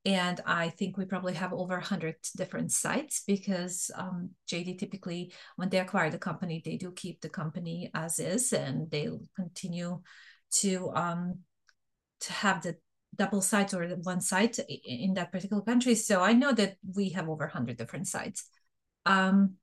and 0.03 0.41
I 0.47 0.69
think 0.69 0.97
we 0.97 1.05
probably 1.05 1.35
have 1.35 1.53
over 1.53 1.75
100 1.75 2.15
different 2.35 2.71
sites 2.71 3.21
because 3.27 3.91
um, 3.95 4.31
JD 4.49 4.79
typically, 4.79 5.33
when 5.55 5.69
they 5.69 5.77
acquire 5.77 6.09
the 6.09 6.17
company, 6.17 6.63
they 6.65 6.77
do 6.77 6.91
keep 6.91 7.21
the 7.21 7.29
company 7.29 7.91
as 7.93 8.17
is 8.17 8.53
and 8.53 8.89
they'll 8.89 9.21
continue 9.35 10.01
to 10.59 10.91
um, 10.93 11.39
to 12.21 12.33
have 12.33 12.61
the 12.61 12.77
double 13.15 13.41
sites 13.41 13.73
or 13.73 13.87
the 13.87 13.97
one 13.97 14.21
site 14.21 14.59
in 14.85 15.13
that 15.15 15.31
particular 15.31 15.61
country. 15.61 15.95
So 15.95 16.21
I 16.21 16.33
know 16.33 16.53
that 16.53 16.75
we 16.95 17.09
have 17.09 17.29
over 17.29 17.45
100 17.45 17.77
different 17.77 18.07
sites. 18.07 18.47
Um, 19.05 19.55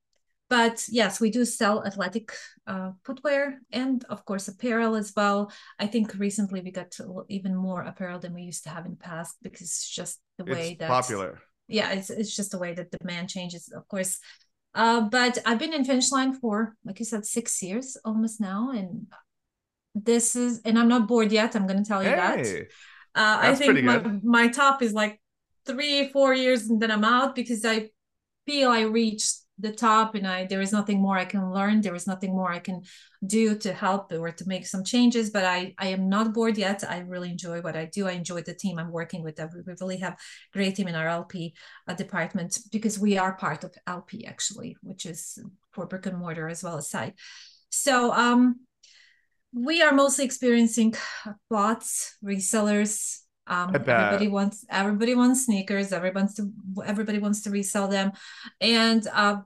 but 0.49 0.83
yes, 0.89 1.19
we 1.21 1.29
do 1.29 1.45
sell 1.45 1.85
athletic 1.85 2.31
uh, 2.65 2.91
footwear 3.03 3.59
and, 3.71 4.03
of 4.05 4.25
course, 4.25 4.47
apparel 4.47 4.95
as 4.95 5.13
well. 5.15 5.51
I 5.77 5.85
think 5.85 6.15
recently 6.15 6.61
we 6.61 6.71
got 6.71 6.97
even 7.27 7.55
more 7.55 7.83
apparel 7.83 8.19
than 8.19 8.33
we 8.33 8.41
used 8.41 8.63
to 8.63 8.69
have 8.69 8.85
in 8.85 8.91
the 8.91 8.97
past 8.97 9.35
because 9.43 9.67
it's 9.67 9.87
just 9.87 10.19
the 10.37 10.45
way 10.45 10.71
it's 10.71 10.79
that 10.79 10.89
popular. 10.89 11.39
Yeah, 11.67 11.91
it's 11.91 12.09
it's 12.09 12.35
just 12.35 12.49
the 12.49 12.57
way 12.57 12.73
that 12.73 12.89
demand 12.89 13.29
changes, 13.29 13.71
of 13.75 13.87
course. 13.87 14.17
Uh, 14.73 15.01
but 15.01 15.37
I've 15.45 15.59
been 15.59 15.73
in 15.73 15.85
Finish 15.85 16.11
Line 16.11 16.33
for, 16.33 16.75
like 16.83 16.97
you 16.97 17.05
said, 17.05 17.27
six 17.27 17.61
years 17.61 17.95
almost 18.03 18.41
now, 18.41 18.71
and 18.71 19.05
this 20.05 20.35
is, 20.35 20.61
and 20.65 20.77
I'm 20.77 20.87
not 20.87 21.07
bored 21.07 21.31
yet. 21.31 21.55
I'm 21.55 21.67
going 21.67 21.83
to 21.83 21.87
tell 21.87 22.03
you 22.03 22.09
hey, 22.09 22.15
that. 22.15 22.47
Uh, 23.15 23.37
I 23.41 23.55
think 23.55 23.83
my, 23.83 24.19
my 24.23 24.47
top 24.47 24.81
is 24.81 24.93
like 24.93 25.19
three, 25.65 26.09
four 26.09 26.33
years, 26.33 26.69
and 26.69 26.81
then 26.81 26.91
I'm 26.91 27.03
out 27.03 27.35
because 27.35 27.65
I 27.65 27.89
feel 28.45 28.69
I 28.69 28.81
reached 28.81 29.35
the 29.59 29.71
top 29.71 30.15
and 30.15 30.25
i 30.25 30.45
there 30.45 30.61
is 30.61 30.71
nothing 30.71 31.01
more 31.01 31.17
i 31.17 31.25
can 31.25 31.51
learn 31.51 31.81
there 31.81 31.95
is 31.95 32.07
nothing 32.07 32.31
more 32.31 32.51
i 32.51 32.59
can 32.59 32.81
do 33.25 33.57
to 33.57 33.73
help 33.73 34.11
or 34.13 34.31
to 34.31 34.47
make 34.47 34.65
some 34.65 34.83
changes 34.83 35.29
but 35.29 35.43
i 35.43 35.73
i 35.77 35.87
am 35.87 36.07
not 36.07 36.33
bored 36.33 36.57
yet 36.57 36.83
i 36.89 36.99
really 36.99 37.29
enjoy 37.29 37.59
what 37.61 37.75
i 37.75 37.85
do 37.85 38.07
i 38.07 38.11
enjoy 38.11 38.41
the 38.41 38.53
team 38.53 38.79
i'm 38.79 38.91
working 38.91 39.21
with 39.21 39.37
we 39.37 39.73
really 39.81 39.97
have 39.97 40.17
great 40.53 40.75
team 40.75 40.87
in 40.87 40.95
our 40.95 41.09
lp 41.09 41.53
uh, 41.87 41.93
department 41.93 42.57
because 42.71 42.97
we 42.97 43.17
are 43.17 43.33
part 43.35 43.63
of 43.63 43.75
lp 43.85 44.25
actually 44.25 44.77
which 44.81 45.05
is 45.05 45.37
for 45.73 45.85
brick 45.85 46.05
and 46.05 46.17
mortar 46.17 46.47
as 46.47 46.63
well 46.63 46.77
as 46.77 46.89
site 46.89 47.13
so 47.69 48.13
um 48.13 48.61
we 49.53 49.81
are 49.81 49.93
mostly 49.93 50.25
experiencing 50.25 50.93
bots 51.49 52.17
resellers. 52.23 53.19
Um, 53.47 53.73
everybody 53.73 54.27
wants 54.27 54.65
everybody 54.69 55.15
wants 55.15 55.45
sneakers. 55.45 55.91
Everybody 55.91 56.23
wants 56.23 56.35
to 56.35 56.51
everybody 56.85 57.19
wants 57.19 57.41
to 57.41 57.49
resell 57.49 57.87
them, 57.87 58.11
and 58.61 59.05
uh, 59.11 59.37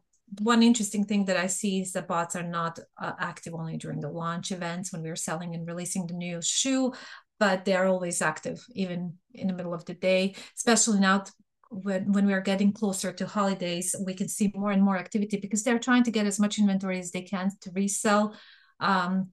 one 0.41 0.63
interesting 0.63 1.05
thing 1.05 1.25
that 1.25 1.37
I 1.37 1.47
see 1.47 1.81
is 1.81 1.93
that 1.93 2.07
bots 2.07 2.35
are 2.35 2.43
not 2.43 2.79
uh, 3.01 3.13
active 3.19 3.53
only 3.53 3.77
during 3.77 3.99
the 3.99 4.09
launch 4.09 4.51
events 4.51 4.91
when 4.91 5.03
we're 5.03 5.15
selling 5.15 5.55
and 5.55 5.67
releasing 5.67 6.07
the 6.07 6.13
new 6.13 6.41
shoe, 6.41 6.93
but 7.39 7.65
they're 7.65 7.85
always 7.85 8.21
active 8.21 8.65
even 8.73 9.13
in 9.33 9.47
the 9.47 9.53
middle 9.53 9.73
of 9.73 9.85
the 9.85 9.93
day, 9.93 10.35
especially 10.57 10.99
now 10.99 11.23
when, 11.69 12.11
when 12.11 12.25
we 12.25 12.33
are 12.33 12.41
getting 12.41 12.71
closer 12.71 13.11
to 13.11 13.25
holidays, 13.25 13.95
we 14.05 14.13
can 14.13 14.27
see 14.27 14.51
more 14.55 14.71
and 14.71 14.81
more 14.81 14.97
activity 14.97 15.37
because 15.37 15.63
they're 15.63 15.79
trying 15.79 16.03
to 16.03 16.11
get 16.11 16.25
as 16.25 16.39
much 16.39 16.59
inventory 16.59 16.99
as 16.99 17.11
they 17.11 17.21
can 17.21 17.51
to 17.61 17.71
resell 17.71 18.35
um, 18.79 19.29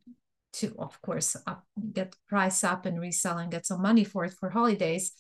to 0.53 0.75
of 0.79 1.01
course 1.03 1.37
up, 1.47 1.65
get 1.93 2.15
price 2.29 2.65
up 2.65 2.87
and 2.87 3.01
resell 3.01 3.39
and 3.39 3.51
get 3.51 3.67
some 3.67 3.83
money 3.83 4.05
for 4.05 4.25
it 4.25 4.33
for 4.33 4.51
holidays 4.51 5.13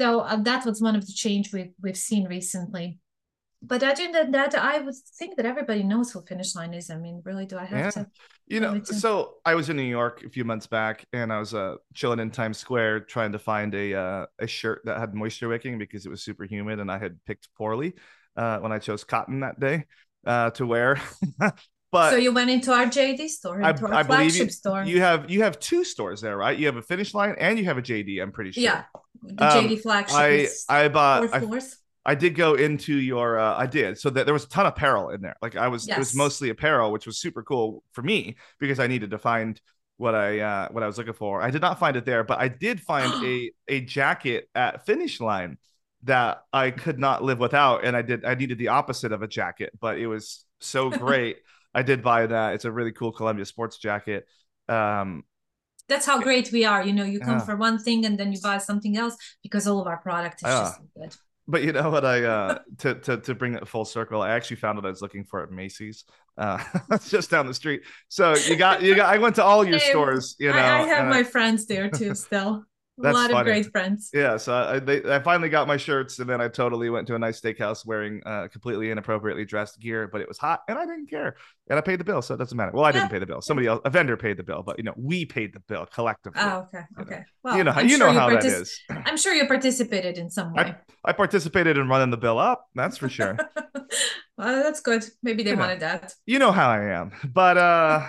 so 0.00 0.20
uh, 0.20 0.36
that 0.36 0.64
was 0.66 0.82
one 0.82 0.94
of 0.94 1.06
the 1.06 1.12
change 1.12 1.52
we've, 1.52 1.72
we've 1.82 1.96
seen 1.96 2.26
recently 2.26 2.98
but 3.62 3.82
I 3.82 3.94
think 3.94 4.12
that, 4.12 4.32
that 4.32 4.54
I 4.54 4.78
would 4.78 4.94
think 5.18 5.36
that 5.36 5.46
everybody 5.46 5.82
knows 5.82 6.12
who 6.12 6.22
Finish 6.22 6.54
Line 6.54 6.74
is. 6.74 6.90
I 6.90 6.96
mean, 6.96 7.22
really, 7.24 7.46
do 7.46 7.58
I 7.58 7.64
have 7.64 7.78
yeah. 7.78 7.90
to? 7.90 8.06
You 8.46 8.60
know, 8.60 8.78
to... 8.78 8.94
so 8.94 9.34
I 9.44 9.54
was 9.54 9.70
in 9.70 9.76
New 9.76 9.82
York 9.82 10.22
a 10.24 10.30
few 10.30 10.44
months 10.44 10.66
back, 10.66 11.04
and 11.12 11.32
I 11.32 11.38
was 11.38 11.54
uh, 11.54 11.76
chilling 11.94 12.20
in 12.20 12.30
Times 12.30 12.58
Square 12.58 13.00
trying 13.00 13.32
to 13.32 13.38
find 13.38 13.74
a 13.74 13.94
uh, 13.94 14.26
a 14.38 14.46
shirt 14.46 14.82
that 14.84 14.98
had 14.98 15.14
moisture 15.14 15.48
wicking 15.48 15.78
because 15.78 16.06
it 16.06 16.10
was 16.10 16.22
super 16.22 16.44
humid, 16.44 16.80
and 16.80 16.90
I 16.90 16.98
had 16.98 17.18
picked 17.24 17.48
poorly 17.56 17.94
uh, 18.36 18.58
when 18.58 18.72
I 18.72 18.78
chose 18.78 19.04
cotton 19.04 19.40
that 19.40 19.58
day 19.58 19.86
uh, 20.26 20.50
to 20.50 20.66
wear. 20.66 21.00
But 21.92 22.10
so 22.10 22.16
you 22.16 22.32
went 22.32 22.50
into 22.50 22.72
our 22.72 22.86
JD 22.86 23.28
store, 23.28 23.60
into 23.60 23.86
I, 23.86 23.88
our 23.88 23.94
I 23.94 24.02
flagship 24.02 24.46
you, 24.46 24.50
store. 24.50 24.84
You 24.84 25.00
have 25.00 25.30
you 25.30 25.42
have 25.42 25.58
two 25.60 25.84
stores 25.84 26.20
there, 26.20 26.36
right? 26.36 26.58
You 26.58 26.66
have 26.66 26.76
a 26.76 26.82
Finish 26.82 27.14
Line 27.14 27.34
and 27.38 27.58
you 27.58 27.64
have 27.66 27.78
a 27.78 27.82
JD. 27.82 28.20
I'm 28.20 28.32
pretty 28.32 28.52
sure. 28.52 28.62
Yeah, 28.62 28.84
the 29.22 29.44
um, 29.44 29.64
JD 29.64 29.82
flagship. 29.82 30.16
I 30.16 30.48
I 30.68 30.88
bought. 30.88 31.32
I, 31.32 31.60
I, 32.04 32.14
did 32.14 32.34
go 32.34 32.54
into 32.54 32.94
your. 32.94 33.38
Uh, 33.38 33.56
I 33.56 33.66
did. 33.66 33.98
So 33.98 34.10
that 34.10 34.26
there 34.26 34.34
was 34.34 34.44
a 34.44 34.48
ton 34.48 34.66
of 34.66 34.72
apparel 34.72 35.10
in 35.10 35.20
there. 35.20 35.36
Like 35.40 35.56
I 35.56 35.68
was, 35.68 35.86
yes. 35.86 35.96
it 35.96 36.00
was 36.00 36.14
mostly 36.14 36.50
apparel, 36.50 36.90
which 36.90 37.06
was 37.06 37.18
super 37.18 37.42
cool 37.42 37.82
for 37.92 38.02
me 38.02 38.36
because 38.58 38.80
I 38.80 38.88
needed 38.88 39.10
to 39.12 39.18
find 39.18 39.60
what 39.96 40.14
I 40.14 40.40
uh, 40.40 40.68
what 40.70 40.82
I 40.82 40.86
was 40.86 40.98
looking 40.98 41.14
for. 41.14 41.40
I 41.40 41.50
did 41.50 41.62
not 41.62 41.78
find 41.78 41.96
it 41.96 42.04
there, 42.04 42.24
but 42.24 42.38
I 42.38 42.48
did 42.48 42.80
find 42.80 43.12
a 43.24 43.50
a 43.68 43.80
jacket 43.80 44.48
at 44.54 44.86
Finish 44.86 45.20
Line 45.20 45.58
that 46.02 46.42
I 46.52 46.70
could 46.70 46.98
not 46.98 47.22
live 47.22 47.38
without, 47.38 47.84
and 47.84 47.96
I 47.96 48.02
did. 48.02 48.24
I 48.24 48.34
needed 48.34 48.58
the 48.58 48.68
opposite 48.68 49.12
of 49.12 49.22
a 49.22 49.28
jacket, 49.28 49.70
but 49.80 49.98
it 49.98 50.06
was 50.06 50.44
so 50.60 50.90
great. 50.98 51.38
I 51.76 51.82
did 51.82 52.02
buy 52.02 52.26
that. 52.26 52.54
It's 52.54 52.64
a 52.64 52.72
really 52.72 52.90
cool 52.90 53.12
Columbia 53.12 53.44
sports 53.44 53.76
jacket. 53.76 54.26
Um, 54.66 55.24
that's 55.88 56.06
how 56.06 56.20
great 56.22 56.50
we 56.50 56.64
are. 56.64 56.82
You 56.82 56.94
know, 56.94 57.04
you 57.04 57.20
come 57.20 57.38
yeah. 57.38 57.44
for 57.44 57.54
one 57.54 57.78
thing 57.78 58.06
and 58.06 58.18
then 58.18 58.32
you 58.32 58.40
buy 58.40 58.56
something 58.56 58.96
else 58.96 59.14
because 59.42 59.68
all 59.68 59.78
of 59.80 59.86
our 59.86 59.98
product 59.98 60.36
is 60.36 60.48
yeah. 60.48 60.60
just 60.62 60.80
good. 60.96 61.14
But 61.46 61.62
you 61.62 61.72
know 61.72 61.90
what? 61.90 62.04
I 62.06 62.24
uh, 62.24 62.58
to 62.78 62.94
to 62.94 63.18
to 63.18 63.34
bring 63.34 63.54
it 63.54 63.68
full 63.68 63.84
circle, 63.84 64.22
I 64.22 64.30
actually 64.30 64.56
found 64.56 64.78
what 64.78 64.86
I 64.86 64.88
was 64.88 65.02
looking 65.02 65.24
for 65.24 65.42
at 65.42 65.50
Macy's. 65.50 66.04
Uh, 66.38 66.62
just 67.08 67.30
down 67.30 67.46
the 67.46 67.54
street. 67.54 67.82
So 68.08 68.34
you 68.34 68.56
got 68.56 68.82
you 68.82 68.96
got. 68.96 69.14
I 69.14 69.18
went 69.18 69.36
to 69.36 69.44
all 69.44 69.62
your 69.62 69.78
stores. 69.78 70.34
You 70.38 70.52
know, 70.52 70.56
I, 70.56 70.80
I 70.80 70.86
have 70.86 71.08
my 71.08 71.22
friends 71.22 71.66
there 71.66 71.90
too. 71.90 72.14
Still, 72.14 72.64
that's 72.98 73.16
a 73.16 73.20
lot 73.20 73.30
funny. 73.30 73.40
of 73.40 73.44
great 73.46 73.72
friends. 73.72 74.10
Yeah, 74.14 74.36
so 74.36 74.54
I, 74.54 74.78
they, 74.78 75.02
I 75.04 75.20
finally 75.20 75.48
got 75.48 75.68
my 75.68 75.76
shirts, 75.76 76.18
and 76.18 76.28
then 76.28 76.40
I 76.40 76.48
totally 76.48 76.88
went 76.88 77.06
to 77.08 77.14
a 77.14 77.18
nice 77.18 77.40
steakhouse 77.40 77.84
wearing 77.84 78.22
uh, 78.24 78.48
completely 78.48 78.90
inappropriately 78.90 79.44
dressed 79.44 79.80
gear, 79.80 80.08
but 80.08 80.20
it 80.20 80.28
was 80.28 80.38
hot, 80.38 80.62
and 80.68 80.78
I 80.78 80.86
didn't 80.86 81.10
care, 81.10 81.36
and 81.68 81.78
I 81.78 81.82
paid 81.82 82.00
the 82.00 82.04
bill, 82.04 82.22
so 82.22 82.34
it 82.34 82.38
doesn't 82.38 82.56
matter. 82.56 82.72
Well, 82.72 82.84
I 82.84 82.92
didn't 82.92 83.10
pay 83.10 83.18
the 83.18 83.26
bill; 83.26 83.42
somebody 83.42 83.68
else, 83.68 83.80
a 83.84 83.90
vendor, 83.90 84.16
paid 84.16 84.38
the 84.38 84.42
bill, 84.42 84.62
but 84.62 84.78
you 84.78 84.84
know, 84.84 84.94
we 84.96 85.26
paid 85.26 85.52
the 85.52 85.60
bill 85.60 85.86
collectively. 85.86 86.40
Oh, 86.42 86.66
okay, 86.68 86.84
okay. 87.00 87.16
Know. 87.16 87.24
Well, 87.42 87.56
you 87.58 87.64
know, 87.64 87.72
I'm 87.72 87.88
you 87.88 87.98
sure 87.98 88.06
know 88.06 88.18
how 88.18 88.30
partic- 88.30 88.42
that 88.42 88.46
is. 88.46 88.80
I'm 88.90 89.18
sure 89.18 89.34
you 89.34 89.46
participated 89.46 90.16
in 90.16 90.30
some 90.30 90.54
way. 90.54 90.62
I, 91.04 91.10
I 91.10 91.12
participated 91.12 91.76
in 91.76 91.88
running 91.88 92.10
the 92.10 92.16
bill 92.16 92.38
up. 92.38 92.66
That's 92.74 92.96
for 92.96 93.08
sure. 93.08 93.36
well, 94.38 94.62
that's 94.62 94.80
good. 94.80 95.04
Maybe 95.22 95.42
they 95.42 95.50
you 95.50 95.56
wanted 95.56 95.80
know. 95.80 95.86
that. 95.86 96.14
You 96.24 96.38
know 96.38 96.52
how 96.52 96.70
I 96.70 96.84
am, 96.84 97.12
but 97.24 97.58
uh, 97.58 98.06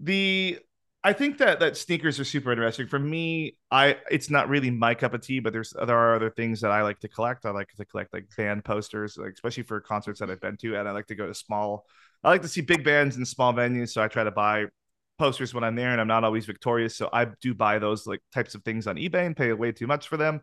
the 0.00 0.58
I 1.06 1.12
think 1.12 1.38
that 1.38 1.60
that 1.60 1.76
sneakers 1.76 2.18
are 2.18 2.24
super 2.24 2.50
interesting. 2.50 2.88
For 2.88 2.98
me, 2.98 3.56
I 3.70 3.96
it's 4.10 4.28
not 4.28 4.48
really 4.48 4.72
my 4.72 4.92
cup 4.92 5.14
of 5.14 5.20
tea, 5.20 5.38
but 5.38 5.52
there's 5.52 5.72
there 5.72 5.96
are 5.96 6.16
other 6.16 6.30
things 6.30 6.60
that 6.62 6.72
I 6.72 6.82
like 6.82 6.98
to 6.98 7.08
collect. 7.08 7.46
I 7.46 7.50
like 7.50 7.68
to 7.76 7.84
collect 7.84 8.12
like 8.12 8.26
band 8.36 8.64
posters, 8.64 9.16
like 9.16 9.34
especially 9.34 9.62
for 9.62 9.80
concerts 9.80 10.18
that 10.18 10.30
I've 10.30 10.40
been 10.40 10.56
to, 10.56 10.74
and 10.76 10.88
I 10.88 10.90
like 10.90 11.06
to 11.06 11.14
go 11.14 11.28
to 11.28 11.32
small. 11.32 11.86
I 12.24 12.30
like 12.30 12.42
to 12.42 12.48
see 12.48 12.60
big 12.60 12.82
bands 12.82 13.16
in 13.16 13.24
small 13.24 13.54
venues, 13.54 13.90
so 13.90 14.02
I 14.02 14.08
try 14.08 14.24
to 14.24 14.32
buy 14.32 14.64
posters 15.16 15.54
when 15.54 15.62
I'm 15.62 15.76
there, 15.76 15.92
and 15.92 16.00
I'm 16.00 16.08
not 16.08 16.24
always 16.24 16.44
victorious, 16.44 16.96
so 16.96 17.08
I 17.12 17.28
do 17.40 17.54
buy 17.54 17.78
those 17.78 18.04
like 18.08 18.20
types 18.34 18.56
of 18.56 18.64
things 18.64 18.88
on 18.88 18.96
eBay 18.96 19.26
and 19.26 19.36
pay 19.36 19.52
way 19.52 19.70
too 19.70 19.86
much 19.86 20.08
for 20.08 20.16
them. 20.16 20.40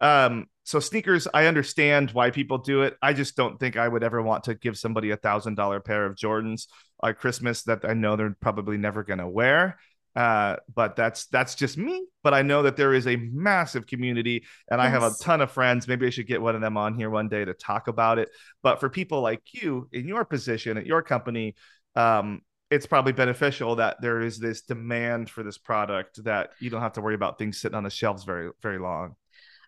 Um, 0.00 0.46
so 0.64 0.80
sneakers, 0.80 1.28
I 1.32 1.46
understand 1.46 2.10
why 2.10 2.30
people 2.30 2.58
do 2.58 2.82
it. 2.82 2.96
I 3.00 3.12
just 3.12 3.36
don't 3.36 3.60
think 3.60 3.76
I 3.76 3.86
would 3.86 4.02
ever 4.02 4.22
want 4.22 4.44
to 4.44 4.54
give 4.54 4.76
somebody 4.76 5.10
a 5.10 5.16
thousand 5.16 5.54
dollar 5.54 5.78
pair 5.78 6.04
of 6.04 6.16
Jordans 6.16 6.66
at 7.04 7.20
Christmas 7.20 7.62
that 7.64 7.84
I 7.84 7.94
know 7.94 8.16
they're 8.16 8.36
probably 8.40 8.76
never 8.76 9.04
gonna 9.04 9.28
wear. 9.28 9.78
Uh, 10.16 10.56
but 10.74 10.96
that's 10.96 11.26
that's 11.26 11.54
just 11.54 11.78
me. 11.78 12.04
But 12.22 12.34
I 12.34 12.42
know 12.42 12.62
that 12.62 12.76
there 12.76 12.92
is 12.94 13.06
a 13.06 13.16
massive 13.16 13.86
community, 13.86 14.44
and 14.70 14.80
yes. 14.80 14.86
I 14.86 14.88
have 14.88 15.02
a 15.02 15.12
ton 15.20 15.40
of 15.40 15.50
friends. 15.50 15.86
Maybe 15.86 16.06
I 16.06 16.10
should 16.10 16.26
get 16.26 16.42
one 16.42 16.54
of 16.54 16.60
them 16.60 16.76
on 16.76 16.94
here 16.94 17.10
one 17.10 17.28
day 17.28 17.44
to 17.44 17.54
talk 17.54 17.88
about 17.88 18.18
it. 18.18 18.28
But 18.62 18.80
for 18.80 18.88
people 18.88 19.20
like 19.20 19.42
you 19.52 19.88
in 19.92 20.08
your 20.08 20.24
position 20.24 20.76
at 20.76 20.86
your 20.86 21.02
company, 21.02 21.54
um, 21.94 22.42
it's 22.70 22.86
probably 22.86 23.12
beneficial 23.12 23.76
that 23.76 24.00
there 24.00 24.20
is 24.20 24.38
this 24.38 24.62
demand 24.62 25.30
for 25.30 25.42
this 25.42 25.58
product 25.58 26.22
that 26.24 26.50
you 26.60 26.70
don't 26.70 26.82
have 26.82 26.94
to 26.94 27.00
worry 27.00 27.14
about 27.14 27.38
things 27.38 27.60
sitting 27.60 27.76
on 27.76 27.84
the 27.84 27.90
shelves 27.90 28.24
very 28.24 28.50
very 28.62 28.78
long. 28.78 29.14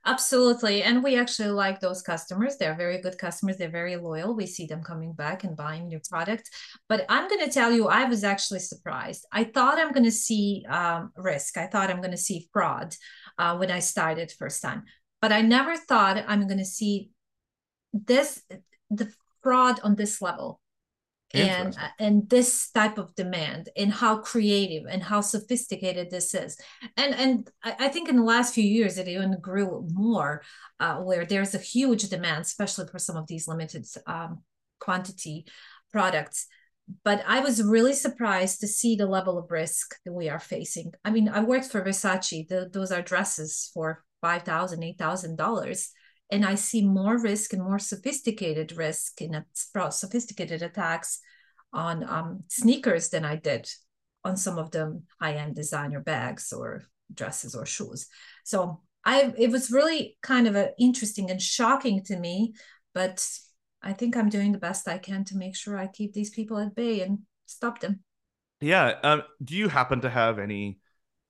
Absolutely. 0.05 0.83
And 0.83 1.03
we 1.05 1.17
actually 1.17 1.51
like 1.51 1.79
those 1.79 2.03
customers. 2.03 2.57
They're 2.57 2.75
very 2.75 3.01
good 3.01 3.19
customers. 3.19 3.57
They're 3.57 3.71
very 3.71 3.97
loyal. 3.97 4.35
We 4.35 4.47
see 4.47 4.67
them 4.67 4.83
coming 4.83 5.13
back 5.13 5.45
and 5.45 5.57
buying 5.57 5.87
new 5.87 6.01
products. 6.11 6.51
But 6.89 7.07
I'm 7.09 7.29
going 7.29 7.45
to 7.47 7.53
tell 7.53 7.71
you, 7.71 7.87
I 7.87 8.05
was 8.07 8.25
actually 8.25 8.59
surprised. 8.59 9.25
I 9.31 9.45
thought 9.45 9.79
I'm 9.79 9.93
going 9.93 10.05
to 10.05 10.11
see 10.11 10.65
um, 10.69 11.13
risk. 11.17 11.57
I 11.57 11.67
thought 11.67 11.89
I'm 11.89 12.01
going 12.01 12.11
to 12.11 12.17
see 12.17 12.49
fraud 12.53 12.97
uh, 13.39 13.57
when 13.57 13.71
I 13.71 13.79
started 13.79 14.33
first 14.37 14.61
time. 14.61 14.85
But 15.21 15.31
I 15.31 15.41
never 15.41 15.77
thought 15.77 16.25
I'm 16.27 16.49
going 16.49 16.59
to 16.59 16.65
see 16.65 17.11
this, 17.93 18.43
the 18.91 19.13
fraud 19.41 19.79
on 19.85 19.95
this 19.95 20.21
level 20.21 20.62
and 21.35 21.77
uh, 21.79 21.89
and 21.99 22.29
this 22.29 22.71
type 22.71 22.99
of 22.99 23.15
demand 23.15 23.69
and 23.77 23.93
how 23.93 24.19
creative 24.19 24.85
and 24.89 25.03
how 25.03 25.21
sophisticated 25.21 26.11
this 26.11 26.35
is. 26.35 26.59
And 26.97 27.15
and 27.15 27.51
i 27.63 27.89
think 27.89 28.09
in 28.09 28.17
the 28.17 28.23
last 28.23 28.55
few 28.55 28.65
years 28.65 28.99
it 28.99 29.09
even 29.09 29.39
grew 29.41 29.87
more 29.93 30.43
uh, 30.81 30.97
where 30.97 31.25
there's 31.25 31.55
a 31.55 31.59
huge 31.59 32.09
demand 32.09 32.43
especially 32.43 32.87
for 32.89 32.99
some 32.99 33.17
of 33.17 33.27
these 33.27 33.49
limited 33.49 33.87
um, 34.07 34.43
quantity 34.79 35.47
products. 35.91 36.47
But 37.05 37.23
i 37.27 37.41
was 37.41 37.63
really 37.63 37.95
surprised 37.95 38.61
to 38.61 38.69
see 38.69 38.97
the 38.97 39.07
level 39.07 39.39
of 39.39 39.51
risk 39.51 39.95
that 40.05 40.13
we 40.13 40.29
are 40.29 40.41
facing. 40.41 40.93
I 41.05 41.11
mean 41.11 41.29
i 41.29 41.41
worked 41.41 41.67
for 41.67 41.83
versace. 41.83 42.49
The, 42.49 42.69
those 42.71 42.93
are 42.93 43.03
dresses 43.03 43.71
for 43.73 44.05
$5000 44.23 44.97
$8000 44.99 45.89
and 46.33 46.47
I 46.47 46.55
see 46.55 46.83
more 46.83 47.19
risk 47.19 47.53
and 47.53 47.63
more 47.63 47.79
sophisticated 47.79 48.73
risk 48.77 49.21
in 49.21 49.35
a, 49.35 49.45
sophisticated 49.91 50.63
attacks 50.63 51.21
on 51.75 52.03
um, 52.09 52.45
sneakers 52.49 53.11
than 53.11 53.25
I 53.25 53.37
did 53.37 53.69
on 54.25 54.37
some 54.37 54.59
of 54.59 54.71
the 54.71 55.03
high-end 55.21 55.55
designer 55.55 56.01
bags 56.01 56.53
or 56.53 56.85
dresses 57.13 57.55
or 57.55 57.67
shoes. 57.67 58.09
So 58.45 58.81
I 59.05 59.35
it 59.37 59.51
was 59.51 59.71
really 59.71 60.17
kind 60.23 60.47
of 60.47 60.57
a 60.57 60.71
interesting 60.79 61.31
and 61.31 61.41
shocking 61.41 62.03
to 62.05 62.17
me, 62.17 62.55
but 62.95 63.27
I 63.83 63.93
think 63.93 64.17
I'm 64.17 64.31
doing 64.31 64.53
the 64.53 64.59
best 64.59 64.89
I 64.89 64.99
can 64.99 65.25
to 65.27 65.37
make 65.37 65.55
sure 65.55 65.77
I 65.77 65.87
keep 65.87 66.15
these 66.15 66.31
people 66.31 66.59
at 66.59 66.75
bay 66.75 67.03
and 67.03 67.19
stop 67.47 67.81
them. 67.81 68.01
Yeah. 68.61 68.95
Um, 69.03 69.23
do 69.45 69.55
you 69.55 69.69
happen 69.69 70.01
to 70.01 70.09
have 70.09 70.39
any 70.39 70.79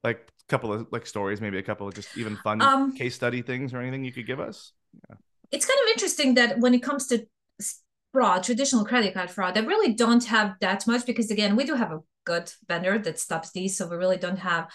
like 0.05 0.29
couple 0.49 0.73
of 0.73 0.87
like 0.93 1.07
stories, 1.07 1.41
maybe 1.41 1.59
a 1.59 1.63
couple 1.63 1.89
of 1.89 1.95
just 1.95 2.17
even 2.17 2.37
fun 2.37 2.63
um, 2.63 2.95
case 2.95 3.15
study 3.15 3.43
things 3.43 3.73
or 3.75 3.81
anything 3.81 4.05
you 4.05 4.13
could 4.13 4.27
give 4.27 4.39
us? 4.39 4.73
Yeah. 5.09 5.17
It's 5.51 5.67
kind 5.67 5.79
of 5.83 5.93
interesting 5.93 6.35
that 6.35 6.59
when 6.59 6.75
it 6.75 6.83
comes 6.83 7.07
to 7.09 7.27
fraud, 8.13 8.43
traditional 8.43 8.85
credit 8.85 9.15
card 9.15 9.31
fraud, 9.31 9.57
I 9.57 9.61
really 9.63 9.95
don't 9.95 10.25
have 10.27 10.55
that 10.61 10.87
much 10.87 11.07
because 11.07 11.31
again, 11.31 11.57
we 11.57 11.65
do 11.65 11.75
have 11.75 11.93
a 11.93 12.01
good 12.25 12.53
vendor 12.69 12.99
that 12.99 13.19
stops 13.19 13.53
these, 13.53 13.77
so 13.77 13.89
we 13.89 13.97
really 13.97 14.17
don't 14.17 14.39
have 14.39 14.71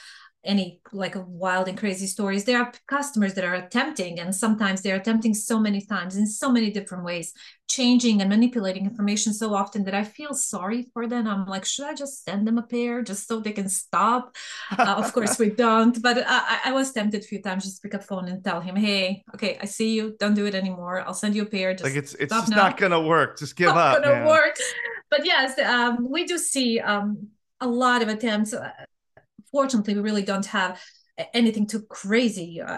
any 0.48 0.80
like 0.92 1.16
wild 1.28 1.68
and 1.68 1.78
crazy 1.78 2.08
stories. 2.08 2.46
There 2.46 2.60
are 2.60 2.72
customers 2.88 3.34
that 3.36 3.44
are 3.44 3.56
attempting 3.56 4.20
and 4.20 4.34
sometimes 4.34 4.82
they're 4.82 4.96
attempting 4.96 5.34
so 5.34 5.60
many 5.60 5.82
times 5.82 6.16
in 6.16 6.26
so 6.26 6.52
many 6.52 6.72
different 6.72 7.04
ways 7.04 7.34
changing 7.70 8.22
and 8.22 8.30
manipulating 8.30 8.86
information 8.86 9.34
so 9.34 9.54
often 9.54 9.84
that 9.84 9.94
i 9.94 10.04
feel 10.04 10.34
sorry 10.34 10.88
for 10.94 11.06
them. 11.06 11.28
I'm 11.28 11.46
like 11.46 11.66
should 11.66 11.86
i 11.86 11.94
just 11.94 12.24
send 12.24 12.48
them 12.48 12.58
a 12.58 12.64
pair 12.64 13.02
just 13.02 13.28
so 13.28 13.40
they 13.40 13.52
can 13.52 13.70
stop? 13.70 14.36
Uh, 14.78 14.96
of 14.98 15.12
course 15.14 15.38
we 15.38 15.50
don't 15.66 16.02
but 16.02 16.24
I, 16.26 16.60
I, 16.66 16.72
was 16.72 16.94
tempted 16.94 17.22
a 17.22 17.28
few 17.28 17.42
times 17.42 17.66
just 17.66 17.84
pick 17.84 17.94
up 17.94 18.04
phone 18.04 18.28
and 18.30 18.44
tell 18.44 18.62
him 18.62 18.76
hey 18.76 19.24
okay 19.36 19.58
i 19.62 19.66
see 19.66 19.94
you. 19.94 20.16
Don't 20.20 20.34
do 20.34 20.46
it 20.46 20.56
anymore. 20.56 21.02
I'll 21.02 21.14
send 21.14 21.36
you 21.36 21.44
a 21.44 21.46
pair. 21.46 21.74
Just 21.74 21.84
like 21.84 21.96
it's 21.96 22.14
it's 22.16 22.34
just 22.34 22.50
now. 22.50 22.58
not 22.58 22.78
gonna 22.78 23.02
work. 23.02 23.38
Just 23.38 23.56
give 23.56 23.68
not 23.68 23.78
up 23.78 24.04
gonna 24.04 24.16
man. 24.16 24.28
work. 24.28 24.58
But 25.10 25.26
yes 25.26 25.60
um, 25.60 26.10
we 26.10 26.26
do 26.26 26.38
see 26.38 26.80
um, 26.80 27.28
a 27.60 27.68
lot 27.68 28.02
of 28.02 28.08
attempts 28.08 28.54
uh, 28.54 28.72
fortunately, 29.58 29.96
we 29.96 30.02
really 30.02 30.22
don't 30.22 30.46
have 30.46 30.80
anything 31.34 31.66
too 31.66 31.82
crazy. 31.90 32.62
Uh, 32.62 32.78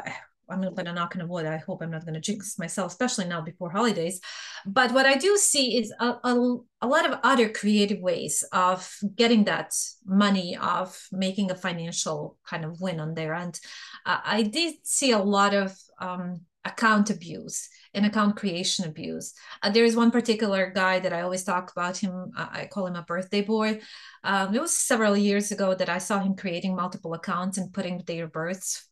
I'm 0.49 0.61
not 0.61 0.77
to 0.77 0.93
knock 0.93 1.13
on 1.15 1.27
wood. 1.27 1.45
I 1.45 1.57
hope 1.57 1.81
I'm 1.81 1.91
not 1.91 2.05
to 2.07 2.21
jinx 2.21 2.57
myself, 2.57 2.93
especially 2.93 3.25
now 3.25 3.41
before 3.41 3.69
holidays. 3.69 4.21
But 4.65 4.93
what 4.93 5.05
I 5.05 5.15
do 5.15 5.35
see 5.35 5.77
is 5.77 5.93
a, 5.99 6.07
a, 6.23 6.57
a, 6.81 6.87
lot 6.87 7.05
of 7.05 7.19
other 7.21 7.49
creative 7.49 7.99
ways 7.99 8.45
of 8.53 8.89
getting 9.13 9.43
that 9.43 9.73
money, 10.05 10.57
of 10.57 10.97
making 11.11 11.51
a 11.51 11.55
financial 11.55 12.37
kind 12.49 12.63
of 12.63 12.79
win 12.79 13.01
on 13.01 13.13
there. 13.13 13.33
And 13.33 13.59
uh, 14.05 14.19
I 14.23 14.43
did 14.43 14.75
see 14.83 15.11
a 15.11 15.19
lot 15.19 15.53
of 15.53 15.77
um, 15.99 16.45
account 16.69 17.09
abuse 17.09 17.69
and 17.93 18.05
account 18.05 18.35
creation 18.35 18.85
abuse. 18.85 19.33
Uh, 19.61 19.69
there 19.69 19.83
is 19.83 19.95
one 19.95 20.11
particular 20.11 20.71
guy 20.73 20.99
that 20.99 21.13
I 21.13 21.21
always 21.21 21.43
talk 21.43 21.71
about 21.71 21.97
him. 21.97 22.31
Uh, 22.37 22.47
I 22.51 22.65
call 22.65 22.87
him 22.87 22.95
a 22.95 23.03
birthday 23.03 23.41
boy. 23.41 23.81
Um, 24.23 24.53
it 24.53 24.61
was 24.61 24.77
several 24.77 25.17
years 25.17 25.51
ago 25.51 25.73
that 25.73 25.89
I 25.89 25.97
saw 25.97 26.19
him 26.19 26.35
creating 26.35 26.75
multiple 26.75 27.13
accounts 27.13 27.57
and 27.57 27.73
putting 27.73 28.03
their 28.05 28.27
births 28.27 28.87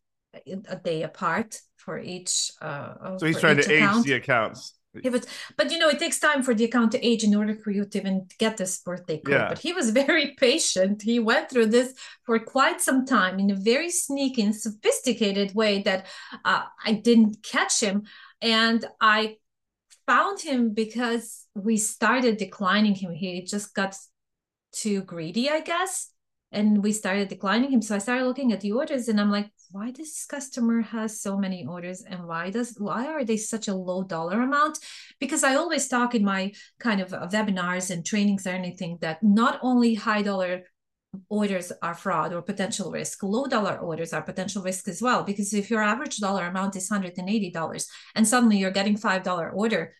a 0.48 0.76
day 0.76 1.04
apart 1.04 1.60
for 1.78 2.00
each. 2.00 2.52
Uh, 2.62 3.18
so 3.18 3.26
he's 3.26 3.40
trying 3.40 3.58
to 3.58 3.76
account. 3.76 4.00
age 4.00 4.06
the 4.06 4.14
accounts. 4.14 4.77
It 4.94 5.12
was, 5.12 5.26
but 5.58 5.72
you 5.72 5.78
know, 5.78 5.90
it 5.90 6.00
takes 6.00 6.20
time 6.20 6.44
for 6.44 6.54
the 6.54 6.66
account 6.66 6.92
to 6.94 7.06
age 7.06 7.24
in 7.24 7.36
order 7.36 7.54
for 7.54 7.72
you 7.72 7.86
to 7.86 7.98
even 7.98 8.28
get 8.40 8.58
this 8.58 8.80
birthday 8.80 9.20
code. 9.20 9.34
Yeah. 9.34 9.50
But 9.50 9.60
he 9.60 9.74
was 9.74 9.90
very 10.06 10.36
patient. 10.36 11.02
He 11.02 11.20
went 11.20 11.50
through 11.50 11.68
this 11.68 11.94
for 12.26 12.40
quite 12.40 12.82
some 12.82 13.06
time 13.06 13.40
in 13.40 13.52
a 13.52 13.56
very 13.56 13.90
sneaky 13.90 14.42
and 14.44 14.56
sophisticated 14.56 15.54
way 15.54 15.82
that 15.84 16.08
uh, 16.46 16.64
I 16.84 16.94
didn't 16.94 17.44
catch 17.44 17.80
him. 17.80 18.04
And 18.42 18.86
I 19.02 19.38
found 20.06 20.40
him 20.40 20.74
because 20.74 21.46
we 21.54 21.78
started 21.78 22.38
declining 22.38 22.96
him. 22.96 23.14
He 23.14 23.42
just 23.44 23.74
got 23.74 23.96
too 24.72 25.02
greedy, 25.02 25.50
I 25.50 25.62
guess. 25.62 26.12
And 26.52 26.82
we 26.82 26.94
started 26.94 27.28
declining 27.28 27.72
him. 27.72 27.82
So 27.82 27.96
I 27.96 28.00
started 28.00 28.26
looking 28.26 28.54
at 28.54 28.62
the 28.62 28.72
orders 28.72 29.10
and 29.10 29.20
I'm 29.20 29.32
like, 29.32 29.52
why 29.72 29.92
this 29.92 30.26
customer 30.26 30.82
has 30.82 31.22
so 31.22 31.38
many 31.38 31.66
orders 31.66 32.02
and 32.02 32.26
why 32.26 32.50
does 32.50 32.76
why 32.78 33.08
are 33.08 33.24
they 33.24 33.38
such 33.38 33.68
a 33.68 33.74
low 33.74 34.04
dollar 34.04 34.42
amount 34.42 34.80
because 35.20 35.44
i 35.44 35.56
always 35.56 35.88
talk 35.88 36.16
in 36.16 36.24
my 36.24 36.52
kind 36.80 37.02
of 37.02 37.10
webinars 37.10 37.92
and 37.92 38.06
trainings 38.06 38.48
or 38.48 38.52
anything 38.52 38.98
that 39.02 39.22
not 39.22 39.60
only 39.62 39.94
high 39.94 40.22
dollar 40.22 40.64
orders 41.30 41.72
are 41.82 41.96
fraud 41.96 42.34
or 42.34 42.42
potential 42.42 42.92
risk. 42.92 43.24
Low 43.24 43.48
dollar 43.48 43.78
orders 43.78 44.14
are 44.14 44.22
potential 44.22 44.62
risk 44.62 44.88
as 44.88 45.02
well, 45.02 45.24
because 45.24 45.54
if 45.54 45.70
your 45.70 45.82
average 45.82 46.18
dollar 46.18 46.46
amount 46.46 46.76
is 46.76 46.90
$180 46.90 47.88
and 48.16 48.28
suddenly 48.28 48.58
you're 48.58 48.72
getting 48.72 48.98
$5 48.98 49.54
order, 49.54 49.94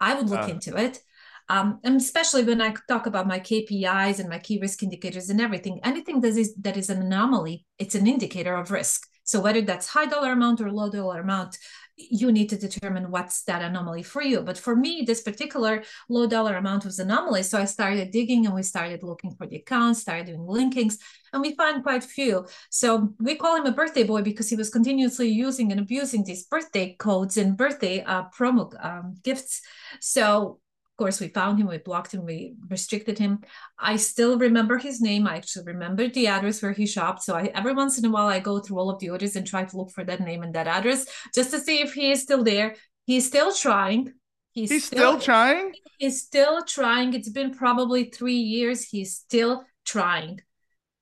I 0.00 0.14
would 0.14 0.28
look 0.28 0.42
uh. 0.42 0.48
into 0.48 0.76
it. 0.76 1.00
Um, 1.48 1.80
and 1.84 1.96
especially 1.96 2.44
when 2.44 2.62
I 2.62 2.74
talk 2.88 3.06
about 3.06 3.26
my 3.26 3.38
KPIs 3.38 4.18
and 4.18 4.28
my 4.28 4.38
key 4.38 4.58
risk 4.60 4.82
indicators 4.82 5.30
and 5.30 5.40
everything, 5.40 5.80
anything 5.84 6.20
that 6.22 6.36
is 6.36 6.54
that 6.56 6.76
is 6.76 6.90
an 6.90 7.02
anomaly, 7.02 7.66
it's 7.78 7.94
an 7.94 8.06
indicator 8.06 8.54
of 8.54 8.70
risk. 8.70 9.06
So 9.24 9.40
whether 9.40 9.62
that's 9.62 9.88
high 9.88 10.06
dollar 10.06 10.32
amount 10.32 10.60
or 10.60 10.70
low 10.70 10.90
dollar 10.90 11.20
amount, 11.20 11.58
you 11.96 12.32
need 12.32 12.48
to 12.48 12.58
determine 12.58 13.10
what's 13.10 13.44
that 13.44 13.62
anomaly 13.62 14.02
for 14.02 14.20
you. 14.20 14.42
But 14.42 14.58
for 14.58 14.74
me, 14.74 15.04
this 15.06 15.22
particular 15.22 15.84
low 16.08 16.26
dollar 16.26 16.56
amount 16.56 16.84
was 16.84 16.98
anomaly. 16.98 17.44
So 17.44 17.58
I 17.58 17.66
started 17.66 18.10
digging 18.10 18.46
and 18.46 18.54
we 18.54 18.62
started 18.62 19.02
looking 19.02 19.34
for 19.36 19.46
the 19.46 19.56
accounts, 19.56 20.00
started 20.00 20.26
doing 20.26 20.40
linkings, 20.40 20.96
and 21.32 21.40
we 21.40 21.54
found 21.54 21.84
quite 21.84 22.02
few. 22.02 22.46
So 22.70 23.14
we 23.20 23.36
call 23.36 23.56
him 23.56 23.66
a 23.66 23.72
birthday 23.72 24.02
boy 24.02 24.22
because 24.22 24.50
he 24.50 24.56
was 24.56 24.70
continuously 24.70 25.28
using 25.28 25.70
and 25.70 25.80
abusing 25.80 26.24
these 26.24 26.44
birthday 26.46 26.96
codes 26.98 27.36
and 27.36 27.56
birthday 27.56 28.02
uh, 28.02 28.24
promo 28.36 28.72
um, 28.84 29.16
gifts. 29.22 29.62
So 30.00 30.60
course, 30.96 31.20
we 31.20 31.28
found 31.28 31.58
him, 31.58 31.66
we 31.66 31.78
blocked 31.78 32.12
him, 32.12 32.24
we 32.24 32.54
restricted 32.68 33.18
him. 33.18 33.40
I 33.78 33.96
still 33.96 34.38
remember 34.38 34.78
his 34.78 35.00
name. 35.00 35.26
I 35.26 35.36
actually 35.36 35.64
remember 35.66 36.08
the 36.08 36.28
address 36.28 36.62
where 36.62 36.72
he 36.72 36.86
shopped. 36.86 37.22
So 37.22 37.34
I 37.34 37.50
every 37.54 37.74
once 37.74 37.98
in 37.98 38.04
a 38.04 38.10
while 38.10 38.26
I 38.26 38.40
go 38.40 38.60
through 38.60 38.78
all 38.78 38.90
of 38.90 38.98
the 38.98 39.10
orders 39.10 39.36
and 39.36 39.46
try 39.46 39.64
to 39.64 39.76
look 39.76 39.90
for 39.90 40.04
that 40.04 40.20
name 40.20 40.42
and 40.42 40.54
that 40.54 40.66
address 40.66 41.06
just 41.34 41.50
to 41.50 41.60
see 41.60 41.80
if 41.80 41.94
he 41.94 42.12
is 42.12 42.22
still 42.22 42.44
there. 42.44 42.76
He's 43.06 43.26
still 43.26 43.52
trying. 43.52 44.12
He's, 44.52 44.70
he's 44.70 44.84
still, 44.84 45.18
still 45.18 45.20
trying. 45.20 45.72
He's 45.98 46.22
still 46.22 46.62
trying. 46.62 47.12
It's 47.14 47.28
been 47.28 47.54
probably 47.54 48.04
three 48.04 48.36
years. 48.36 48.84
He's 48.84 49.14
still 49.14 49.64
trying. 49.84 50.40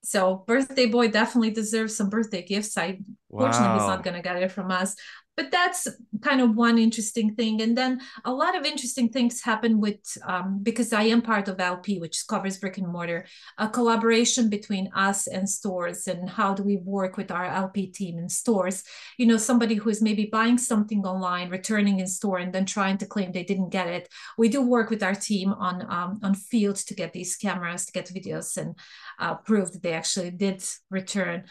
So 0.04 0.42
birthday 0.46 0.86
boy 0.86 1.08
definitely 1.08 1.50
deserves 1.50 1.96
some 1.96 2.08
birthday 2.08 2.42
gifts. 2.42 2.76
I 2.76 2.98
wow. 3.28 3.44
fortunately 3.44 3.78
he's 3.78 3.88
not 3.88 4.02
gonna 4.02 4.22
get 4.22 4.42
it 4.42 4.50
from 4.50 4.70
us 4.70 4.96
but 5.36 5.50
that's 5.50 5.88
kind 6.20 6.40
of 6.40 6.54
one 6.54 6.78
interesting 6.78 7.34
thing. 7.34 7.62
And 7.62 7.76
then 7.76 8.00
a 8.24 8.32
lot 8.32 8.56
of 8.56 8.64
interesting 8.64 9.08
things 9.08 9.40
happen 9.40 9.80
with 9.80 10.00
um, 10.26 10.60
because 10.62 10.92
i 10.92 11.02
am 11.02 11.22
part 11.22 11.48
of 11.48 11.58
lp 11.58 11.98
which 11.98 12.24
covers 12.28 12.58
brick 12.58 12.78
and 12.78 12.86
mortar 12.86 13.24
a 13.58 13.68
collaboration 13.68 14.48
between 14.48 14.90
us 14.94 15.26
and 15.26 15.48
stores 15.48 16.06
and 16.06 16.28
how 16.28 16.54
do 16.54 16.62
we 16.62 16.76
work 16.76 17.16
with 17.16 17.30
our 17.30 17.46
lp 17.46 17.86
team 17.86 18.18
in 18.18 18.28
stores. 18.28 18.84
You 19.18 19.26
know 19.26 19.36
somebody 19.36 19.74
who 19.74 19.90
is 19.90 20.02
maybe 20.02 20.26
buying 20.26 20.58
something 20.58 21.04
online 21.04 21.50
returning 21.50 22.00
in 22.00 22.06
store 22.06 22.38
and 22.38 22.52
then 22.52 22.66
trying 22.66 22.98
to 22.98 23.06
claim 23.06 23.32
they 23.32 23.44
didn't 23.44 23.70
get 23.70 23.88
it. 23.88 24.08
We 24.36 24.48
do 24.48 24.62
work 24.62 24.90
with 24.90 25.02
our 25.02 25.14
team 25.14 25.52
on 25.52 25.82
um, 25.90 26.20
on 26.22 26.34
field 26.34 26.76
to 26.76 26.94
get 26.94 27.12
these 27.12 27.36
cameras 27.36 27.86
to 27.86 27.92
get 27.92 28.08
videos 28.08 28.56
and 28.56 28.76
uh, 29.18 29.34
prove 29.36 29.72
that 29.72 29.82
they 29.82 29.92
actually 29.92 30.30
did 30.30 30.62
return 30.90 31.44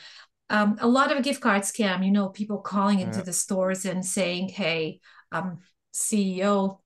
um, 0.51 0.77
a 0.81 0.87
lot 0.87 1.15
of 1.15 1.23
gift 1.23 1.41
card 1.41 1.63
scam 1.63 2.05
you 2.05 2.11
know 2.11 2.29
people 2.29 2.59
calling 2.59 2.99
into 2.99 3.19
yeah. 3.19 3.23
the 3.23 3.33
stores 3.33 3.85
and 3.85 4.05
saying 4.05 4.49
hey 4.49 4.99
um, 5.31 5.59
ceo 5.93 6.79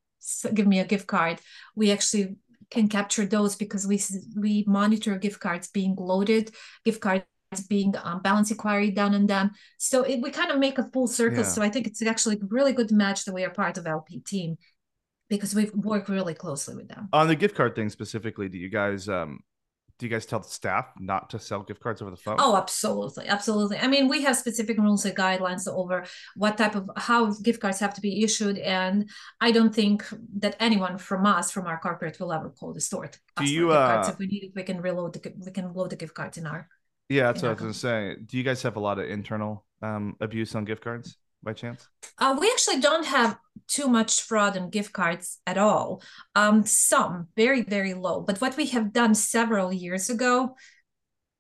give 0.54 0.68
me 0.68 0.80
a 0.80 0.86
gift 0.86 1.08
card 1.08 1.40
we 1.76 1.92
actually 1.92 2.36
can 2.70 2.88
capture 2.88 3.26
those 3.26 3.56
because 3.56 3.86
we 3.86 4.00
we 4.36 4.64
monitor 4.68 5.18
gift 5.18 5.40
cards 5.40 5.68
being 5.68 5.96
loaded 5.96 6.52
gift 6.84 7.02
cards 7.02 7.26
being 7.70 7.94
um, 8.04 8.22
balance 8.22 8.52
inquiry 8.52 8.92
done 8.92 9.16
on 9.16 9.28
them 9.28 9.52
so 9.78 10.04
it, 10.04 10.22
we 10.22 10.30
kind 10.32 10.52
of 10.52 10.60
make 10.60 10.78
a 10.78 10.90
full 10.92 11.08
circle 11.08 11.40
yeah. 11.40 11.44
so 11.44 11.62
i 11.62 11.70
think 11.70 11.88
it's 11.88 12.02
actually 12.02 12.40
really 12.50 12.74
good 12.74 12.92
match 12.92 13.26
that 13.26 13.34
we 13.34 13.44
are 13.44 13.52
part 13.52 13.78
of 13.78 13.86
lp 13.86 14.20
team 14.22 14.58
because 15.30 15.56
we 15.56 15.70
work 15.74 16.10
really 16.10 16.34
closely 16.34 16.76
with 16.76 16.88
them 16.88 17.08
on 17.14 17.28
the 17.28 17.36
gift 17.36 17.56
card 17.56 17.76
thing 17.76 17.90
specifically 17.90 18.50
do 18.50 18.58
you 18.58 18.70
guys 18.70 19.08
um 19.08 19.40
do 19.98 20.06
you 20.06 20.10
guys 20.10 20.26
tell 20.26 20.40
the 20.40 20.48
staff 20.48 20.88
not 21.00 21.30
to 21.30 21.40
sell 21.40 21.64
gift 21.64 21.82
cards 21.82 22.02
over 22.02 22.12
the 22.12 22.18
phone? 22.18 22.36
Oh, 22.40 22.58
absolutely, 22.58 23.28
absolutely. 23.28 23.78
I 23.78 23.88
mean, 23.88 24.10
we 24.10 24.24
have 24.24 24.36
specific 24.36 24.78
rules 24.78 25.06
and 25.06 25.16
guidelines 25.16 25.68
over 25.68 26.06
what 26.36 26.58
type 26.58 26.76
of 26.76 26.90
how 26.98 27.32
gift 27.32 27.62
cards 27.62 27.80
have 27.80 27.94
to 27.94 28.02
be 28.02 28.24
issued, 28.24 28.58
and 28.58 29.10
I 29.40 29.52
don't 29.52 29.74
think 29.74 30.06
that 30.40 30.58
anyone 30.60 30.98
from 30.98 31.26
us, 31.26 31.50
from 31.52 31.66
our 31.66 31.80
corporate, 31.80 32.20
will 32.20 32.34
ever 32.34 32.50
call 32.50 32.74
the 32.74 32.82
store. 32.82 33.08
To 33.08 33.20
Do 33.38 33.46
you? 33.46 33.72
Uh, 33.72 34.06
if 34.10 34.20
we 34.20 34.28
need 34.28 34.44
it, 34.44 34.52
we 34.54 34.64
can 34.64 34.82
reload 34.82 35.14
the 35.14 35.34
we 35.38 35.52
can 35.52 35.74
load 35.74 35.92
the 35.92 35.96
gift 35.96 36.14
cards 36.14 36.38
in 36.38 36.46
our. 36.46 36.68
Yeah, 37.08 37.28
that's 37.28 37.42
what 37.42 37.50
I 37.50 37.52
was 37.52 37.62
gonna 37.62 37.74
say. 37.74 38.16
Do 38.26 38.38
you 38.38 38.44
guys 38.44 38.62
have 38.64 38.76
a 38.76 38.80
lot 38.82 39.00
of 39.00 39.10
internal 39.10 39.66
um, 39.82 40.18
abuse 40.20 40.56
on 40.56 40.66
gift 40.66 40.84
cards? 40.84 41.18
By 41.46 41.54
chance? 41.54 41.88
Uh, 42.18 42.36
we 42.38 42.50
actually 42.52 42.82
don't 42.82 43.06
have 43.06 43.38
too 43.68 43.88
much 43.88 44.22
fraud 44.22 44.58
on 44.58 44.70
gift 44.70 44.92
cards 44.92 45.40
at 45.48 45.58
all. 45.58 46.02
Um, 46.36 46.66
some 46.66 47.28
very, 47.38 47.62
very 47.62 47.94
low. 47.94 48.22
But 48.22 48.42
what 48.42 48.58
we 48.58 48.66
have 48.68 48.92
done 48.92 49.16
several 49.16 49.72
years 49.72 50.10
ago, 50.10 50.56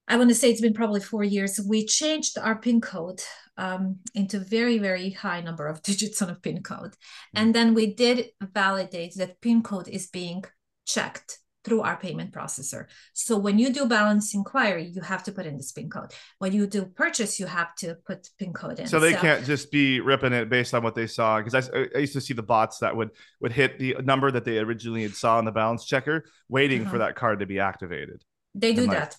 I 0.07 0.17
want 0.17 0.29
to 0.29 0.35
say 0.35 0.51
it's 0.51 0.61
been 0.61 0.73
probably 0.73 1.01
four 1.01 1.23
years. 1.23 1.59
We 1.59 1.85
changed 1.85 2.37
our 2.37 2.55
PIN 2.55 2.79
code 2.79 3.21
um, 3.57 3.97
into 4.13 4.39
very, 4.39 4.77
very 4.77 5.09
high 5.09 5.41
number 5.41 5.67
of 5.67 5.81
digits 5.89 6.21
on 6.21 6.29
a 6.29 6.35
PIN 6.35 6.63
code. 6.63 6.91
Mm-hmm. 6.91 7.37
And 7.37 7.55
then 7.55 7.73
we 7.73 7.93
did 7.93 8.27
validate 8.41 9.15
that 9.15 9.41
PIN 9.41 9.63
code 9.63 9.87
is 9.87 10.07
being 10.07 10.43
checked 10.85 11.39
through 11.65 11.81
our 11.81 11.97
payment 11.97 12.31
processor. 12.31 12.85
So 13.13 13.37
when 13.37 13.57
you 13.57 13.73
do 13.73 13.87
balance 13.87 14.33
inquiry, 14.33 14.85
you 14.85 15.01
have 15.01 15.23
to 15.23 15.31
put 15.31 15.45
in 15.45 15.57
this 15.57 15.71
PIN 15.71 15.89
code. 15.89 16.11
When 16.37 16.53
you 16.53 16.67
do 16.67 16.85
purchase, 16.85 17.39
you 17.39 17.47
have 17.47 17.75
to 17.77 17.95
put 18.05 18.29
PIN 18.37 18.53
code 18.53 18.79
in. 18.79 18.87
So 18.87 18.99
they 18.99 19.13
so, 19.13 19.19
can't 19.19 19.43
just 19.43 19.71
be 19.71 19.99
ripping 19.99 20.31
it 20.31 20.49
based 20.49 20.73
on 20.73 20.83
what 20.83 20.95
they 20.95 21.07
saw. 21.07 21.41
Because 21.41 21.69
I, 21.69 21.87
I, 21.95 21.99
used 21.99 22.13
to 22.13 22.21
see 22.21 22.35
the 22.35 22.43
bots 22.43 22.77
that 22.79 22.95
would 22.95 23.09
would 23.41 23.51
hit 23.51 23.79
the 23.79 23.95
number 24.03 24.31
that 24.31 24.45
they 24.45 24.59
originally 24.59 25.01
had 25.01 25.15
saw 25.15 25.39
in 25.39 25.45
the 25.45 25.51
balance 25.51 25.85
checker, 25.85 26.25
waiting 26.47 26.83
uh-huh. 26.83 26.91
for 26.91 26.97
that 26.99 27.15
card 27.15 27.39
to 27.39 27.45
be 27.45 27.59
activated. 27.59 28.23
They 28.53 28.73
do 28.73 28.85
like, 28.85 28.97
that. 28.97 29.17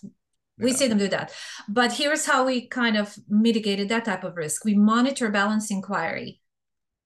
We 0.57 0.71
yeah. 0.71 0.77
see 0.77 0.87
them 0.87 0.97
do 0.97 1.09
that. 1.09 1.33
But 1.67 1.93
here's 1.93 2.25
how 2.25 2.45
we 2.45 2.67
kind 2.67 2.97
of 2.97 3.15
mitigated 3.29 3.89
that 3.89 4.05
type 4.05 4.23
of 4.23 4.35
risk. 4.37 4.65
We 4.65 4.73
monitor 4.73 5.29
balance 5.29 5.69
inquiry. 5.69 6.41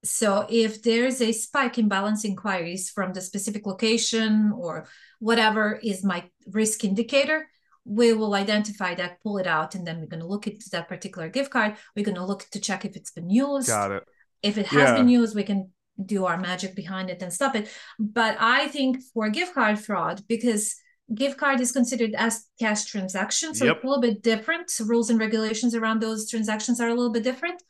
So 0.03 0.47
if 0.49 0.81
there's 0.81 1.21
a 1.21 1.31
spike 1.31 1.77
in 1.77 1.87
balance 1.87 2.25
inquiries 2.25 2.89
from 2.89 3.13
the 3.13 3.21
specific 3.21 3.65
location 3.65 4.51
or 4.51 4.87
whatever 5.19 5.79
is 5.83 6.03
my 6.03 6.23
risk 6.47 6.83
indicator, 6.83 7.47
we 7.85 8.13
will 8.13 8.33
identify 8.33 8.95
that, 8.95 9.21
pull 9.21 9.37
it 9.37 9.47
out, 9.47 9.75
and 9.75 9.85
then 9.85 9.99
we're 9.99 10.07
going 10.07 10.21
to 10.21 10.27
look 10.27 10.47
into 10.47 10.69
that 10.71 10.87
particular 10.87 11.29
gift 11.29 11.51
card. 11.51 11.75
We're 11.95 12.05
going 12.05 12.15
to 12.15 12.25
look 12.25 12.47
to 12.51 12.59
check 12.59 12.85
if 12.85 12.95
it's 12.95 13.11
been 13.11 13.29
used. 13.29 13.67
Got 13.67 13.91
it. 13.91 14.03
If 14.41 14.57
it 14.57 14.67
has 14.67 14.89
yeah. 14.89 14.95
been 14.95 15.09
used, 15.09 15.35
we 15.35 15.43
can 15.43 15.71
do 16.03 16.25
our 16.25 16.37
magic 16.37 16.75
behind 16.75 17.09
it 17.09 17.21
and 17.21 17.31
stop 17.31 17.55
it. 17.55 17.69
But 17.99 18.37
I 18.39 18.67
think 18.69 19.01
for 19.13 19.29
gift 19.29 19.53
card 19.53 19.79
fraud, 19.79 20.23
because 20.27 20.75
gift 21.13 21.37
card 21.37 21.59
is 21.59 21.71
considered 21.71 22.15
as 22.17 22.45
cash 22.57 22.85
transaction 22.85 23.53
so 23.53 23.65
yep. 23.65 23.75
it's 23.75 23.83
a 23.83 23.87
little 23.87 24.01
bit 24.01 24.21
different 24.21 24.71
rules 24.85 25.09
and 25.09 25.19
regulations 25.19 25.75
around 25.75 26.01
those 26.01 26.29
transactions 26.29 26.79
are 26.79 26.87
a 26.87 26.93
little 26.93 27.11
bit 27.11 27.23
different 27.23 27.61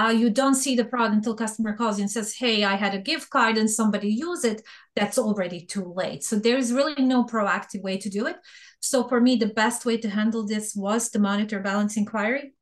uh, 0.00 0.10
you 0.10 0.30
don't 0.30 0.54
see 0.54 0.74
the 0.74 0.84
fraud 0.84 1.12
until 1.12 1.34
customer 1.34 1.76
calls 1.76 1.98
and 1.98 2.10
says 2.10 2.34
hey 2.34 2.64
i 2.64 2.74
had 2.74 2.94
a 2.94 2.98
gift 2.98 3.28
card 3.30 3.58
and 3.58 3.70
somebody 3.70 4.08
used 4.08 4.44
it 4.44 4.62
that's 4.96 5.18
already 5.18 5.60
too 5.60 5.92
late 5.94 6.24
so 6.24 6.36
there's 6.36 6.72
really 6.72 7.02
no 7.02 7.24
proactive 7.24 7.82
way 7.82 7.98
to 7.98 8.08
do 8.08 8.26
it 8.26 8.36
so 8.80 9.06
for 9.06 9.20
me 9.20 9.36
the 9.36 9.54
best 9.62 9.84
way 9.84 9.96
to 9.96 10.08
handle 10.08 10.46
this 10.46 10.74
was 10.74 11.10
to 11.10 11.18
monitor 11.18 11.60
balance 11.60 11.96
inquiry 11.96 12.54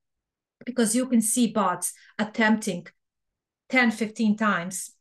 because 0.67 0.97
you 0.97 1.07
can 1.07 1.21
see 1.21 1.47
bots 1.47 1.93
attempting 2.19 2.87
10 3.69 3.91
15 3.93 4.37
times 4.37 4.93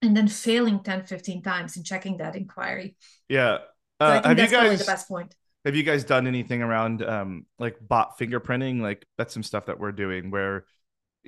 and 0.00 0.16
then 0.16 0.28
failing 0.28 0.82
10 0.82 1.04
15 1.04 1.42
times 1.42 1.76
in 1.76 1.84
checking 1.84 2.16
that 2.16 2.36
inquiry 2.36 2.96
yeah 3.28 3.58
uh, 4.00 4.22
have 4.22 4.38
you 4.38 4.48
guys 4.48 4.78
the 4.78 4.84
best 4.84 5.08
point? 5.08 5.34
Have 5.64 5.74
you 5.74 5.82
guys 5.82 6.04
done 6.04 6.26
anything 6.26 6.62
around 6.62 7.02
um 7.02 7.46
like 7.58 7.76
bot 7.80 8.18
fingerprinting? 8.18 8.80
Like 8.80 9.04
that's 9.16 9.34
some 9.34 9.42
stuff 9.42 9.66
that 9.66 9.80
we're 9.80 9.92
doing 9.92 10.30
where 10.30 10.66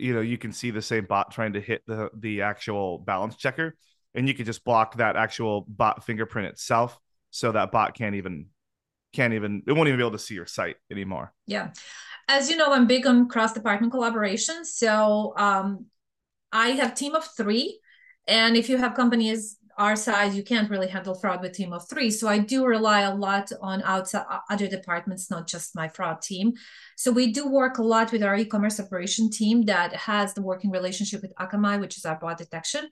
you 0.00 0.14
know 0.14 0.20
you 0.20 0.38
can 0.38 0.52
see 0.52 0.70
the 0.70 0.82
same 0.82 1.04
bot 1.04 1.30
trying 1.30 1.52
to 1.54 1.60
hit 1.60 1.82
the 1.86 2.10
the 2.16 2.42
actual 2.42 2.98
balance 2.98 3.36
checker, 3.36 3.76
and 4.14 4.26
you 4.26 4.34
can 4.34 4.44
just 4.44 4.64
block 4.64 4.96
that 4.96 5.16
actual 5.16 5.64
bot 5.68 6.04
fingerprint 6.04 6.48
itself, 6.48 6.98
so 7.30 7.52
that 7.52 7.70
bot 7.70 7.94
can't 7.94 8.14
even 8.14 8.46
can't 9.12 9.34
even 9.34 9.62
it 9.66 9.72
won't 9.72 9.88
even 9.88 9.98
be 9.98 10.02
able 10.02 10.12
to 10.12 10.18
see 10.18 10.34
your 10.34 10.46
site 10.46 10.76
anymore. 10.90 11.32
Yeah, 11.46 11.70
as 12.28 12.50
you 12.50 12.56
know, 12.56 12.72
I'm 12.72 12.86
big 12.86 13.06
on 13.06 13.28
cross 13.28 13.52
department 13.52 13.92
collaboration. 13.92 14.64
So 14.64 15.34
um, 15.36 15.86
I 16.52 16.70
have 16.70 16.94
team 16.94 17.14
of 17.14 17.28
three, 17.36 17.80
and 18.26 18.56
if 18.56 18.68
you 18.68 18.76
have 18.76 18.94
companies 18.94 19.56
our 19.80 19.96
size, 19.96 20.36
you 20.36 20.42
can't 20.42 20.68
really 20.68 20.88
handle 20.88 21.14
fraud 21.14 21.40
with 21.40 21.54
team 21.54 21.72
of 21.72 21.88
three. 21.88 22.10
So 22.10 22.28
I 22.28 22.36
do 22.36 22.66
rely 22.66 23.00
a 23.00 23.14
lot 23.14 23.50
on 23.62 23.80
outside 23.82 24.26
other 24.50 24.68
departments, 24.68 25.30
not 25.30 25.48
just 25.48 25.74
my 25.74 25.88
fraud 25.88 26.20
team. 26.20 26.52
So 26.96 27.10
we 27.10 27.32
do 27.32 27.48
work 27.48 27.78
a 27.78 27.82
lot 27.82 28.12
with 28.12 28.22
our 28.22 28.36
e-commerce 28.36 28.78
operation 28.78 29.30
team 29.30 29.62
that 29.62 29.94
has 29.96 30.34
the 30.34 30.42
working 30.42 30.70
relationship 30.70 31.22
with 31.22 31.34
Akamai, 31.36 31.80
which 31.80 31.96
is 31.96 32.04
our 32.04 32.16
bot 32.16 32.36
detection. 32.36 32.90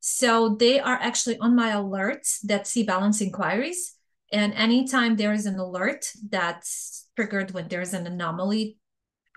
So 0.00 0.56
they 0.60 0.78
are 0.78 0.98
actually 1.00 1.38
on 1.38 1.56
my 1.56 1.70
alerts 1.70 2.40
that 2.42 2.66
see 2.66 2.82
balance 2.82 3.22
inquiries. 3.22 3.94
And 4.30 4.52
anytime 4.52 5.16
there 5.16 5.32
is 5.32 5.46
an 5.46 5.58
alert 5.58 6.04
that's 6.28 7.08
triggered 7.16 7.52
when 7.52 7.68
there's 7.68 7.94
an 7.94 8.06
anomaly 8.06 8.76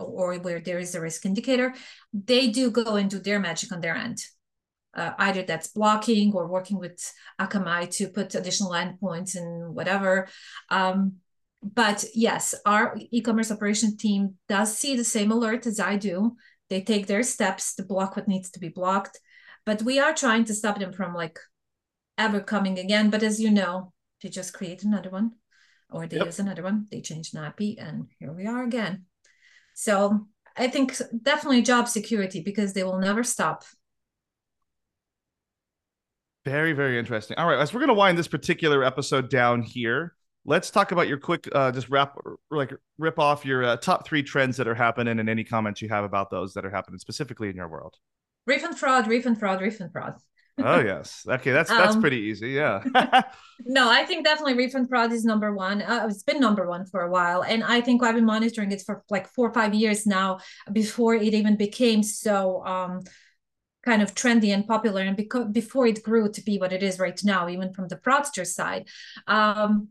or 0.02 0.38
where 0.40 0.60
there 0.60 0.80
is 0.80 0.96
a 0.96 1.02
risk 1.02 1.26
indicator, 1.26 1.74
they 2.12 2.50
do 2.50 2.70
go 2.72 2.98
and 2.98 3.10
do 3.10 3.20
their 3.20 3.40
magic 3.40 3.72
on 3.72 3.80
their 3.80 3.96
end 3.96 4.20
uh, 4.94 5.12
either 5.20 5.44
that's 5.44 5.68
blocking 5.68 6.34
or 6.34 6.48
working 6.48 6.80
with 6.80 7.14
Akamai 7.40 7.90
to 7.92 8.08
put 8.08 8.36
additional 8.36 8.72
endpoints 8.72 9.36
and 9.36 9.76
whatever. 9.76 10.28
Um, 10.70 11.18
but 11.62 12.06
yes, 12.16 12.56
our 12.66 12.98
e-commerce 13.12 13.52
operation 13.52 13.98
team 13.98 14.36
does 14.48 14.76
see 14.78 14.96
the 14.96 15.04
same 15.04 15.32
alert 15.32 15.68
as 15.68 15.80
I 15.80 15.98
do. 15.98 16.38
They 16.70 16.82
take 16.82 17.08
their 17.08 17.24
steps 17.24 17.76
to 17.76 17.84
block 17.84 18.16
what 18.16 18.28
needs 18.28 18.50
to 18.52 18.60
be 18.60 18.70
blocked, 18.70 19.20
but 19.66 19.82
we 19.82 20.00
are 20.00 20.14
trying 20.14 20.46
to 20.46 20.54
stop 20.54 20.80
them 20.80 20.94
from 20.94 21.14
like 21.14 21.40
ever 22.18 22.40
coming 22.40 22.80
again. 22.80 23.10
But 23.10 23.24
as 23.24 23.42
you 23.42 23.52
know, 23.52 23.92
they 24.22 24.30
just 24.30 24.54
create 24.54 24.84
another 24.84 25.10
one, 25.10 25.32
or 25.90 26.08
they 26.08 26.18
yep. 26.18 26.28
use 26.28 26.40
another 26.40 26.64
one. 26.64 26.88
They 26.92 27.02
change 27.02 27.32
NAPI, 27.32 27.76
and 27.80 28.08
here 28.20 28.32
we 28.32 28.46
are 28.46 28.64
again. 28.64 29.06
So 29.74 30.28
I 30.56 30.68
think 30.68 30.96
definitely 31.24 31.62
job 31.62 31.88
security 31.88 32.42
because 32.42 32.74
they 32.74 32.84
will 32.84 33.00
never 33.00 33.24
stop 33.24 33.64
very, 36.50 36.74
very 36.74 36.98
interesting. 36.98 37.38
All 37.38 37.48
right, 37.48 37.60
as 37.60 37.74
we're 37.74 37.80
going 37.80 37.90
to 37.90 37.94
wind 37.94 38.18
this 38.18 38.28
particular 38.28 38.84
episode 38.84 39.30
down 39.30 39.62
here, 39.62 40.16
let's 40.46 40.72
talk 40.72 40.92
about 40.92 41.08
your 41.08 41.20
quick, 41.20 41.48
uh, 41.54 41.72
just 41.72 41.90
wrap, 41.90 42.16
like 42.50 42.74
rip 42.98 43.20
off 43.20 43.46
your 43.46 43.64
uh, 43.64 43.78
top 43.78 44.08
three 44.08 44.24
trends 44.24 44.58
that 44.58 44.68
are 44.68 44.74
happening 44.74 45.20
and 45.20 45.30
any 45.30 45.44
comments 45.44 45.80
you 45.80 45.90
have 45.90 46.04
about 46.04 46.32
those 46.32 46.56
that 46.56 46.66
are 46.66 46.72
happening 46.72 46.98
specifically 46.98 47.50
in 47.50 47.56
your 47.56 47.68
world. 47.68 47.96
Refund 48.48 48.80
fraud, 48.80 49.08
refund 49.08 49.40
fraud, 49.40 49.62
refund 49.62 49.92
fraud. 49.92 50.16
oh 50.58 50.80
yes, 50.80 51.24
okay, 51.30 51.52
that's 51.52 51.70
that's 51.70 51.96
um, 51.96 52.02
pretty 52.02 52.18
easy. 52.18 52.50
Yeah. 52.50 52.82
no, 53.66 53.90
I 53.90 54.06
think 54.06 54.26
definitely 54.26 54.56
refund 54.56 54.90
fraud 54.90 55.14
is 55.14 55.24
number 55.24 55.54
one. 55.54 55.84
Uh, 55.84 56.08
it's 56.10 56.24
been 56.24 56.40
number 56.40 56.68
one 56.68 56.86
for 56.88 57.02
a 57.02 57.12
while, 57.12 57.44
and 57.44 57.64
I 57.64 57.82
think 57.82 58.04
I've 58.04 58.16
been 58.16 58.26
monitoring 58.26 58.72
it 58.72 58.82
for 58.84 59.04
like 59.12 59.28
four 59.28 59.48
or 59.48 59.54
five 59.54 59.76
years 59.76 60.08
now 60.08 60.40
before 60.74 61.14
it 61.14 61.34
even 61.36 61.58
became 61.58 62.02
so. 62.02 62.66
Um, 62.66 63.02
kind 63.84 64.02
of 64.02 64.14
trendy 64.14 64.54
and 64.54 64.68
popular 64.68 65.02
and 65.02 65.16
because 65.16 65.48
before 65.52 65.88
it 65.88 66.04
grew 66.04 66.32
to 66.32 66.42
be 66.42 66.58
what 66.58 66.74
it 66.74 66.84
is 66.84 67.00
right 67.00 67.24
now 67.24 67.48
even 67.48 67.74
from 67.74 67.88
the 67.88 67.98
fraudster 67.98 68.46
side 68.46 68.88
um, 69.28 69.90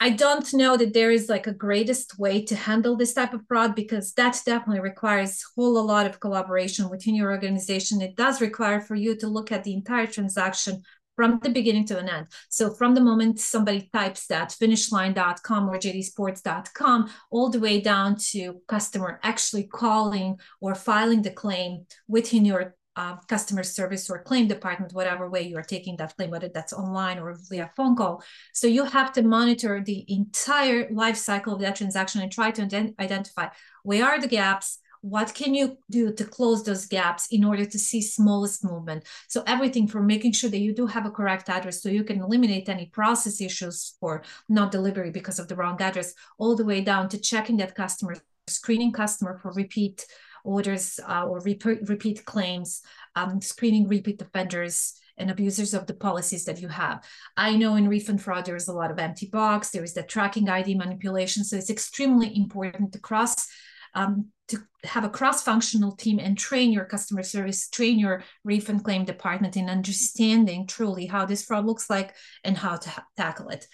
i 0.00 0.08
don't 0.08 0.54
know 0.54 0.76
that 0.76 0.94
there 0.94 1.10
is 1.10 1.28
like 1.28 1.46
a 1.46 1.52
greatest 1.52 2.18
way 2.18 2.42
to 2.42 2.56
handle 2.56 2.96
this 2.96 3.12
type 3.12 3.34
of 3.34 3.46
fraud 3.46 3.74
because 3.74 4.12
that 4.14 4.40
definitely 4.46 4.80
requires 4.80 5.42
a 5.42 5.60
whole 5.60 5.78
a 5.78 5.80
lot 5.80 6.06
of 6.06 6.18
collaboration 6.18 6.88
within 6.88 7.14
your 7.14 7.30
organization. 7.30 8.00
It 8.00 8.16
does 8.16 8.40
require 8.40 8.80
for 8.80 8.94
you 8.94 9.14
to 9.16 9.28
look 9.28 9.52
at 9.52 9.64
the 9.64 9.74
entire 9.74 10.06
transaction 10.06 10.82
from 11.16 11.38
the 11.42 11.50
beginning 11.50 11.86
to 11.86 11.98
an 11.98 12.08
end. 12.08 12.26
So 12.48 12.72
from 12.72 12.94
the 12.94 13.00
moment 13.00 13.40
somebody 13.40 13.88
types 13.92 14.26
that 14.26 14.50
finishline.com 14.50 15.68
or 15.68 15.78
jdsports.com 15.78 17.10
all 17.30 17.50
the 17.50 17.60
way 17.60 17.80
down 17.80 18.16
to 18.30 18.60
customer 18.68 19.20
actually 19.22 19.64
calling 19.64 20.38
or 20.60 20.74
filing 20.74 21.22
the 21.22 21.30
claim 21.30 21.86
within 22.08 22.44
your 22.44 22.74
uh, 22.96 23.16
customer 23.26 23.62
service 23.62 24.10
or 24.10 24.22
claim 24.22 24.46
department, 24.46 24.92
whatever 24.92 25.28
way 25.28 25.42
you 25.42 25.56
are 25.56 25.62
taking 25.62 25.96
that 25.96 26.14
claim, 26.16 26.30
whether 26.30 26.48
that's 26.48 26.72
online 26.72 27.18
or 27.18 27.38
via 27.48 27.70
phone 27.76 27.96
call. 27.96 28.22
So 28.52 28.66
you 28.66 28.84
have 28.84 29.12
to 29.14 29.22
monitor 29.22 29.82
the 29.84 30.04
entire 30.08 30.88
life 30.90 31.16
cycle 31.16 31.54
of 31.54 31.60
that 31.60 31.76
transaction 31.76 32.20
and 32.20 32.30
try 32.30 32.50
to 32.50 32.62
ident- 32.62 32.98
identify 33.00 33.48
where 33.82 34.04
are 34.04 34.20
the 34.20 34.28
gaps, 34.28 34.78
what 35.02 35.34
can 35.34 35.52
you 35.52 35.76
do 35.90 36.12
to 36.12 36.24
close 36.24 36.62
those 36.62 36.86
gaps 36.86 37.26
in 37.30 37.44
order 37.44 37.64
to 37.64 37.78
see 37.78 38.00
smallest 38.00 38.64
movement 38.64 39.04
so 39.28 39.42
everything 39.46 39.86
from 39.86 40.06
making 40.06 40.32
sure 40.32 40.48
that 40.48 40.60
you 40.60 40.72
do 40.72 40.86
have 40.86 41.04
a 41.04 41.10
correct 41.10 41.48
address 41.48 41.82
so 41.82 41.88
you 41.88 42.04
can 42.04 42.22
eliminate 42.22 42.68
any 42.68 42.86
process 42.86 43.40
issues 43.40 43.96
for 44.00 44.22
not 44.48 44.70
delivery 44.70 45.10
because 45.10 45.38
of 45.38 45.48
the 45.48 45.56
wrong 45.56 45.80
address 45.82 46.14
all 46.38 46.56
the 46.56 46.64
way 46.64 46.80
down 46.80 47.08
to 47.08 47.18
checking 47.18 47.56
that 47.56 47.74
customer 47.74 48.16
screening 48.46 48.92
customer 48.92 49.38
for 49.42 49.52
repeat 49.52 50.06
orders 50.44 50.98
uh, 51.08 51.24
or 51.24 51.40
repeat, 51.40 51.78
repeat 51.88 52.24
claims 52.24 52.82
um, 53.16 53.40
screening 53.40 53.88
repeat 53.88 54.22
offenders 54.22 54.94
and 55.18 55.30
abusers 55.30 55.74
of 55.74 55.86
the 55.86 55.94
policies 55.94 56.46
that 56.46 56.60
you 56.60 56.68
have. 56.68 57.04
I 57.36 57.54
know 57.54 57.76
in 57.76 57.86
refund 57.86 58.22
fraud, 58.22 58.46
there's 58.46 58.68
a 58.68 58.72
lot 58.72 58.90
of 58.90 58.98
empty 58.98 59.26
box, 59.26 59.70
there 59.70 59.84
is 59.84 59.92
the 59.92 60.02
tracking 60.02 60.48
ID 60.48 60.74
manipulation. 60.74 61.44
So 61.44 61.56
it's 61.56 61.70
extremely 61.70 62.34
important 62.34 62.92
to 62.92 62.98
cross 62.98 63.46
um, 63.94 64.28
to 64.48 64.58
have 64.84 65.04
a 65.04 65.08
cross-functional 65.08 65.96
team 65.96 66.18
and 66.18 66.36
train 66.36 66.72
your 66.72 66.84
customer 66.84 67.22
service, 67.22 67.68
train 67.68 67.98
your 67.98 68.24
refund 68.44 68.84
claim 68.84 69.04
department 69.04 69.56
in 69.56 69.70
understanding 69.70 70.66
truly 70.66 71.06
how 71.06 71.24
this 71.24 71.42
fraud 71.44 71.64
looks 71.64 71.88
like 71.88 72.14
and 72.44 72.56
how 72.56 72.76
to 72.76 72.90
ha- 72.90 73.06
tackle 73.16 73.48
it. 73.48 73.66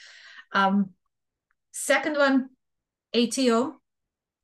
Um, 0.53 0.91
second 1.73 2.17
one, 2.17 2.51
ATO 3.15 3.81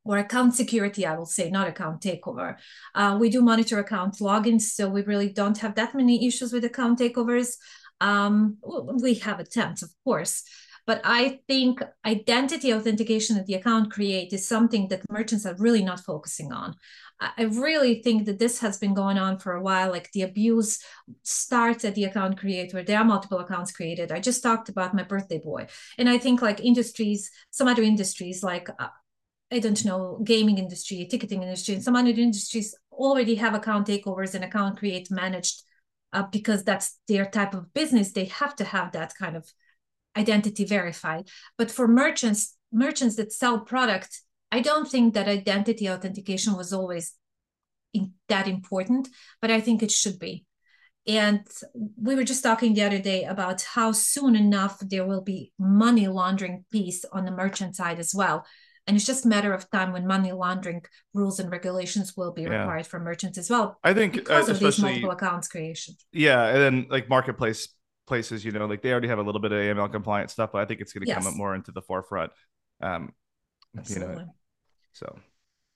or 0.05 0.19
account 0.19 0.55
security, 0.55 1.07
I 1.07 1.17
will 1.17 1.27
say, 1.27 1.51
not 1.51 1.69
account 1.69 2.03
takeover. 2.03 2.57
Uh, 2.95 3.17
we 3.19 3.31
do 3.31 3.41
monitor 3.41 3.79
account 3.79 4.17
logins, 4.19 4.63
so 4.63 4.89
we 4.89 5.03
really 5.03 5.31
don't 5.31 5.59
have 5.59 5.75
that 5.77 5.95
many 5.95 6.27
issues 6.27 6.53
with 6.53 6.65
account 6.65 6.99
takeovers. 6.99 7.57
Um, 8.01 8.59
we 9.01 9.15
have 9.15 9.41
attempts, 9.41 9.83
of 9.83 9.91
course, 10.05 10.43
But 10.87 11.01
I 11.03 11.41
think 11.49 11.83
identity 12.05 12.73
authentication 12.73 13.37
that 13.37 13.47
the 13.47 13.55
account 13.55 13.91
create 13.91 14.33
is 14.33 14.47
something 14.47 14.89
that 14.89 15.03
merchants 15.11 15.47
are 15.47 15.57
really 15.59 15.83
not 15.83 16.01
focusing 16.01 16.53
on. 16.53 16.75
I 17.21 17.45
really 17.45 18.03
think 18.03 18.27
that 18.27 18.39
this 18.39 18.59
has 18.59 18.77
been 18.77 18.93
going 18.93 19.19
on 19.19 19.39
for 19.39 19.53
a 19.53 19.63
while. 19.63 19.91
Like 19.91 20.11
the 20.13 20.23
abuse 20.23 20.83
starts 21.23 21.85
at 21.85 21.95
the 21.95 22.05
account 22.05 22.39
create 22.39 22.75
where 22.75 22.83
there 22.83 22.99
are 22.99 23.05
multiple 23.05 23.39
accounts 23.39 23.73
created. 23.73 24.13
I 24.13 24.21
just 24.21 24.43
talked 24.43 24.69
about 24.69 24.95
my 24.95 25.05
birthday 25.05 25.39
boy. 25.39 25.69
And 25.97 26.09
I 26.09 26.19
think 26.19 26.43
like 26.43 26.61
industries, 26.61 27.31
some 27.51 27.69
other 27.69 27.83
industries 27.83 28.43
like 28.43 28.69
uh, 28.79 28.89
I 29.51 29.61
don't 29.61 29.85
know, 29.85 30.21
gaming 30.25 30.59
industry, 30.59 31.07
ticketing 31.09 31.43
industry, 31.43 31.75
and 31.75 31.85
some 31.85 31.95
other 31.95 32.09
industries 32.09 32.75
already 32.91 33.37
have 33.37 33.55
account 33.55 33.87
takeovers 33.87 34.35
and 34.35 34.43
account 34.43 34.79
create 34.79 35.11
managed 35.11 35.63
uh, 36.13 36.25
because 36.25 36.65
that's 36.65 36.99
their 37.07 37.27
type 37.27 37.55
of 37.55 37.73
business. 37.73 38.13
They 38.13 38.25
have 38.27 38.57
to 38.57 38.65
have 38.65 38.93
that 38.93 39.15
kind 39.15 39.37
of 39.37 39.49
identity 40.17 40.65
verified. 40.65 41.29
But 41.59 41.71
for 41.71 41.89
merchants, 41.89 42.57
merchants 42.73 43.17
that 43.17 43.33
sell 43.33 43.61
product, 43.61 44.21
I 44.53 44.61
don't 44.61 44.89
think 44.89 45.15
that 45.15 45.29
identity 45.29 45.89
authentication 45.89 46.57
was 46.57 46.73
always 46.73 47.15
in, 47.93 48.13
that 48.29 48.49
important, 48.49 49.09
but 49.41 49.51
I 49.51 49.61
think 49.61 49.83
it 49.83 49.91
should 49.91 50.19
be. 50.19 50.45
And 51.07 51.47
we 52.01 52.15
were 52.15 52.25
just 52.25 52.43
talking 52.43 52.73
the 52.73 52.83
other 52.83 52.99
day 52.99 53.25
about 53.25 53.63
how 53.63 53.93
soon 53.93 54.37
enough 54.37 54.79
there 54.81 55.07
will 55.07 55.21
be 55.21 55.53
money 55.59 56.09
laundering 56.09 56.65
piece 56.73 57.05
on 57.13 57.27
the 57.27 57.31
merchant 57.31 57.77
side 57.77 57.99
as 57.99 58.15
well 58.15 58.47
and 58.87 58.97
it's 58.97 59.07
just 59.07 59.25
a 59.25 59.29
matter 59.29 59.53
of 59.53 59.71
time 59.71 59.93
when 59.93 60.07
money 60.07 60.33
laundering 60.33 60.83
rules 61.15 61.41
and 61.41 61.51
regulations 61.51 62.15
will 62.17 62.33
be 62.33 62.43
yeah. 62.43 62.61
required 62.61 62.87
for 62.87 63.01
merchants 63.01 63.39
as 63.39 63.49
well. 63.49 63.79
I 63.83 63.95
think 63.95 64.15
because 64.15 64.49
uh, 64.49 64.53
of 64.53 64.59
these 64.59 64.79
multiple 64.79 65.11
accounts 65.11 65.49
creation. 65.49 65.95
Yeah, 66.13 66.47
and 66.47 66.59
then 66.59 66.87
like 66.91 67.09
marketplace 67.09 67.69
places, 68.07 68.45
you 68.45 68.53
know, 68.53 68.67
like 68.67 68.83
they 68.83 68.93
already 68.93 69.09
have 69.09 69.19
a 69.19 69.23
little 69.23 69.41
bit 69.41 69.53
of 69.53 69.59
AML 69.59 69.91
compliant 69.91 70.31
stuff, 70.31 70.51
but 70.53 70.61
I 70.61 70.65
think 70.65 70.81
it's 70.81 70.93
going 70.93 71.03
to 71.03 71.09
yes. 71.09 71.19
come 71.19 71.27
up 71.27 71.37
more 71.37 71.55
into 71.55 71.73
the 71.73 71.83
forefront. 71.83 72.33
Um, 72.81 73.13
Absolutely. 73.77 74.15
You 74.15 74.21
know, 74.21 74.35
so. 74.93 75.19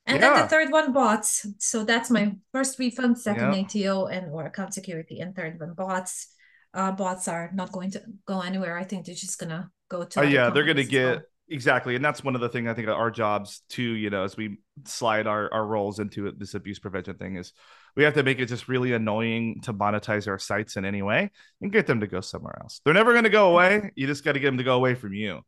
And 0.06 0.20
yeah. 0.20 0.32
then 0.32 0.42
the 0.42 0.48
third 0.48 0.72
one, 0.72 0.92
bots. 0.92 1.46
So 1.58 1.84
that's 1.84 2.10
my 2.10 2.34
first 2.52 2.78
refund, 2.78 3.18
second 3.18 3.52
yeah. 3.52 3.90
ATO, 3.90 4.06
and 4.06 4.32
or 4.32 4.46
account 4.46 4.72
security, 4.72 5.20
and 5.20 5.36
third 5.36 5.60
one, 5.60 5.74
bots. 5.74 6.28
Uh, 6.72 6.92
bots 6.92 7.28
are 7.28 7.50
not 7.54 7.72
going 7.72 7.90
to 7.90 8.02
go 8.26 8.40
anywhere. 8.40 8.78
I 8.78 8.84
think 8.84 9.04
they're 9.04 9.14
just 9.14 9.38
gonna 9.38 9.70
go 9.90 10.04
to. 10.04 10.20
Uh, 10.20 10.22
yeah, 10.22 10.48
they're 10.48 10.64
gonna 10.64 10.84
get 10.84 11.24
exactly 11.50 11.96
and 11.96 12.04
that's 12.04 12.22
one 12.22 12.34
of 12.34 12.40
the 12.40 12.48
things 12.48 12.68
i 12.68 12.74
think 12.74 12.88
our 12.88 13.10
jobs 13.10 13.62
too 13.68 13.82
you 13.82 14.10
know 14.10 14.22
as 14.22 14.36
we 14.36 14.58
slide 14.84 15.26
our, 15.26 15.52
our 15.52 15.66
roles 15.66 15.98
into 15.98 16.30
this 16.36 16.54
abuse 16.54 16.78
prevention 16.78 17.16
thing 17.16 17.36
is 17.36 17.52
we 17.96 18.04
have 18.04 18.14
to 18.14 18.22
make 18.22 18.38
it 18.38 18.46
just 18.46 18.68
really 18.68 18.92
annoying 18.92 19.60
to 19.62 19.72
monetize 19.72 20.28
our 20.28 20.38
sites 20.38 20.76
in 20.76 20.84
any 20.84 21.02
way 21.02 21.30
and 21.60 21.72
get 21.72 21.86
them 21.86 22.00
to 22.00 22.06
go 22.06 22.20
somewhere 22.20 22.56
else. 22.60 22.80
They're 22.84 22.94
never 22.94 23.12
going 23.12 23.24
to 23.24 23.30
go 23.30 23.50
away 23.52 23.90
you 23.96 24.06
just 24.06 24.24
got 24.24 24.32
to 24.32 24.40
get 24.40 24.46
them 24.46 24.58
to 24.58 24.64
go 24.64 24.76
away 24.76 24.94
from 24.94 25.14
you. 25.14 25.40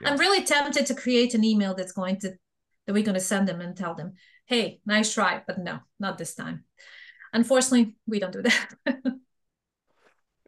Yeah. 0.00 0.10
i'm 0.10 0.18
really 0.18 0.44
tempted 0.44 0.86
to 0.86 0.94
create 0.94 1.34
an 1.34 1.42
email 1.42 1.74
that's 1.74 1.92
going 1.92 2.20
to 2.20 2.34
that 2.86 2.92
we're 2.92 3.02
going 3.02 3.14
to 3.14 3.20
send 3.20 3.48
them 3.48 3.60
and 3.60 3.76
tell 3.76 3.94
them 3.94 4.12
hey 4.44 4.80
nice 4.84 5.12
try 5.12 5.42
but 5.46 5.58
no 5.58 5.78
not 5.98 6.18
this 6.18 6.34
time. 6.34 6.64
Unfortunately 7.32 7.96
we 8.06 8.20
don't 8.20 8.32
do 8.32 8.42
that 8.42 8.68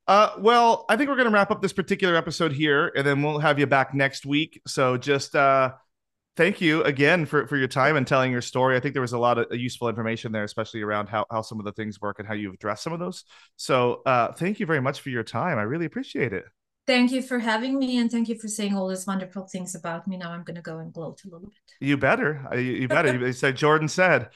Uh, 0.08 0.32
well, 0.38 0.86
I 0.88 0.96
think 0.96 1.10
we're 1.10 1.16
going 1.16 1.28
to 1.28 1.32
wrap 1.32 1.50
up 1.50 1.60
this 1.60 1.74
particular 1.74 2.16
episode 2.16 2.50
here, 2.50 2.90
and 2.96 3.06
then 3.06 3.22
we'll 3.22 3.38
have 3.40 3.58
you 3.58 3.66
back 3.66 3.92
next 3.92 4.24
week. 4.24 4.58
So 4.66 4.96
just 4.96 5.36
uh, 5.36 5.74
thank 6.34 6.62
you 6.62 6.82
again 6.84 7.26
for, 7.26 7.46
for 7.46 7.58
your 7.58 7.68
time 7.68 7.94
and 7.94 8.06
telling 8.06 8.32
your 8.32 8.40
story. 8.40 8.74
I 8.74 8.80
think 8.80 8.94
there 8.94 9.02
was 9.02 9.12
a 9.12 9.18
lot 9.18 9.36
of 9.36 9.46
useful 9.54 9.86
information 9.90 10.32
there, 10.32 10.44
especially 10.44 10.80
around 10.80 11.10
how, 11.10 11.26
how 11.30 11.42
some 11.42 11.58
of 11.58 11.66
the 11.66 11.72
things 11.72 12.00
work 12.00 12.20
and 12.20 12.26
how 12.26 12.32
you've 12.32 12.54
addressed 12.54 12.84
some 12.84 12.94
of 12.94 13.00
those. 13.00 13.24
So 13.56 14.00
uh, 14.06 14.32
thank 14.32 14.60
you 14.60 14.64
very 14.64 14.80
much 14.80 15.00
for 15.00 15.10
your 15.10 15.24
time. 15.24 15.58
I 15.58 15.62
really 15.62 15.84
appreciate 15.84 16.32
it. 16.32 16.46
Thank 16.86 17.12
you 17.12 17.20
for 17.20 17.38
having 17.38 17.78
me, 17.78 17.98
and 17.98 18.10
thank 18.10 18.30
you 18.30 18.38
for 18.38 18.48
saying 18.48 18.74
all 18.74 18.88
those 18.88 19.06
wonderful 19.06 19.46
things 19.46 19.74
about 19.74 20.08
me. 20.08 20.16
Now 20.16 20.30
I'm 20.30 20.42
going 20.42 20.56
to 20.56 20.62
go 20.62 20.78
and 20.78 20.90
gloat 20.90 21.20
a 21.24 21.28
little 21.28 21.50
bit. 21.50 21.86
You 21.86 21.98
better. 21.98 22.48
You, 22.54 22.60
you 22.60 22.88
better. 22.88 23.14
you 23.14 23.32
said 23.34 23.56
Jordan 23.56 23.88
said. 23.88 24.30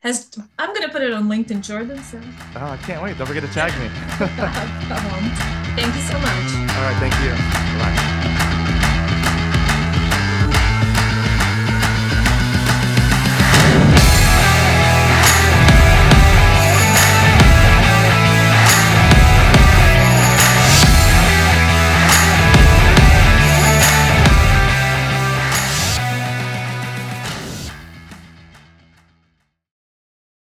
Has 0.00 0.30
I'm 0.58 0.72
gonna 0.74 0.88
put 0.88 1.02
it 1.02 1.12
on 1.12 1.28
LinkedIn, 1.28 1.62
Jordan. 1.62 2.02
So. 2.02 2.20
Oh, 2.56 2.66
I 2.66 2.76
can't 2.78 3.02
wait! 3.02 3.18
Don't 3.18 3.26
forget 3.26 3.42
to 3.42 3.52
tag 3.52 3.72
me. 3.80 3.88
Thank 5.78 5.94
you 5.94 6.02
so 6.02 6.18
much. 6.18 6.74
All 6.76 6.82
right, 6.82 6.96
thank 6.98 7.14
you. 7.22 7.30
Bye. 7.78 8.34